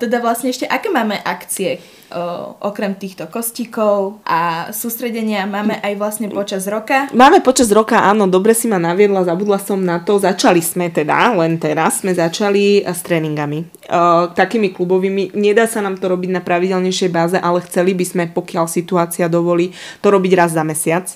teda 0.03 0.19
vlastne 0.19 0.51
ešte 0.51 0.67
aké 0.67 0.91
máme 0.91 1.15
akcie 1.23 1.79
o, 2.11 2.59
okrem 2.59 2.99
týchto 2.99 3.31
kostíkov 3.31 4.19
a 4.27 4.75
sústredenia 4.75 5.47
máme 5.47 5.79
aj 5.79 5.95
vlastne 5.95 6.27
počas 6.27 6.67
roka? 6.67 7.07
Máme 7.15 7.39
počas 7.39 7.71
roka, 7.71 8.03
áno, 8.03 8.27
dobre 8.27 8.51
si 8.51 8.67
ma 8.67 8.83
naviedla, 8.83 9.23
zabudla 9.23 9.63
som 9.63 9.79
na 9.79 10.03
to. 10.03 10.19
Začali 10.19 10.59
sme 10.59 10.91
teda, 10.91 11.39
len 11.39 11.55
teraz 11.63 12.03
sme 12.03 12.19
začali 12.19 12.83
s 12.83 12.99
tréningami. 13.07 13.63
O, 13.63 14.27
takými 14.35 14.75
klubovými. 14.75 15.39
Nedá 15.39 15.71
sa 15.71 15.79
nám 15.79 16.03
to 16.03 16.11
robiť 16.11 16.35
na 16.35 16.43
pravidelnejšej 16.43 17.11
báze, 17.15 17.39
ale 17.39 17.63
chceli 17.63 17.95
by 17.95 18.03
sme, 18.03 18.25
pokiaľ 18.35 18.67
situácia 18.67 19.31
dovolí, 19.31 19.71
to 20.03 20.11
robiť 20.11 20.33
raz 20.35 20.51
za 20.51 20.67
mesiac. 20.67 21.07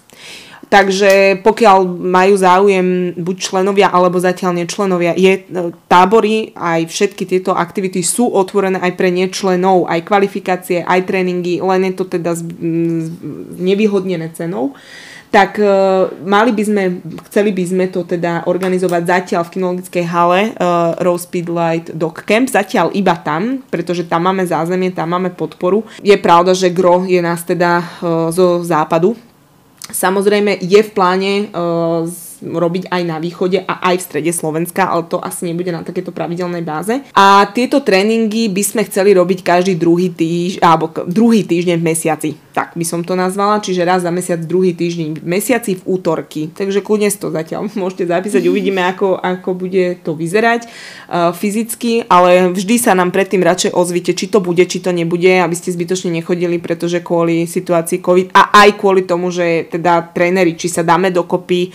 Takže 0.66 1.42
pokiaľ 1.46 1.87
majú 1.87 2.35
záujem 2.35 3.14
buď 3.14 3.37
členovia 3.38 3.87
alebo 3.87 4.18
zatiaľ 4.18 4.59
nečlenovia, 4.59 5.14
je, 5.14 5.46
tábory 5.87 6.50
aj 6.59 6.90
všetky 6.90 7.22
tieto 7.22 7.55
aktivity 7.55 8.02
sú 8.02 8.35
otvorené 8.35 8.83
aj 8.83 8.98
pre 8.98 9.14
nečlenov, 9.14 9.87
aj 9.87 10.02
kvalifikácie, 10.02 10.83
aj 10.83 11.07
tréningy, 11.07 11.62
len 11.62 11.87
je 11.87 11.94
to 11.94 12.05
teda 12.11 12.35
nevyhodnené 13.62 14.34
cenou 14.34 14.74
tak 15.36 15.59
uh, 15.61 16.09
mali 16.24 16.55
by 16.55 16.62
sme, 16.64 16.84
chceli 17.28 17.51
by 17.53 17.64
sme 17.66 17.84
to 17.93 18.09
teda 18.09 18.47
organizovať 18.49 19.03
zatiaľ 19.05 19.43
v 19.45 19.53
kinologickej 19.59 20.05
hale 20.09 20.41
uh, 20.57 20.97
Rose 21.03 21.28
Speedlight 21.28 21.93
Dog 21.93 22.24
Camp, 22.24 22.49
zatiaľ 22.49 22.95
iba 22.95 23.12
tam, 23.20 23.61
pretože 23.68 24.07
tam 24.09 24.24
máme 24.24 24.47
zázemie, 24.47 24.95
tam 24.97 25.12
máme 25.12 25.34
podporu. 25.34 25.84
Je 26.01 26.16
pravda, 26.16 26.55
že 26.55 26.72
gro 26.72 27.05
je 27.05 27.20
nás 27.20 27.43
teda 27.43 27.82
uh, 27.82 28.30
zo 28.32 28.64
západu. 28.64 29.18
Samozrejme 29.93 30.59
je 30.61 30.80
v 30.82 30.91
pláne 30.91 31.32
uh, 31.51 32.05
robiť 32.43 32.89
aj 32.93 33.03
na 33.07 33.16
východe 33.22 33.62
a 33.62 33.80
aj 33.93 33.97
v 34.01 34.07
strede 34.07 34.32
Slovenska, 34.32 34.89
ale 34.89 35.09
to 35.09 35.20
asi 35.20 35.49
nebude 35.49 35.70
na 35.72 35.84
takéto 35.84 36.12
pravidelnej 36.12 36.62
báze. 36.64 37.01
A 37.16 37.49
tieto 37.53 37.80
tréningy 37.80 38.49
by 38.53 38.62
sme 38.64 38.82
chceli 38.89 39.16
robiť 39.16 39.45
každý 39.45 39.74
druhý 39.76 40.12
týždeň, 40.12 40.62
alebo 40.64 40.91
druhý 41.07 41.45
týždeň 41.45 41.76
v 41.80 41.87
mesiaci. 41.87 42.30
Tak 42.57 42.72
by 42.72 42.84
som 42.89 43.05
to 43.05 43.12
nazvala, 43.12 43.61
čiže 43.61 43.84
raz 43.84 44.01
za 44.05 44.12
mesiac, 44.12 44.41
druhý 44.41 44.72
týždeň 44.72 45.20
v 45.20 45.26
mesiaci 45.28 45.76
v 45.76 45.82
útorky. 45.84 46.49
Takže 46.53 46.80
kľudne 46.80 47.12
to 47.12 47.28
zatiaľ 47.28 47.68
môžete 47.80 48.09
zapísať, 48.09 48.43
uvidíme, 48.53 48.80
ako, 48.84 49.20
ako 49.20 49.51
bude 49.57 50.01
to 50.01 50.16
vyzerať 50.16 50.66
uh, 50.66 51.32
fyzicky, 51.37 52.09
ale 52.09 52.53
vždy 52.53 52.76
sa 52.80 52.97
nám 52.97 53.12
predtým 53.12 53.45
radšej 53.45 53.76
ozvite, 53.76 54.12
či 54.16 54.28
to 54.32 54.41
bude, 54.41 54.62
či 54.64 54.80
to 54.80 54.93
nebude, 54.93 55.28
aby 55.28 55.55
ste 55.57 55.72
zbytočne 55.72 56.12
nechodili, 56.16 56.57
pretože 56.57 57.05
kvôli 57.05 57.45
situácii 57.45 58.01
COVID 58.01 58.32
a 58.32 58.64
aj 58.64 58.68
kvôli 58.80 59.05
tomu, 59.05 59.28
že 59.28 59.68
teda 59.68 60.12
tréneri, 60.12 60.57
či 60.57 60.72
sa 60.72 60.87
dáme 60.87 61.12
dokopy, 61.12 61.72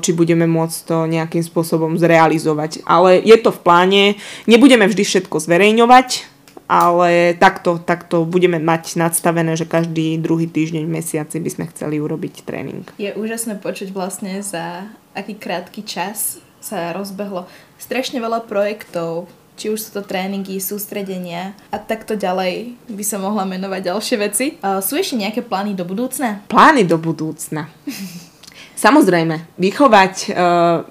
či 0.00 0.10
budeme 0.14 0.46
môcť 0.46 0.76
to 0.86 0.96
nejakým 1.10 1.42
spôsobom 1.42 1.98
zrealizovať. 1.98 2.86
Ale 2.86 3.18
je 3.18 3.36
to 3.42 3.50
v 3.50 3.60
pláne, 3.62 4.02
nebudeme 4.46 4.86
vždy 4.86 5.02
všetko 5.02 5.42
zverejňovať, 5.42 6.36
ale 6.66 7.34
takto, 7.38 7.78
takto 7.78 8.26
budeme 8.26 8.58
mať 8.58 8.98
nadstavené, 8.98 9.54
že 9.54 9.66
každý 9.66 10.18
druhý 10.18 10.50
týždeň 10.50 10.86
v 10.86 10.94
mesiaci 10.98 11.38
by 11.38 11.50
sme 11.50 11.64
chceli 11.74 12.02
urobiť 12.02 12.42
tréning. 12.42 12.86
Je 12.98 13.14
úžasné 13.14 13.58
počuť 13.58 13.90
vlastne 13.94 14.38
za 14.42 14.86
aký 15.14 15.38
krátky 15.38 15.82
čas 15.86 16.42
sa 16.58 16.90
rozbehlo 16.90 17.46
strašne 17.78 18.18
veľa 18.18 18.46
projektov, 18.50 19.30
či 19.56 19.72
už 19.72 19.78
sú 19.80 19.90
to 19.96 20.02
tréningy, 20.04 20.60
sústredenia 20.60 21.56
a 21.72 21.80
takto 21.80 22.12
ďalej 22.12 22.76
by 22.92 23.04
som 23.06 23.24
mohla 23.24 23.48
menovať 23.48 23.80
ďalšie 23.88 24.16
veci. 24.20 24.46
Sú 24.84 25.00
ešte 25.00 25.16
nejaké 25.16 25.40
plány 25.40 25.72
do 25.72 25.88
budúcna? 25.88 26.44
Plány 26.50 26.84
do 26.84 27.00
budúcna. 27.00 27.72
Samozrejme, 28.76 29.56
vychovať 29.56 30.14
uh, 30.28 30.34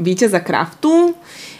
víťaza 0.01 0.41
kraftu, 0.41 1.13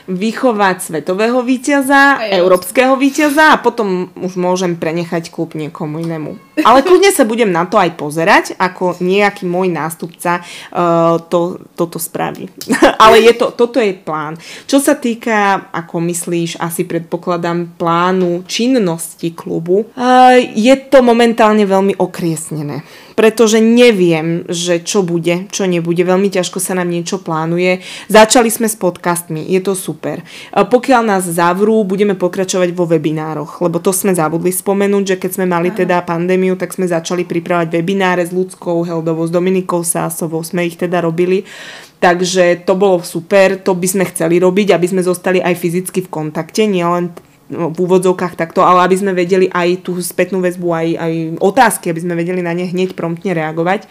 vychovať 0.10 0.78
svetového 0.82 1.42
víťaza, 1.42 2.22
európskeho 2.30 2.98
víťaza 2.98 3.58
a 3.58 3.62
potom 3.62 4.10
už 4.18 4.38
môžem 4.38 4.78
prenechať 4.78 5.34
klub 5.34 5.54
niekomu 5.58 6.02
inému. 6.02 6.38
Ale 6.64 6.86
kľudne 6.86 7.12
sa 7.12 7.28
budem 7.28 7.52
na 7.52 7.68
to 7.68 7.76
aj 7.76 7.92
pozerať, 8.00 8.46
ako 8.56 9.02
nejaký 9.04 9.44
môj 9.44 9.74
nástupca 9.74 10.40
uh, 10.40 11.20
to, 11.28 11.60
toto 11.76 12.00
spraví. 12.00 12.48
Ale 13.04 13.20
je 13.20 13.34
to, 13.36 13.52
toto 13.52 13.84
je 13.84 13.92
plán. 13.92 14.40
Čo 14.64 14.80
sa 14.80 14.96
týka, 14.96 15.68
ako 15.76 16.00
myslíš, 16.00 16.62
asi 16.64 16.88
predpokladám 16.88 17.76
plánu 17.76 18.48
činnosti 18.48 19.36
klubu, 19.36 19.84
uh, 19.84 20.38
je 20.40 20.76
to 20.88 21.04
momentálne 21.04 21.68
veľmi 21.68 22.00
okriesnené 22.00 23.06
pretože 23.16 23.64
neviem, 23.64 24.44
že 24.52 24.84
čo 24.84 25.02
bude, 25.02 25.48
čo 25.50 25.64
nebude. 25.66 26.04
Veľmi 26.04 26.28
ťažko 26.28 26.60
sa 26.60 26.76
nám 26.76 26.92
niečo 26.92 27.24
plánuje. 27.24 27.80
Začali 28.12 28.52
sme 28.52 28.68
s 28.68 28.76
podcastmi, 28.76 29.48
je 29.48 29.64
to 29.64 29.74
super. 29.74 30.22
Pokiaľ 30.52 31.02
nás 31.08 31.24
zavrú, 31.24 31.82
budeme 31.88 32.14
pokračovať 32.14 32.76
vo 32.76 32.84
webinároch, 32.86 33.64
lebo 33.64 33.80
to 33.80 33.96
sme 33.96 34.12
zabudli 34.12 34.52
spomenúť, 34.52 35.16
že 35.16 35.20
keď 35.20 35.32
sme 35.40 35.46
mali 35.48 35.72
teda 35.72 36.04
pandémiu, 36.04 36.45
tak 36.54 36.78
sme 36.78 36.86
začali 36.86 37.26
pripravať 37.26 37.74
webináre 37.74 38.22
s 38.22 38.30
ľudskou 38.30 38.86
Heldovou, 38.86 39.26
s 39.26 39.34
Dominikou 39.34 39.82
Sásovou, 39.82 40.46
sme 40.46 40.70
ich 40.70 40.78
teda 40.78 41.02
robili. 41.02 41.42
Takže 41.98 42.62
to 42.70 42.78
bolo 42.78 43.02
super, 43.02 43.58
to 43.58 43.74
by 43.74 43.90
sme 43.90 44.06
chceli 44.06 44.38
robiť, 44.38 44.78
aby 44.78 44.86
sme 44.86 45.02
zostali 45.02 45.42
aj 45.42 45.58
fyzicky 45.58 46.06
v 46.06 46.14
kontakte, 46.14 46.70
nielen 46.70 47.10
v 47.46 47.78
úvodzovkách 47.78 48.34
takto, 48.34 48.66
ale 48.66 48.90
aby 48.90 48.96
sme 48.98 49.14
vedeli 49.14 49.46
aj 49.46 49.86
tú 49.86 50.02
spätnú 50.02 50.42
väzbu, 50.42 50.68
aj, 50.74 50.88
aj 50.98 51.14
otázky, 51.38 51.94
aby 51.94 52.02
sme 52.02 52.18
vedeli 52.18 52.42
na 52.42 52.58
ne 52.58 52.66
hneď 52.66 52.98
promptne 52.98 53.38
reagovať. 53.38 53.86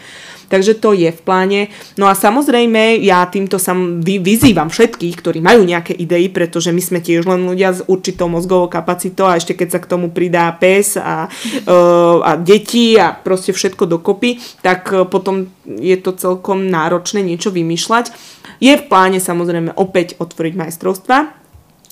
Takže 0.50 0.76
to 0.76 0.92
je 0.92 1.08
v 1.08 1.20
pláne. 1.24 1.72
No 1.96 2.10
a 2.10 2.18
samozrejme, 2.18 3.00
ja 3.00 3.24
týmto 3.30 3.56
sam 3.56 4.02
vy, 4.02 4.20
vyzývam 4.20 4.68
všetkých, 4.68 5.14
ktorí 5.18 5.38
majú 5.40 5.64
nejaké 5.64 5.94
idei, 5.96 6.28
pretože 6.28 6.74
my 6.74 6.82
sme 6.82 6.98
tiež 7.00 7.24
len 7.24 7.46
ľudia 7.48 7.72
s 7.72 7.80
určitou 7.86 8.28
mozgovou 8.28 8.68
kapacitou 8.68 9.30
a 9.30 9.38
ešte 9.38 9.56
keď 9.56 9.68
sa 9.78 9.80
k 9.80 9.90
tomu 9.90 10.10
pridá 10.12 10.50
pes 10.52 10.98
a, 11.00 11.30
uh, 11.30 12.18
a 12.20 12.36
deti 12.36 12.98
a 12.98 13.14
proste 13.14 13.54
všetko 13.54 13.88
dokopy, 13.88 14.42
tak 14.60 14.90
uh, 14.92 15.08
potom 15.08 15.48
je 15.64 15.96
to 15.96 16.12
celkom 16.12 16.68
náročné 16.68 17.24
niečo 17.24 17.54
vymýšľať. 17.54 18.12
Je 18.60 18.74
v 18.76 18.84
pláne 18.86 19.18
samozrejme 19.18 19.74
opäť 19.74 20.18
otvoriť 20.20 20.54
majstrovstva, 20.54 21.43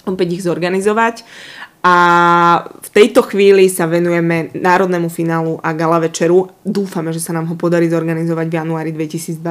opäť 0.06 0.40
ich 0.40 0.42
zorganizovať. 0.44 1.26
A 1.82 1.96
v 2.78 2.88
tejto 2.94 3.26
chvíli 3.26 3.66
sa 3.66 3.90
venujeme 3.90 4.54
národnému 4.54 5.10
finálu 5.10 5.58
a 5.58 5.74
gala 5.74 5.98
večeru. 5.98 6.46
Dúfame, 6.62 7.10
že 7.10 7.18
sa 7.18 7.34
nám 7.34 7.50
ho 7.50 7.58
podarí 7.58 7.90
zorganizovať 7.90 8.46
v 8.46 8.54
januári 8.54 8.90
2022. 8.94 9.42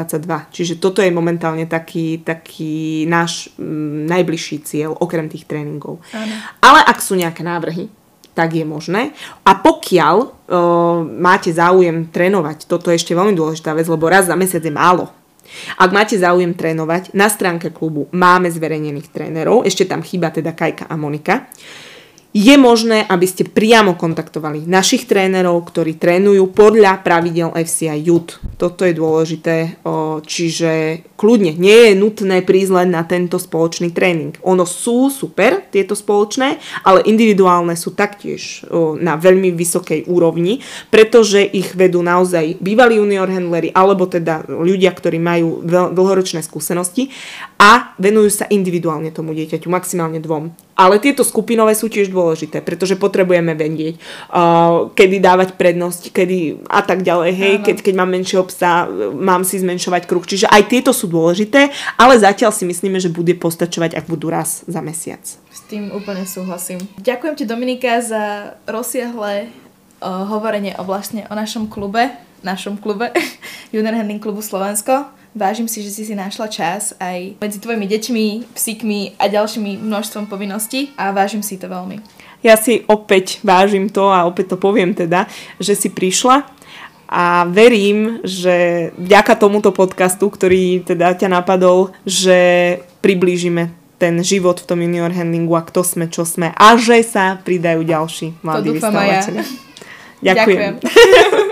Čiže 0.56 0.80
toto 0.80 1.04
je 1.04 1.12
momentálne 1.12 1.68
taký, 1.68 2.24
taký 2.24 3.04
náš 3.12 3.52
m, 3.60 3.68
mm, 3.68 4.16
najbližší 4.16 4.64
cieľ, 4.64 4.96
okrem 4.96 5.28
tých 5.28 5.44
tréningov. 5.44 6.00
Ano. 6.16 6.36
Ale 6.64 6.80
ak 6.88 7.04
sú 7.04 7.20
nejaké 7.20 7.44
návrhy, 7.44 7.92
tak 8.32 8.56
je 8.56 8.64
možné. 8.64 9.12
A 9.44 9.60
pokiaľ 9.60 10.16
o, 10.24 10.30
máte 11.04 11.52
záujem 11.52 12.08
trénovať, 12.08 12.64
toto 12.64 12.88
je 12.88 12.96
ešte 12.96 13.12
veľmi 13.12 13.36
dôležitá 13.36 13.76
vec, 13.76 13.92
lebo 13.92 14.08
raz 14.08 14.32
za 14.32 14.40
mesiac 14.40 14.64
je 14.64 14.72
málo. 14.72 15.12
Ak 15.78 15.92
máte 15.92 16.16
záujem 16.16 16.56
trénovať, 16.56 17.12
na 17.16 17.28
stránke 17.28 17.72
klubu 17.74 18.08
máme 18.16 18.48
zverejnených 18.48 19.12
trénerov, 19.12 19.68
ešte 19.68 19.88
tam 19.88 20.04
chýba 20.04 20.32
teda 20.32 20.56
Kajka 20.56 20.88
a 20.88 20.96
Monika 20.96 21.52
je 22.32 22.56
možné, 22.56 23.04
aby 23.12 23.28
ste 23.28 23.44
priamo 23.44 24.00
kontaktovali 24.00 24.64
našich 24.64 25.04
trénerov, 25.04 25.68
ktorí 25.68 26.00
trénujú 26.00 26.56
podľa 26.56 27.04
pravidel 27.04 27.52
FCI 27.52 28.08
Youth. 28.08 28.40
Toto 28.56 28.88
je 28.88 28.96
dôležité, 28.96 29.84
čiže 30.24 31.04
kľudne, 31.20 31.60
nie 31.60 31.92
je 31.92 32.00
nutné 32.00 32.40
prísť 32.40 32.72
len 32.72 32.96
na 32.96 33.04
tento 33.04 33.36
spoločný 33.36 33.92
tréning. 33.92 34.40
Ono 34.48 34.64
sú 34.64 35.12
super, 35.12 35.68
tieto 35.68 35.92
spoločné, 35.92 36.56
ale 36.88 37.04
individuálne 37.04 37.76
sú 37.76 37.92
taktiež 37.92 38.64
na 39.04 39.20
veľmi 39.20 39.52
vysokej 39.52 40.08
úrovni, 40.08 40.64
pretože 40.88 41.44
ich 41.44 41.76
vedú 41.76 42.00
naozaj 42.00 42.64
bývalí 42.64 42.96
junior 42.96 43.28
handlery, 43.28 43.76
alebo 43.76 44.08
teda 44.08 44.48
ľudia, 44.48 44.96
ktorí 44.96 45.20
majú 45.20 45.68
dlhoročné 45.68 46.40
skúsenosti 46.40 47.12
a 47.60 47.92
venujú 48.00 48.32
sa 48.32 48.48
individuálne 48.48 49.12
tomu 49.12 49.36
dieťaťu, 49.36 49.68
maximálne 49.68 50.24
dvom. 50.24 50.71
Ale 50.72 51.04
tieto 51.04 51.22
skupinové 51.22 51.76
sú 51.76 51.92
tiež 51.92 52.10
dôležité, 52.10 52.64
pretože 52.64 52.96
potrebujeme 52.96 53.54
vedieť, 53.54 54.00
uh, 54.32 54.88
kedy 54.96 55.20
dávať 55.20 55.50
prednosť, 55.60 56.16
kedy 56.16 56.64
a 56.66 56.82
tak 56.82 57.04
ďalej. 57.04 57.32
Hej, 57.36 57.54
keď, 57.62 57.76
keď 57.84 57.94
mám 58.00 58.10
menšie 58.10 58.40
obsa, 58.40 58.88
mám 59.14 59.44
si 59.44 59.60
zmenšovať 59.60 60.08
kruh. 60.08 60.24
Čiže 60.24 60.48
aj 60.48 60.72
tieto 60.72 60.92
sú 60.96 61.12
dôležité, 61.12 61.70
ale 62.00 62.18
zatiaľ 62.18 62.56
si 62.56 62.64
myslíme, 62.66 62.98
že 62.98 63.12
bude 63.12 63.36
postačovať, 63.36 64.00
ak 64.00 64.06
budú 64.08 64.32
raz 64.32 64.64
za 64.66 64.80
mesiac. 64.80 65.22
S 65.28 65.60
tým 65.68 65.92
úplne 65.92 66.24
súhlasím. 66.24 66.80
Ďakujem 67.04 67.34
ti 67.36 67.44
Dominika 67.44 68.00
za 68.00 68.56
rozsiahle 68.66 69.52
uh, 70.02 70.26
hovorenie 70.32 70.74
o 70.80 70.84
vlastne 70.88 71.28
o 71.28 71.34
našom 71.36 71.68
klube, 71.68 72.10
našom 72.44 72.78
klube, 72.78 73.10
Junior 73.74 73.96
Handling 73.96 74.22
klubu 74.22 74.42
Slovensko. 74.42 75.10
Vážim 75.32 75.64
si, 75.72 75.80
že 75.80 75.96
si 75.96 76.04
si 76.04 76.12
našla 76.12 76.52
čas 76.52 76.92
aj 77.00 77.40
medzi 77.40 77.64
tvojimi 77.64 77.88
deťmi, 77.88 78.26
psíkmi 78.52 79.16
a 79.16 79.32
ďalšími 79.32 79.80
množstvom 79.80 80.28
povinností 80.28 80.92
a 81.00 81.16
vážim 81.16 81.40
si 81.40 81.56
to 81.56 81.72
veľmi. 81.72 82.04
Ja 82.44 82.60
si 82.60 82.84
opäť 82.90 83.40
vážim 83.40 83.88
to 83.88 84.12
a 84.12 84.28
opäť 84.28 84.54
to 84.54 84.58
poviem 84.60 84.92
teda, 84.92 85.32
že 85.62 85.78
si 85.78 85.88
prišla 85.88 86.52
a 87.12 87.48
verím, 87.48 88.20
že 88.28 88.90
vďaka 88.96 89.36
tomuto 89.36 89.72
podcastu, 89.72 90.28
ktorý 90.32 90.84
teda 90.84 91.16
ťa 91.16 91.28
napadol, 91.28 91.96
že 92.04 92.80
priblížime 93.00 93.72
ten 94.02 94.18
život 94.26 94.58
v 94.58 94.68
tom 94.68 94.80
junior 94.82 95.14
handlingu 95.14 95.54
a 95.54 95.62
kto 95.62 95.86
sme, 95.86 96.10
čo 96.10 96.26
sme 96.26 96.50
a 96.58 96.68
že 96.80 97.06
sa 97.06 97.38
pridajú 97.38 97.86
ďalší 97.86 98.42
mladí 98.42 98.74
dúfam 98.74 98.96
Ja. 99.06 99.22
Ďakujem. 100.34 100.82
Ďakujem. 100.82 101.48